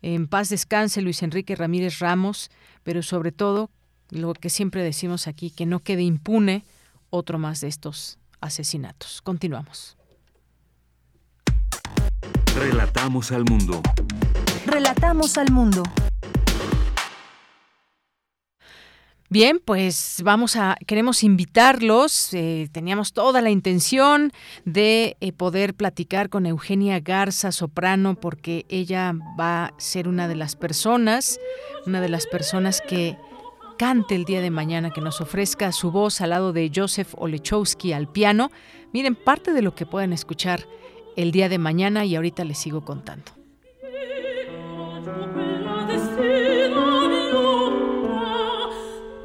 [0.00, 2.50] En paz descanse Luis Enrique Ramírez Ramos,
[2.82, 3.70] pero sobre todo
[4.10, 6.64] lo que siempre decimos aquí, que no quede impune
[7.10, 9.22] otro más de estos asesinatos.
[9.22, 9.96] Continuamos.
[12.54, 13.80] Relatamos al mundo.
[14.66, 15.82] Relatamos al mundo.
[19.32, 22.34] Bien, pues vamos a, queremos invitarlos.
[22.34, 24.30] Eh, teníamos toda la intención
[24.66, 30.34] de eh, poder platicar con Eugenia Garza, soprano, porque ella va a ser una de
[30.34, 31.40] las personas,
[31.86, 33.16] una de las personas que
[33.78, 37.94] cante el día de mañana, que nos ofrezca su voz al lado de Joseph Olechowski
[37.94, 38.50] al piano.
[38.92, 40.66] Miren, parte de lo que puedan escuchar
[41.16, 43.32] el día de mañana y ahorita les sigo contando.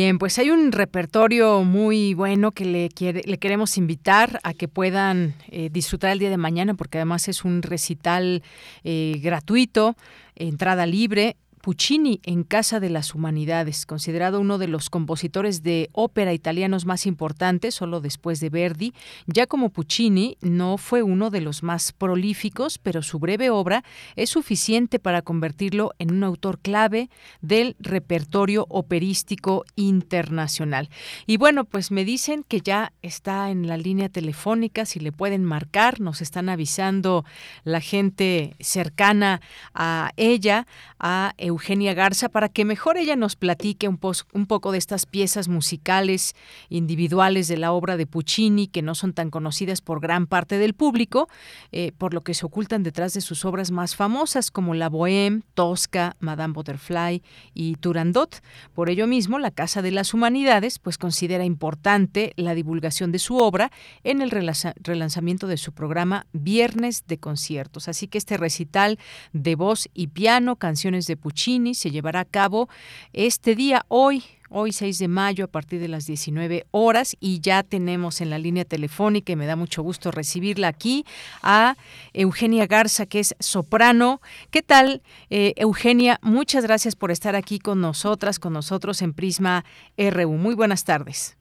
[0.00, 4.68] Bien, pues hay un repertorio muy bueno que le, quiere, le queremos invitar a que
[4.68, 8.44] puedan eh, disfrutar el día de mañana, porque además es un recital
[8.84, 9.96] eh, gratuito,
[10.36, 11.36] entrada libre,
[11.68, 17.04] Puccini en Casa de las Humanidades, considerado uno de los compositores de ópera italianos más
[17.04, 18.94] importantes, solo después de Verdi.
[19.26, 23.84] Ya como Puccini no fue uno de los más prolíficos, pero su breve obra
[24.16, 27.10] es suficiente para convertirlo en un autor clave
[27.42, 30.88] del repertorio operístico internacional.
[31.26, 35.44] Y bueno, pues me dicen que ya está en la línea telefónica, si le pueden
[35.44, 37.26] marcar, nos están avisando
[37.62, 39.42] la gente cercana
[39.74, 40.66] a ella,
[40.98, 41.57] a Eugenia
[41.94, 43.98] Garza para que mejor ella nos platique un,
[44.32, 46.34] un, poco de estas piezas musicales
[46.68, 50.74] individuales de la obra de Puccini que no son tan conocidas por gran parte del
[50.74, 51.28] público,
[51.72, 55.42] eh, por lo que se ocultan detrás de sus obras más famosas como La Bohème,
[55.54, 57.22] Tosca, Madame Butterfly
[57.54, 58.42] y Turandot.
[58.74, 63.36] Por ello mismo, la Casa de las Humanidades pues considera importante la divulgación de su
[63.36, 63.70] obra
[64.04, 67.88] en el relanzamiento de su programa Viernes de Conciertos.
[67.88, 68.98] Así que este recital
[69.32, 72.68] de voz y piano, canciones de Puccini, se llevará a cabo
[73.12, 77.62] este día, hoy, hoy 6 de mayo a partir de las 19 horas y ya
[77.62, 81.04] tenemos en la línea telefónica y me da mucho gusto recibirla aquí
[81.42, 81.76] a
[82.12, 84.20] Eugenia Garza que es soprano.
[84.50, 85.00] ¿Qué tal
[85.30, 86.18] eh, Eugenia?
[86.22, 89.64] Muchas gracias por estar aquí con nosotras, con nosotros en Prisma
[89.96, 90.32] RU.
[90.32, 91.37] Muy buenas tardes.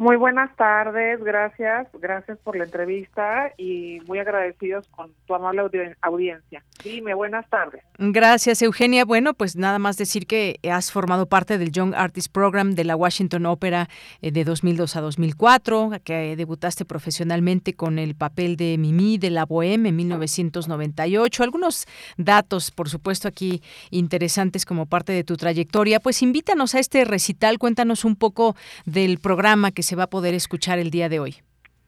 [0.00, 5.60] Muy buenas tardes, gracias, gracias por la entrevista y muy agradecidos con tu amable
[6.00, 6.64] audiencia.
[6.82, 7.82] Dime, buenas tardes.
[7.98, 9.04] Gracias, Eugenia.
[9.04, 12.96] Bueno, pues nada más decir que has formado parte del Young Artist Program de la
[12.96, 13.90] Washington Opera
[14.22, 19.44] eh, de 2002 a 2004, que debutaste profesionalmente con el papel de Mimi de la
[19.44, 21.42] Bohème en 1998.
[21.42, 21.86] Algunos
[22.16, 26.00] datos, por supuesto, aquí interesantes como parte de tu trayectoria.
[26.00, 28.56] Pues invítanos a este recital, cuéntanos un poco
[28.86, 31.36] del programa que se va a poder escuchar el día de hoy?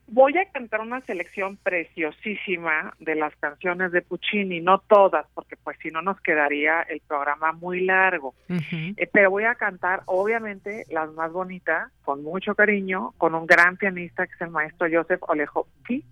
[0.09, 5.79] Voy a cantar una selección preciosísima de las canciones de Puccini, no todas, porque pues
[5.83, 8.35] si no nos quedaría el programa muy largo.
[8.49, 13.79] Eh, pero voy a cantar, obviamente, las más bonitas, con mucho cariño, con un gran
[13.79, 16.05] pianista que es el maestro Joseph Olechowski.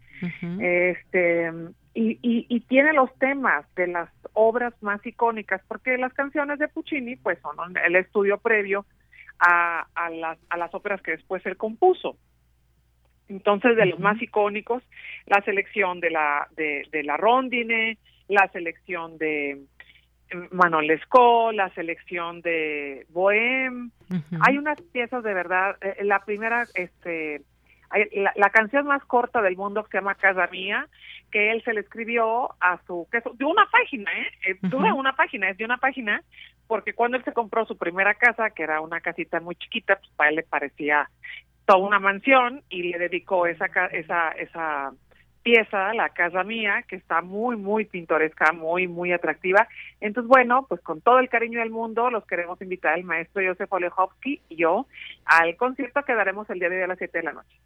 [0.61, 1.51] Este
[1.93, 7.17] y, y, tiene los temas de las obras más icónicas, porque las canciones de Puccini,
[7.17, 8.87] pues son el estudio previo
[9.41, 12.17] a, a, las, a las óperas que después él compuso.
[13.29, 14.83] Entonces, de los más icónicos,
[15.27, 17.97] la selección de la, de, de la Rondine,
[18.29, 19.63] la selección de
[20.51, 23.91] Manon Lescaut, la selección de Bohème.
[24.41, 25.77] Hay unas piezas de verdad.
[25.81, 27.43] Eh, la primera, este,
[28.15, 30.87] la, la, canción más corta del mundo que se llama Casa Mía,
[31.31, 34.59] que él se le escribió a su, que de una página, ¿eh?
[34.63, 36.23] dura una página, es de una página,
[36.67, 40.11] porque cuando él se compró su primera casa, que era una casita muy chiquita, pues
[40.17, 41.11] para él le parecía
[41.67, 44.93] toda una mansión y le dedicó esa esa esa
[45.43, 49.69] pieza, la casa mía, que está muy muy pintoresca, muy muy atractiva.
[50.01, 53.73] Entonces, bueno, pues con todo el cariño del mundo los queremos invitar el maestro Josef
[53.73, 54.87] Olechowski y yo
[55.25, 57.57] al concierto que daremos el día de hoy a las 7 de la noche.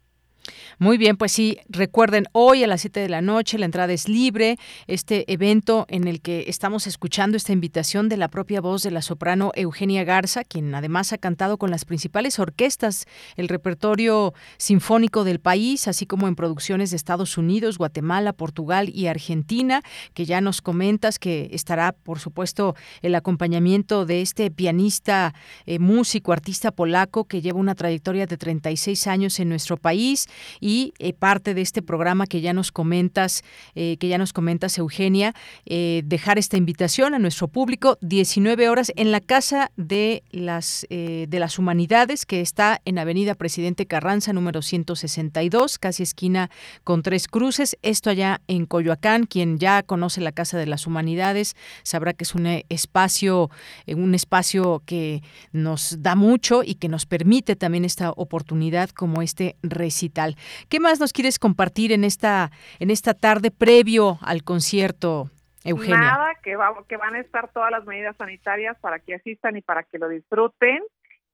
[0.77, 4.09] Muy bien, pues sí, recuerden, hoy a las 7 de la noche la entrada es
[4.09, 4.57] libre,
[4.87, 9.01] este evento en el que estamos escuchando esta invitación de la propia voz de la
[9.01, 13.05] soprano Eugenia Garza, quien además ha cantado con las principales orquestas,
[13.37, 19.07] el repertorio sinfónico del país, así como en producciones de Estados Unidos, Guatemala, Portugal y
[19.07, 19.81] Argentina,
[20.13, 25.33] que ya nos comentas que estará, por supuesto, el acompañamiento de este pianista,
[25.65, 30.27] eh, músico, artista polaco que lleva una trayectoria de 36 años en nuestro país
[30.59, 33.43] y eh, parte de este programa que ya nos comentas,
[33.75, 35.33] eh, que ya nos comentas Eugenia,
[35.65, 41.39] eh, dejar esta invitación a nuestro público 19 horas en la casa de las de
[41.39, 46.49] las humanidades que está en Avenida Presidente Carranza número 162, casi esquina
[46.83, 47.77] con tres cruces.
[47.81, 52.35] Esto allá en Coyoacán, quien ya conoce la casa de las humanidades sabrá que es
[52.35, 53.49] un espacio
[53.87, 55.21] un espacio que
[55.51, 60.24] nos da mucho y que nos permite también esta oportunidad como este recital
[60.69, 65.29] ¿Qué más nos quieres compartir en esta, en esta tarde previo al concierto?
[65.63, 65.97] Eugenia.
[65.97, 66.55] Nada, que,
[66.87, 70.07] que van a estar todas las medidas sanitarias para que asistan y para que lo
[70.07, 70.83] disfruten,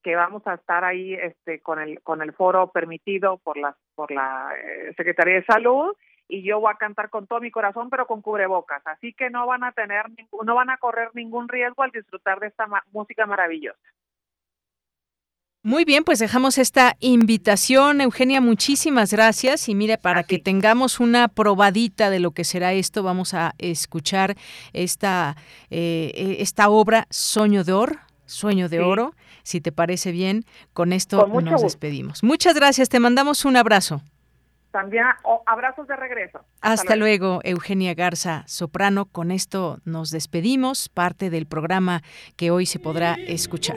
[0.01, 4.09] que vamos a estar ahí este, con, el, con el foro permitido por la, por
[4.09, 5.93] la eh, Secretaría de Salud
[6.29, 8.81] y yo voy a cantar con todo mi corazón, pero con cubrebocas.
[8.87, 10.05] Así que no van a tener,
[10.45, 13.79] no van a correr ningún riesgo al disfrutar de esta música maravillosa.
[15.63, 19.69] Muy bien, pues dejamos esta invitación, Eugenia, muchísimas gracias.
[19.69, 24.35] Y mire, para que tengamos una probadita de lo que será esto, vamos a escuchar
[24.73, 25.35] esta,
[25.69, 29.13] eh, esta obra, Sueño de Oro, Sueño de Oro,
[29.43, 32.23] si te parece bien, con esto nos despedimos.
[32.23, 34.01] Muchas gracias, te mandamos un abrazo.
[34.71, 35.03] También
[35.45, 36.39] abrazos de regreso.
[36.61, 37.41] Hasta, luego.
[37.43, 39.05] Eugenia Garza, soprano.
[39.05, 42.01] Con esto nos despedimos, parte del programa
[42.37, 43.75] que hoy se podrá escuchar.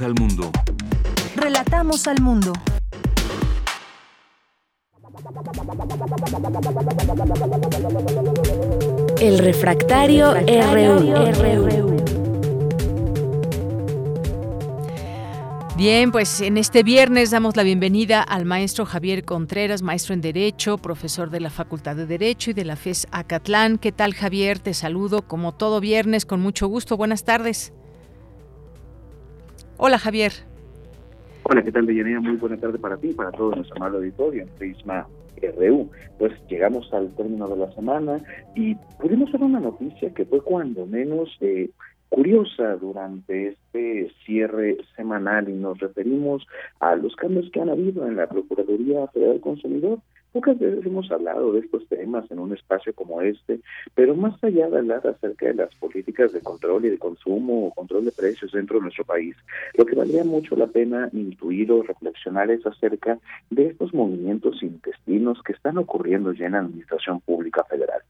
[0.00, 0.50] Al mundo.
[1.34, 2.52] Relatamos al mundo.
[9.20, 11.96] El refractario, RU.
[15.76, 20.78] Bien, pues en este viernes damos la bienvenida al maestro Javier Contreras, maestro en Derecho,
[20.78, 23.78] profesor de la Facultad de Derecho y de la FES Acatlán.
[23.78, 24.58] ¿Qué tal, Javier?
[24.58, 26.96] Te saludo como todo viernes con mucho gusto.
[26.96, 27.72] Buenas tardes.
[29.80, 30.32] Hola Javier.
[31.44, 32.20] Hola, ¿qué tal, Deyanira?
[32.20, 35.06] Muy buena tarde para ti y para todo nuestro amable auditorio en Prisma
[35.56, 35.88] RU.
[36.18, 38.20] Pues llegamos al término de la semana
[38.56, 41.70] y pudimos ver una noticia que fue cuando menos eh,
[42.08, 46.44] curiosa durante este cierre semanal y nos referimos
[46.80, 50.00] a los cambios que han habido en la Procuraduría Federal del Consumidor
[50.32, 53.60] Pocas veces hemos hablado de estos temas en un espacio como este,
[53.94, 57.74] pero más allá de hablar acerca de las políticas de control y de consumo o
[57.74, 59.34] control de precios dentro de nuestro país,
[59.74, 63.18] lo que valía mucho la pena intuir o reflexionar es acerca
[63.48, 68.02] de estos movimientos intestinos que están ocurriendo ya en la Administración Pública Federal.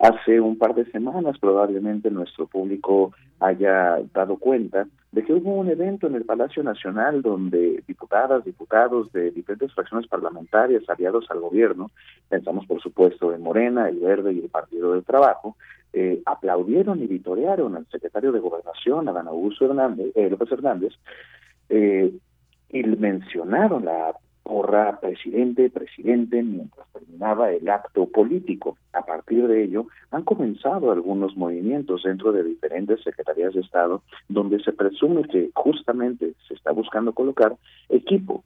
[0.00, 5.68] Hace un par de semanas probablemente nuestro público haya dado cuenta de que hubo un
[5.68, 11.90] evento en el Palacio Nacional donde diputadas, diputados de diferentes fracciones parlamentarias aliados al gobierno,
[12.28, 15.56] pensamos por supuesto en Morena, el Verde y el Partido del Trabajo,
[15.92, 20.92] eh, aplaudieron y vitorearon al secretario de Gobernación, Adán Augusto Hernández, eh, López Hernández,
[21.70, 22.12] eh,
[22.70, 24.14] y mencionaron la
[24.48, 28.78] porra presidente, presidente, mientras terminaba el acto político.
[28.94, 34.58] A partir de ello, han comenzado algunos movimientos dentro de diferentes secretarías de Estado donde
[34.60, 37.56] se presume que justamente se está buscando colocar
[37.90, 38.42] equipo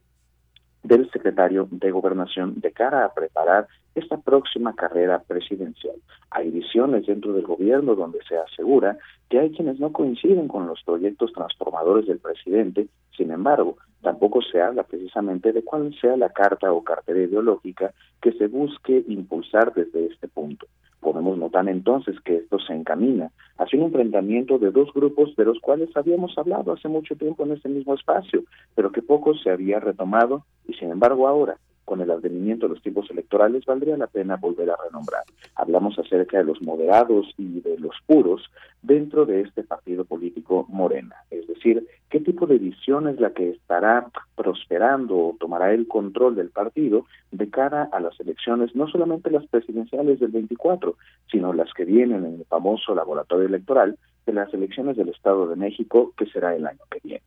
[0.82, 5.94] del secretario de Gobernación de cara a preparar esta próxima carrera presidencial.
[6.32, 8.98] Hay visiones dentro del gobierno donde se asegura
[9.28, 14.60] que hay quienes no coinciden con los proyectos transformadores del presidente, sin embargo, tampoco se
[14.60, 20.06] habla precisamente de cuál sea la carta o cartera ideológica que se busque impulsar desde
[20.06, 20.66] este punto.
[21.00, 25.58] Podemos notar entonces que esto se encamina hacia un enfrentamiento de dos grupos de los
[25.60, 29.80] cuales habíamos hablado hace mucho tiempo en este mismo espacio, pero que poco se había
[29.80, 31.56] retomado y sin embargo ahora
[31.92, 35.24] con el advenimiento de los tiempos electorales, valdría la pena volver a renombrar.
[35.56, 38.50] Hablamos acerca de los moderados y de los puros
[38.80, 41.16] dentro de este partido político Morena.
[41.30, 46.34] Es decir, qué tipo de visión es la que estará prosperando o tomará el control
[46.34, 50.96] del partido de cara a las elecciones, no solamente las presidenciales del 24,
[51.30, 55.56] sino las que vienen en el famoso laboratorio electoral de las elecciones del Estado de
[55.56, 57.22] México, que será el año que viene.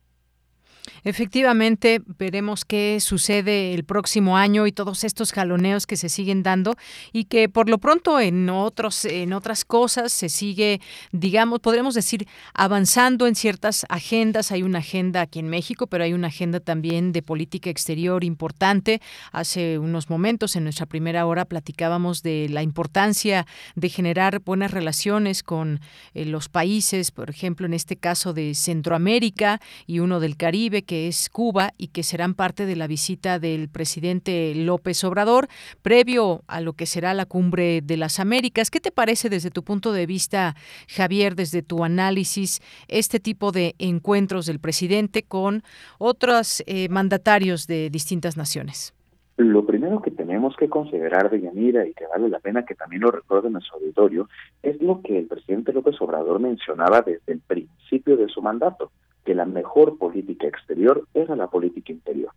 [1.04, 6.76] Efectivamente, veremos qué sucede el próximo año y todos estos jaloneos que se siguen dando
[7.12, 10.80] y que por lo pronto en otros en otras cosas se sigue,
[11.12, 14.52] digamos, podremos decir avanzando en ciertas agendas.
[14.52, 19.00] Hay una agenda aquí en México, pero hay una agenda también de política exterior importante.
[19.32, 25.42] Hace unos momentos en nuestra primera hora platicábamos de la importancia de generar buenas relaciones
[25.42, 25.80] con
[26.14, 31.08] eh, los países, por ejemplo, en este caso de Centroamérica y uno del Caribe que
[31.08, 35.48] es Cuba, y que serán parte de la visita del presidente López Obrador,
[35.82, 38.70] previo a lo que será la cumbre de las Américas.
[38.70, 40.54] ¿Qué te parece desde tu punto de vista,
[40.88, 45.62] Javier, desde tu análisis, este tipo de encuentros del presidente con
[45.98, 48.92] otros eh, mandatarios de distintas naciones?
[49.36, 53.02] Lo primero que tenemos que considerar, de Yanira, y que vale la pena que también
[53.02, 54.30] lo recuerden en su auditorio,
[54.62, 58.90] es lo que el presidente López Obrador mencionaba desde el principio de su mandato,
[59.26, 62.30] que la mejor política exterior era la política interior.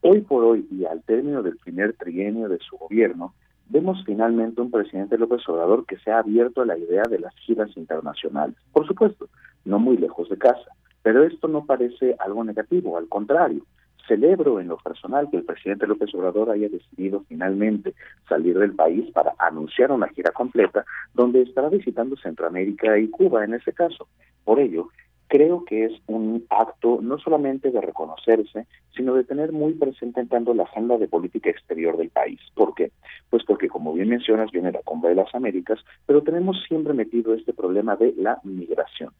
[0.00, 3.34] Hoy por hoy y al término del primer trienio de su gobierno,
[3.68, 7.34] vemos finalmente un presidente López Obrador que se ha abierto a la idea de las
[7.36, 8.56] giras internacionales.
[8.72, 9.28] Por supuesto,
[9.66, 10.72] no muy lejos de casa,
[11.02, 13.62] pero esto no parece algo negativo, al contrario.
[14.08, 17.94] Celebro en lo personal que el presidente López Obrador haya decidido finalmente
[18.28, 23.54] salir del país para anunciar una gira completa donde estará visitando Centroamérica y Cuba en
[23.54, 24.08] ese caso.
[24.42, 24.88] Por ello,
[25.30, 28.66] creo que es un acto no solamente de reconocerse,
[28.96, 32.40] sino de tener muy presente tanto la agenda de política exterior del país.
[32.54, 32.90] ¿Por qué?
[33.30, 37.32] Pues porque, como bien mencionas, viene la Cumbre de las Américas, pero tenemos siempre metido
[37.32, 39.12] este problema de la migración.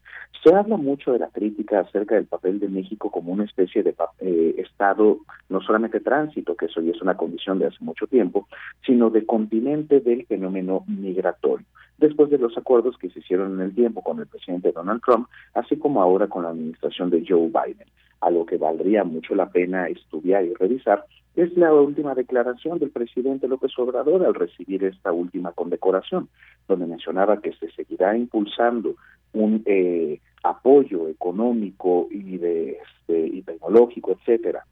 [0.43, 3.95] Se habla mucho de la crítica acerca del papel de México como una especie de
[4.19, 8.49] eh, Estado, no solamente tránsito, que eso ya es una condición de hace mucho tiempo,
[8.85, 11.65] sino de continente del fenómeno migratorio
[11.97, 15.27] después de los acuerdos que se hicieron en el tiempo con el presidente Donald Trump,
[15.53, 17.87] así como ahora con la administración de Joe Biden.
[18.21, 21.05] A lo que valdría mucho la pena estudiar y revisar
[21.35, 26.27] es la última declaración del presidente López Obrador al recibir esta última condecoración,
[26.67, 28.95] donde mencionaba que se seguirá impulsando
[29.33, 34.65] un eh, apoyo económico y, de, este, y tecnológico, etcétera,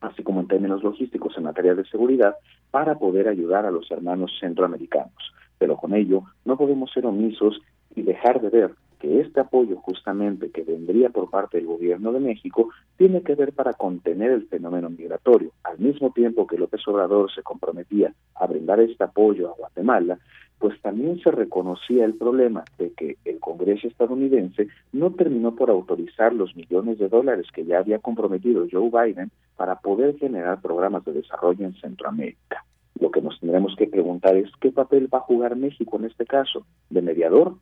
[0.00, 2.34] así como en términos logísticos en materia de seguridad,
[2.70, 7.60] para poder ayudar a los hermanos centroamericanos pero con ello no podemos ser omisos
[7.94, 12.20] y dejar de ver que este apoyo justamente que vendría por parte del gobierno de
[12.20, 15.50] México tiene que ver para contener el fenómeno migratorio.
[15.62, 20.18] Al mismo tiempo que López Obrador se comprometía a brindar este apoyo a Guatemala,
[20.58, 26.32] pues también se reconocía el problema de que el Congreso estadounidense no terminó por autorizar
[26.32, 31.12] los millones de dólares que ya había comprometido Joe Biden para poder generar programas de
[31.12, 32.64] desarrollo en Centroamérica.
[33.00, 36.26] Lo que nos tendremos que preguntar es qué papel va a jugar México en este
[36.26, 37.56] caso, de mediador,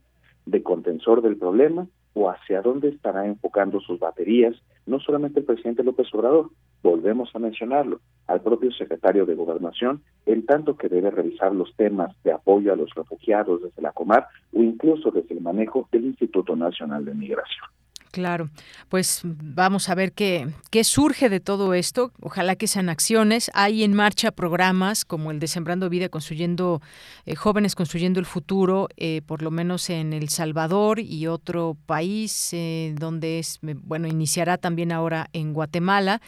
[0.46, 4.54] de contensor del problema o hacia dónde estará enfocando sus baterías,
[4.86, 6.50] no solamente el presidente López Obrador,
[6.82, 12.14] volvemos a mencionarlo, al propio secretario de Gobernación, en tanto que debe revisar los temas
[12.22, 16.54] de apoyo a los refugiados desde la Comar o incluso desde el manejo del Instituto
[16.54, 17.66] Nacional de Migración.
[18.12, 18.50] Claro,
[18.90, 22.12] pues vamos a ver qué, qué surge de todo esto.
[22.20, 23.50] Ojalá que sean acciones.
[23.54, 26.82] Hay en marcha programas como el de Sembrando Vida, construyendo
[27.24, 32.50] eh, jóvenes construyendo el futuro, eh, por lo menos en El Salvador y otro país
[32.52, 36.20] eh, donde es bueno iniciará también ahora en Guatemala.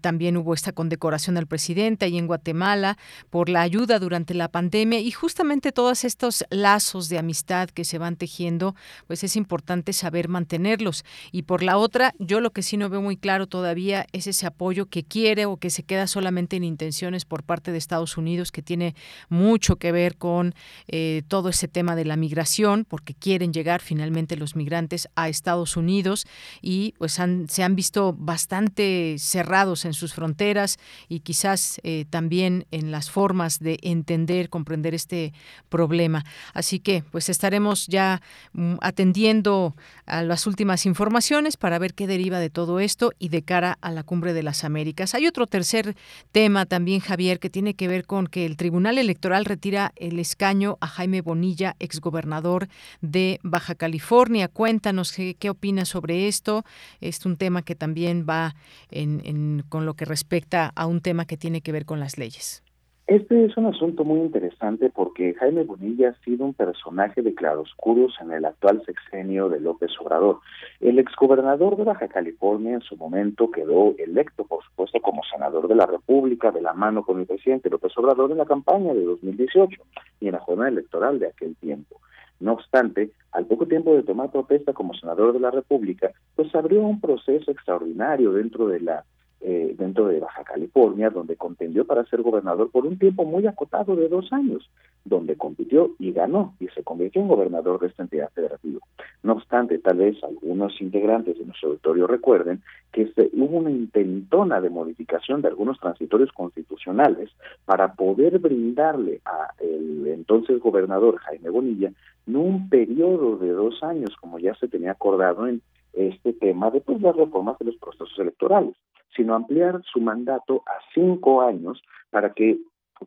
[0.00, 2.96] también hubo esta condecoración al presidente ahí en Guatemala
[3.28, 7.98] por la ayuda durante la pandemia y justamente todos estos lazos de amistad que se
[7.98, 8.76] van tejiendo,
[9.08, 10.91] pues es importante saber mantenerlos
[11.30, 14.46] y por la otra, yo lo que sí no veo muy claro todavía es ese
[14.46, 18.52] apoyo que quiere o que se queda solamente en intenciones por parte de Estados Unidos,
[18.52, 18.94] que tiene
[19.28, 20.54] mucho que ver con
[20.88, 25.76] eh, todo ese tema de la migración, porque quieren llegar finalmente los migrantes a Estados
[25.76, 26.26] Unidos
[26.60, 30.78] y pues se han visto bastante cerrados en sus fronteras
[31.08, 35.32] y quizás eh, también en las formas de entender, comprender este
[35.68, 36.24] problema.
[36.54, 39.74] Así que pues estaremos ya mm, atendiendo
[40.06, 43.90] a las últimas informaciones para ver qué deriva de todo esto y de cara a
[43.90, 45.14] la cumbre de las Américas.
[45.14, 45.96] Hay otro tercer
[46.30, 50.78] tema también, Javier, que tiene que ver con que el Tribunal Electoral retira el escaño
[50.80, 52.68] a Jaime Bonilla, exgobernador
[53.00, 54.48] de Baja California.
[54.48, 56.64] Cuéntanos qué, qué opinas sobre esto.
[57.00, 58.54] Es un tema que también va
[58.90, 62.61] en, con lo que respecta a un tema que tiene que ver con las leyes.
[63.08, 68.14] Este es un asunto muy interesante porque Jaime Bonilla ha sido un personaje de claroscuros
[68.20, 70.38] en el actual sexenio de López Obrador.
[70.78, 75.74] El exgobernador de Baja California en su momento quedó electo, por supuesto, como senador de
[75.74, 79.82] la República de la mano con el presidente López Obrador en la campaña de 2018
[80.20, 82.00] y en la jornada electoral de aquel tiempo.
[82.38, 86.82] No obstante, al poco tiempo de tomar protesta como senador de la República, pues abrió
[86.82, 89.04] un proceso extraordinario dentro de la
[89.44, 93.96] eh, dentro de Baja California, donde contendió para ser gobernador por un tiempo muy acotado
[93.96, 94.70] de dos años,
[95.04, 98.78] donde compitió y ganó y se convirtió en gobernador de esta entidad federativa.
[99.24, 102.62] No obstante, tal vez algunos integrantes de nuestro auditorio recuerden
[102.92, 107.30] que se, hubo una intentona de modificación de algunos transitorios constitucionales
[107.64, 111.92] para poder brindarle a el entonces gobernador Jaime Bonilla
[112.26, 115.62] no un periodo de dos años como ya se tenía acordado en
[115.92, 118.74] este tema de pues, las reformas de los procesos electorales
[119.16, 122.58] sino ampliar su mandato a cinco años para que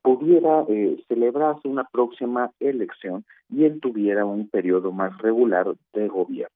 [0.01, 6.55] pudiera eh, celebrarse una próxima elección y él tuviera un periodo más regular de gobierno.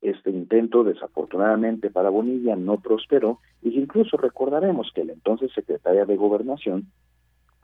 [0.00, 6.16] Este intento, desafortunadamente para Bonilla, no prosperó y incluso recordaremos que la entonces secretaria de
[6.16, 6.86] Gobernación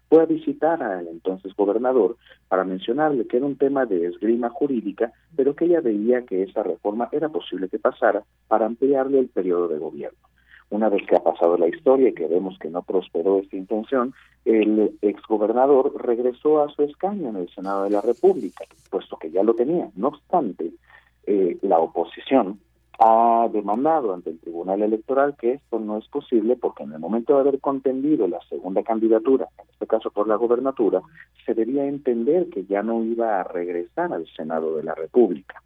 [0.09, 2.17] fue a visitar al entonces gobernador
[2.49, 6.63] para mencionarle que era un tema de esgrima jurídica, pero que ella veía que esa
[6.63, 10.19] reforma era posible que pasara para ampliarle el periodo de gobierno.
[10.71, 14.13] Una vez que ha pasado la historia y que vemos que no prosperó esta intención,
[14.45, 19.43] el exgobernador regresó a su escaño en el Senado de la República, puesto que ya
[19.43, 19.91] lo tenía.
[19.95, 20.73] No obstante,
[21.27, 22.59] eh, la oposición
[22.99, 27.35] ha demandado ante el Tribunal Electoral que esto no es posible porque en el momento
[27.35, 31.03] de haber contendido la segunda candidatura, en este caso por la gobernatura,
[31.45, 35.63] se debía entender que ya no iba a regresar al Senado de la República.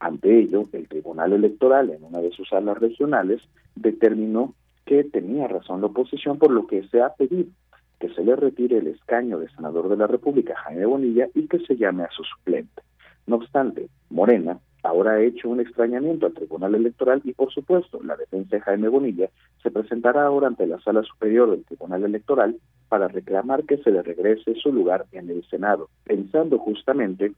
[0.00, 3.42] Ante ello, el Tribunal Electoral, en una de sus salas regionales,
[3.74, 4.54] determinó
[4.84, 7.50] que tenía razón la oposición, por lo que se ha pedido
[7.98, 11.58] que se le retire el escaño de senador de la República, Jaime Bonilla, y que
[11.60, 12.82] se llame a su suplente.
[13.26, 18.16] No obstante, Morena ahora ha hecho un extrañamiento al Tribunal Electoral y, por supuesto, la
[18.16, 19.28] defensa de Jaime Bonilla
[19.62, 22.56] se presentará ahora ante la Sala Superior del Tribunal Electoral
[22.88, 27.32] para reclamar que se le regrese su lugar en el Senado, pensando justamente,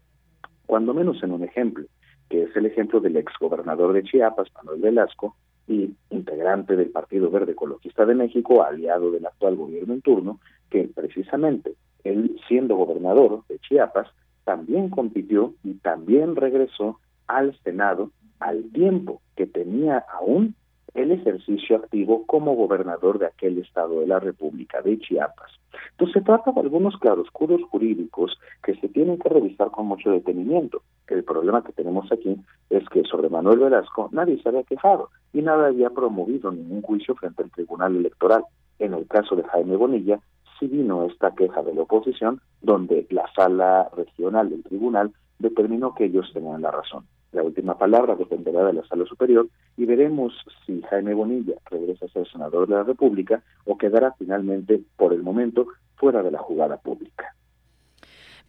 [0.67, 1.87] cuando menos en un ejemplo,
[2.31, 5.37] que es el ejemplo del exgobernador de Chiapas, Manuel Velasco,
[5.67, 10.41] y integrante del Partido Verde Ecologista de México, aliado del actual gobierno en turno,
[10.71, 14.09] que precisamente él, siendo gobernador de Chiapas,
[14.45, 20.55] también compitió y también regresó al Senado al tiempo que tenía aún
[20.95, 25.53] el ejercicio activo como gobernador de aquel estado de la República de Chiapas.
[25.93, 30.83] Entonces se trata de algunos claroscuros jurídicos que se tienen que revisar con mucho detenimiento.
[31.07, 32.37] El problema que tenemos aquí
[32.71, 37.15] es que sobre Manuel Velasco nadie se había quejado y nada había promovido ningún juicio
[37.15, 38.45] frente al Tribunal Electoral.
[38.79, 40.21] En el caso de Jaime Bonilla,
[40.59, 46.05] sí vino esta queja de la oposición, donde la sala regional del tribunal determinó que
[46.05, 47.05] ellos tenían la razón.
[47.33, 50.33] La última palabra dependerá de la sala superior y veremos
[50.67, 55.23] si Jaime Bonilla regresa a ser senador de la República o quedará finalmente, por el
[55.23, 57.35] momento, fuera de la jugada pública.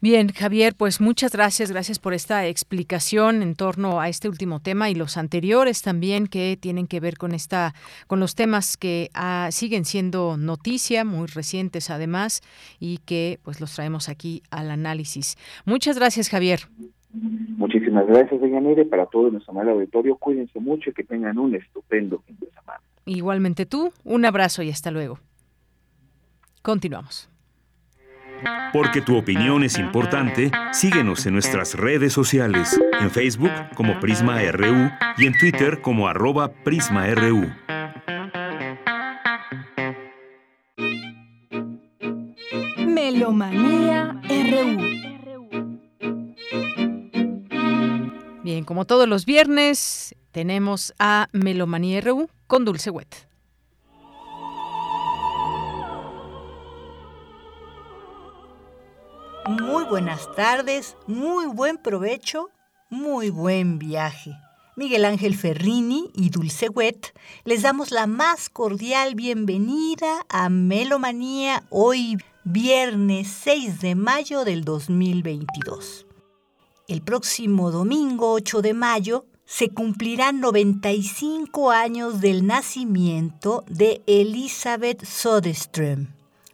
[0.03, 4.89] Bien, Javier, pues muchas gracias, gracias por esta explicación en torno a este último tema
[4.89, 7.75] y los anteriores también que tienen que ver con esta,
[8.07, 12.41] con los temas que ah, siguen siendo noticia, muy recientes además,
[12.79, 15.37] y que pues los traemos aquí al análisis.
[15.65, 16.61] Muchas gracias, Javier.
[17.13, 18.85] Muchísimas gracias, doña Nere.
[18.85, 22.81] Para todo nuestro amable auditorio, cuídense mucho y que tengan un estupendo fin de semana.
[23.05, 25.19] Igualmente tú, un abrazo y hasta luego.
[26.61, 27.29] Continuamos.
[28.73, 34.89] Porque tu opinión es importante, síguenos en nuestras redes sociales, en Facebook como Prisma RU
[35.17, 37.51] y en Twitter como arroba PrismaRU.
[42.87, 45.00] Melomanía RU
[48.51, 53.29] Bien, como todos los viernes, tenemos a Melomanía RU con Dulce Wet.
[59.47, 62.49] Muy buenas tardes, muy buen provecho,
[62.89, 64.35] muy buen viaje.
[64.75, 67.13] Miguel Ángel Ferrini y Dulce Wet
[67.45, 76.07] les damos la más cordial bienvenida a Melomanía hoy viernes 6 de mayo del 2022.
[76.91, 86.07] El próximo domingo 8 de mayo se cumplirán 95 años del nacimiento de Elizabeth Soderström,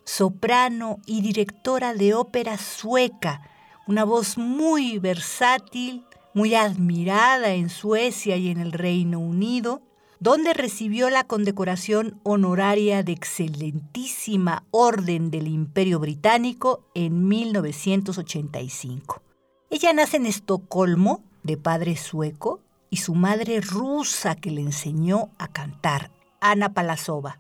[0.03, 3.49] soprano y directora de ópera sueca,
[3.88, 6.03] una voz muy versátil,
[6.35, 9.81] muy admirada en Suecia y en el Reino Unido,
[10.19, 19.23] donde recibió la condecoración honoraria de Excelentísima Orden del Imperio Británico en 1985.
[19.69, 25.49] Ella nace en Estocolmo, de padre sueco, y su madre rusa que le enseñó a
[25.49, 27.39] cantar, Ana Palasova.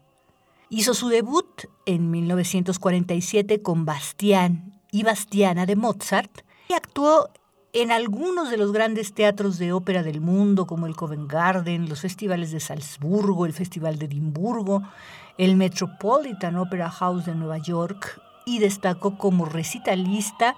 [0.69, 1.47] Hizo su debut
[1.85, 7.29] en 1947 con Bastián y Bastiana de Mozart y actuó
[7.71, 12.01] en algunos de los grandes teatros de ópera del mundo, como el Covent Garden, los
[12.01, 14.83] festivales de Salzburgo, el Festival de Edimburgo,
[15.37, 20.55] el Metropolitan Opera House de Nueva York, y destacó como recitalista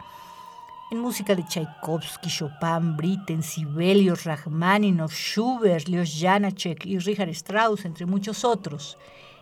[0.92, 8.08] en música de Tchaikovsky, Chopin, Britten, Sibelius, Rachmaninoff, Schubert, Leos Janacek y Richard Strauss, entre
[8.08, 8.98] muchos otros.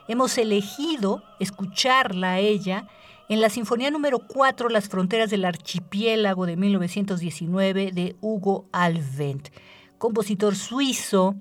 [0.10, 2.88] Hemos elegido escucharla a ella
[3.30, 9.50] en la Sinfonía número 4, Las fronteras del archipiélago de 1919 de Hugo Alvent,
[9.98, 11.36] compositor suizo,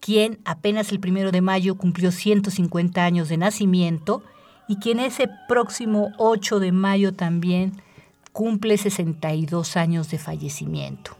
[0.00, 4.22] quien apenas el primero de mayo cumplió 150 años de nacimiento
[4.68, 7.82] y quien ese próximo 8 de mayo también
[8.38, 11.16] cumple 62 años de fallecimiento.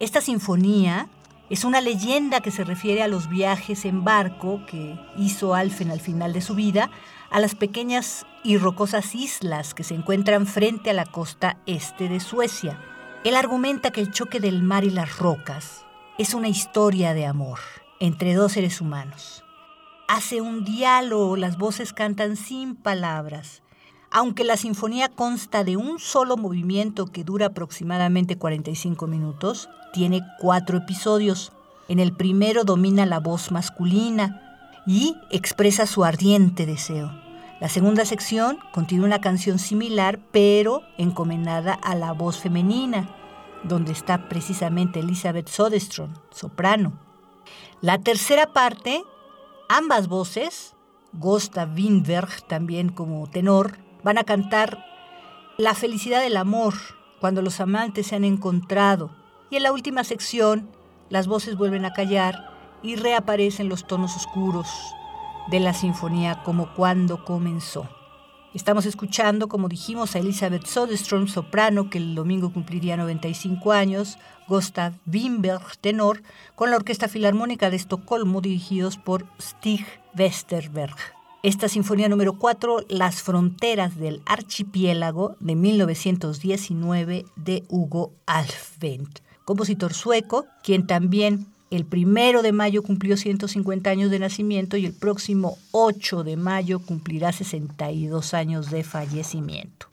[0.00, 1.10] Esta sinfonía
[1.50, 6.00] Es una leyenda que se refiere a los viajes en barco que hizo Alfen al
[6.00, 6.90] final de su vida
[7.30, 12.20] a las pequeñas y rocosas islas que se encuentran frente a la costa este de
[12.20, 12.80] Suecia.
[13.22, 15.84] Él argumenta que el choque del mar y las rocas
[16.16, 17.58] es una historia de amor
[18.00, 19.44] entre dos seres humanos.
[20.08, 23.61] Hace un diálogo, las voces cantan sin palabras.
[24.14, 30.76] Aunque la sinfonía consta de un solo movimiento que dura aproximadamente 45 minutos, tiene cuatro
[30.76, 31.52] episodios.
[31.88, 34.42] En el primero domina la voz masculina
[34.86, 37.10] y expresa su ardiente deseo.
[37.58, 43.08] La segunda sección contiene una canción similar, pero encomendada a la voz femenina,
[43.64, 46.92] donde está precisamente Elizabeth Soderstrom, soprano.
[47.80, 49.04] La tercera parte,
[49.70, 50.74] ambas voces,
[51.14, 54.86] Gustav Winberg también como tenor, van a cantar
[55.58, 56.74] La felicidad del amor,
[57.20, 59.10] cuando los amantes se han encontrado.
[59.50, 60.68] Y en la última sección,
[61.10, 62.50] las voces vuelven a callar
[62.82, 64.68] y reaparecen los tonos oscuros,
[65.50, 67.88] de la sinfonía como cuando comenzó.
[68.54, 74.92] Estamos escuchando, como dijimos, a Elizabeth Soderstrom, soprano, que el domingo cumpliría 95 años, Gustav
[75.06, 76.22] Wimberg, tenor,
[76.54, 79.86] con la Orquesta Filarmónica de Estocolmo, dirigidos por Stig
[80.18, 80.96] Westerberg.
[81.42, 89.08] Esta sinfonía número 4, Las fronteras del archipiélago, de 1919, de Hugo Alfvén,
[89.44, 94.92] compositor sueco, quien también el primero de mayo cumplió 150 años de nacimiento y el
[94.92, 99.91] próximo 8 de mayo cumplirá 62 años de fallecimiento.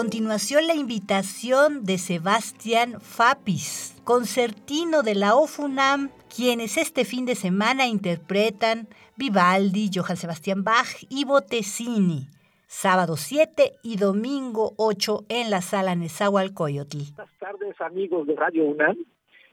[0.00, 7.86] Continuación la invitación de Sebastián Fapis, concertino de la OFUNAM, quienes este fin de semana
[7.86, 12.28] interpretan Vivaldi, Johann Sebastian Bach y Bottesini.
[12.66, 16.96] Sábado 7 y domingo 8 en la sala Nezahualcóyotl.
[17.14, 18.96] Buenas tardes, amigos de Radio UNAM.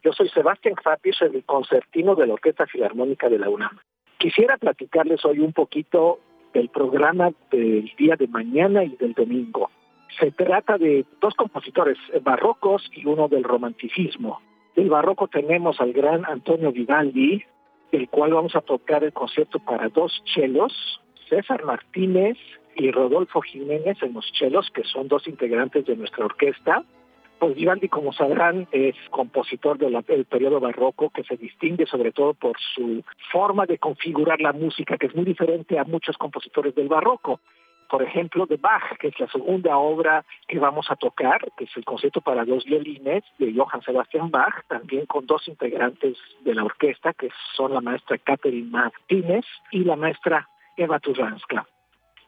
[0.01, 3.77] Yo soy Sebastián Fapis, el concertino de la Orquesta Filarmónica de la UNAM.
[4.17, 6.21] Quisiera platicarles hoy un poquito
[6.53, 9.69] del programa del día de mañana y del domingo.
[10.19, 14.41] Se trata de dos compositores barrocos y uno del romanticismo.
[14.75, 17.43] Del barroco tenemos al gran Antonio Vivaldi,
[17.91, 22.37] el cual vamos a tocar el concierto para dos chelos, César Martínez
[22.75, 26.83] y Rodolfo Jiménez en los chelos, que son dos integrantes de nuestra orquesta.
[27.39, 32.57] Pues Vivaldi, como sabrán, es compositor del periodo barroco que se distingue sobre todo por
[32.75, 37.39] su forma de configurar la música, que es muy diferente a muchos compositores del barroco
[37.89, 41.77] por ejemplo, de Bach, que es la segunda obra que vamos a tocar, que es
[41.77, 46.63] el concierto para dos violines de Johann Sebastian Bach, también con dos integrantes de la
[46.63, 51.65] orquesta, que son la maestra Catherine Martínez y la maestra Eva Turranska.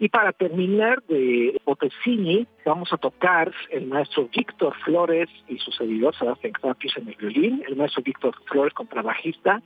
[0.02, 6.16] Y para terminar de Bottesini, vamos a tocar el maestro Víctor Flores y su servidor
[6.16, 9.62] Sebastián Knapis en el violín, el maestro Víctor Flores contrabajista,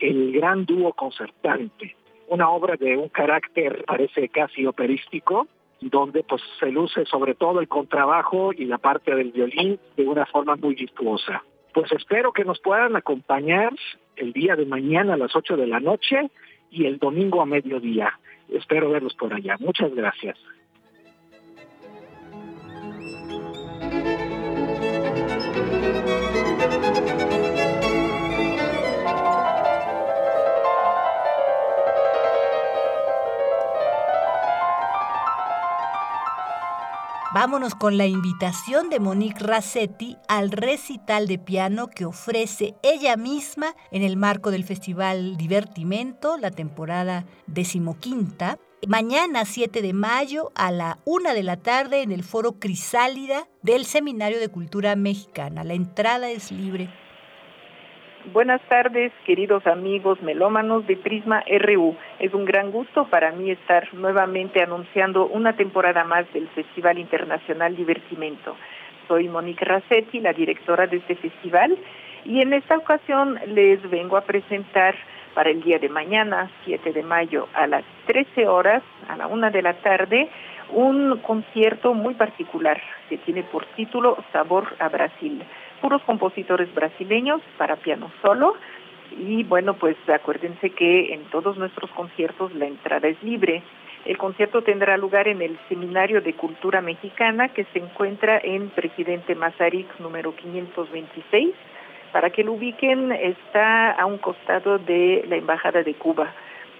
[0.00, 1.94] el gran dúo concertante
[2.28, 5.46] una obra de un carácter parece casi operístico,
[5.80, 10.26] donde pues se luce sobre todo el contrabajo y la parte del violín de una
[10.26, 11.42] forma muy virtuosa.
[11.74, 13.72] Pues espero que nos puedan acompañar
[14.16, 16.30] el día de mañana a las 8 de la noche
[16.70, 18.18] y el domingo a mediodía.
[18.48, 19.56] Espero verlos por allá.
[19.58, 20.38] Muchas gracias.
[37.38, 43.76] Vámonos con la invitación de Monique Rassetti al recital de piano que ofrece ella misma
[43.90, 48.58] en el marco del Festival Divertimento, la temporada decimoquinta.
[48.88, 53.84] Mañana 7 de mayo a la una de la tarde en el foro Crisálida del
[53.84, 55.62] Seminario de Cultura Mexicana.
[55.62, 56.88] La entrada es libre.
[58.32, 61.94] Buenas tardes, queridos amigos melómanos de Prisma RU.
[62.18, 67.76] Es un gran gusto para mí estar nuevamente anunciando una temporada más del Festival Internacional
[67.76, 68.56] Divertimento.
[69.06, 71.78] Soy Monique Rassetti, la directora de este festival,
[72.24, 74.96] y en esta ocasión les vengo a presentar
[75.32, 79.50] para el día de mañana, 7 de mayo, a las 13 horas, a la una
[79.50, 80.28] de la tarde,
[80.70, 85.44] un concierto muy particular que tiene por título Sabor a Brasil
[85.86, 88.56] puros compositores brasileños para piano solo.
[89.20, 93.62] Y bueno, pues acuérdense que en todos nuestros conciertos la entrada es libre.
[94.04, 99.36] El concierto tendrá lugar en el Seminario de Cultura Mexicana que se encuentra en Presidente
[99.36, 101.54] Mazarik número 526.
[102.10, 106.32] Para que lo ubiquen, está a un costado de la Embajada de Cuba.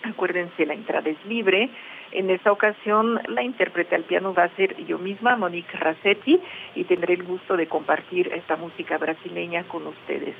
[0.02, 1.70] Acuérdense, la entrada es libre.
[2.12, 6.40] En esta ocasión, la intérprete al piano va a ser yo misma, Monique Racetti,
[6.74, 10.34] y tendré el gusto de compartir esta música brasileña con ustedes.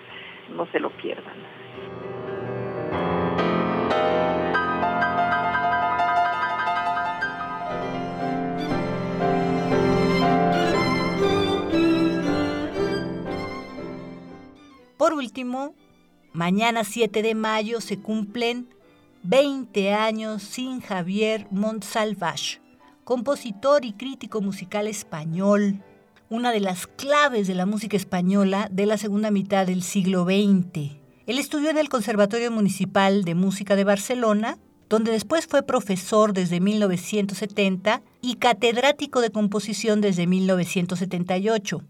[0.55, 1.35] No se lo pierdan.
[14.97, 15.75] Por último,
[16.33, 18.69] mañana 7 de mayo se cumplen
[19.29, 22.61] 20 años sin Javier Montsalvage,
[23.03, 25.83] compositor y crítico musical español,
[26.31, 30.93] una de las claves de la música española de la segunda mitad del siglo XX.
[31.27, 34.59] Él estudió en el Conservatorio Municipal de Música de Barcelona,
[34.89, 41.83] donde después fue profesor desde 1970 y catedrático de composición desde 1978.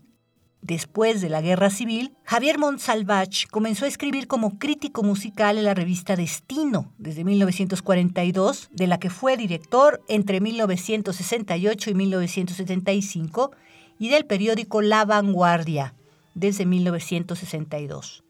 [0.62, 5.74] Después de la Guerra Civil, Javier Montsalvach comenzó a escribir como crítico musical en la
[5.74, 13.52] revista Destino desde 1942, de la que fue director entre 1968 y 1975,
[13.98, 15.94] y del periódico La Vanguardia
[16.34, 18.24] desde 1962.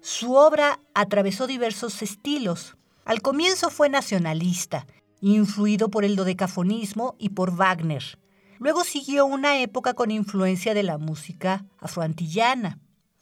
[0.00, 2.76] Su obra atravesó diversos estilos.
[3.04, 4.86] Al comienzo fue nacionalista,
[5.20, 8.18] influido por el dodecafonismo y por Wagner.
[8.64, 12.78] Luego siguió una época con influencia de la música afroantillana.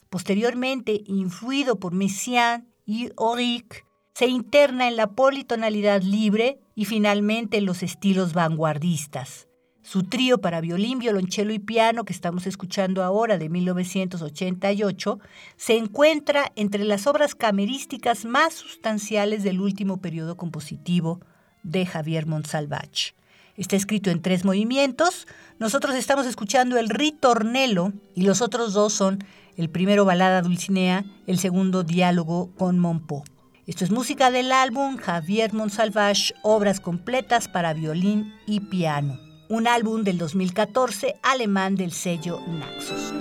[0.09, 7.67] Posteriormente, influido por Messiaen y Auric, se interna en la politonalidad libre y finalmente en
[7.67, 9.49] los estilos vanguardistas.
[9.83, 15.19] Su trío para violín, violonchelo y piano que estamos escuchando ahora de 1988
[15.57, 21.19] se encuentra entre las obras camerísticas más sustanciales del último periodo compositivo
[21.65, 23.15] de Javier Monsalvach.
[23.57, 25.27] Está escrito en tres movimientos.
[25.59, 29.25] Nosotros estamos escuchando el ritornelo y los otros dos son
[29.57, 33.25] el primero balada dulcinea, el segundo diálogo con Monpó.
[33.67, 39.21] Esto es música del álbum Javier Monsalvage, obras completas para violín y piano.
[39.49, 43.13] Un álbum del 2014 alemán del sello Naxos.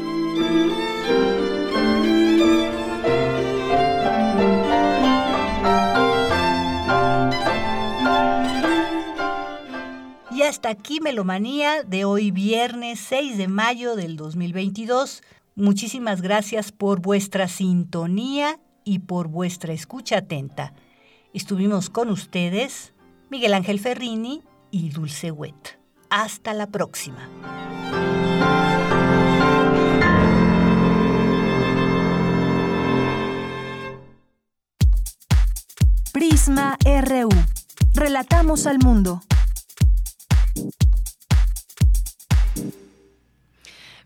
[10.44, 15.22] Hasta aquí Melomanía de hoy viernes 6 de mayo del 2022.
[15.56, 20.74] Muchísimas gracias por vuestra sintonía y por vuestra escucha atenta.
[21.34, 22.94] Estuvimos con ustedes
[23.30, 24.42] Miguel Ángel Ferrini
[24.72, 25.80] y Dulce Wet.
[26.10, 27.30] Hasta la próxima.
[36.12, 37.30] Prisma RU.
[37.94, 39.22] Relatamos al mundo.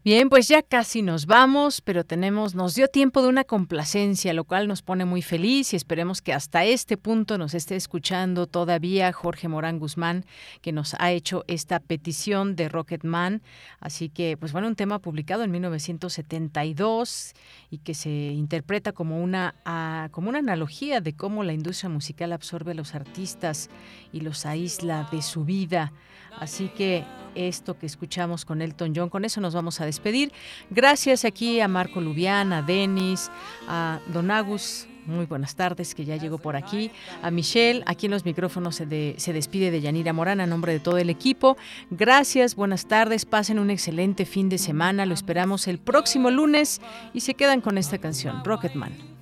[0.06, 4.44] Bien, pues ya casi nos vamos, pero tenemos, nos dio tiempo de una complacencia, lo
[4.44, 9.12] cual nos pone muy feliz y esperemos que hasta este punto nos esté escuchando todavía
[9.12, 10.24] Jorge Morán Guzmán,
[10.62, 13.42] que nos ha hecho esta petición de Rocketman.
[13.80, 17.34] Así que, pues bueno, un tema publicado en 1972
[17.72, 22.32] y que se interpreta como una, ah, como una analogía de cómo la industria musical
[22.32, 23.72] absorbe a los artistas
[24.14, 25.94] y los aísla de su vida.
[26.40, 27.04] Así que
[27.36, 30.32] esto que escuchamos con Elton John, con eso nos vamos a despedir.
[30.70, 33.30] Gracias aquí a Marco Lubián, a Denis,
[33.68, 34.88] a Don Agus.
[35.06, 36.90] Muy buenas tardes, que ya llegó por aquí.
[37.22, 40.98] A Michelle, aquí en los micrófonos se, despide de Yanira Morán a nombre de todo
[40.98, 41.58] el equipo.
[41.92, 45.06] Gracias, buenas tardes, pasen un excelente fin de semana.
[45.06, 46.82] Lo esperamos el próximo lunes
[47.14, 49.16] y se quedan con esta canción, Rocketman.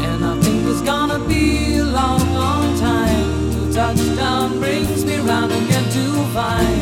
[0.00, 5.50] And I think it's gonna be a long, long time till touchdown brings me round
[5.50, 6.81] again to find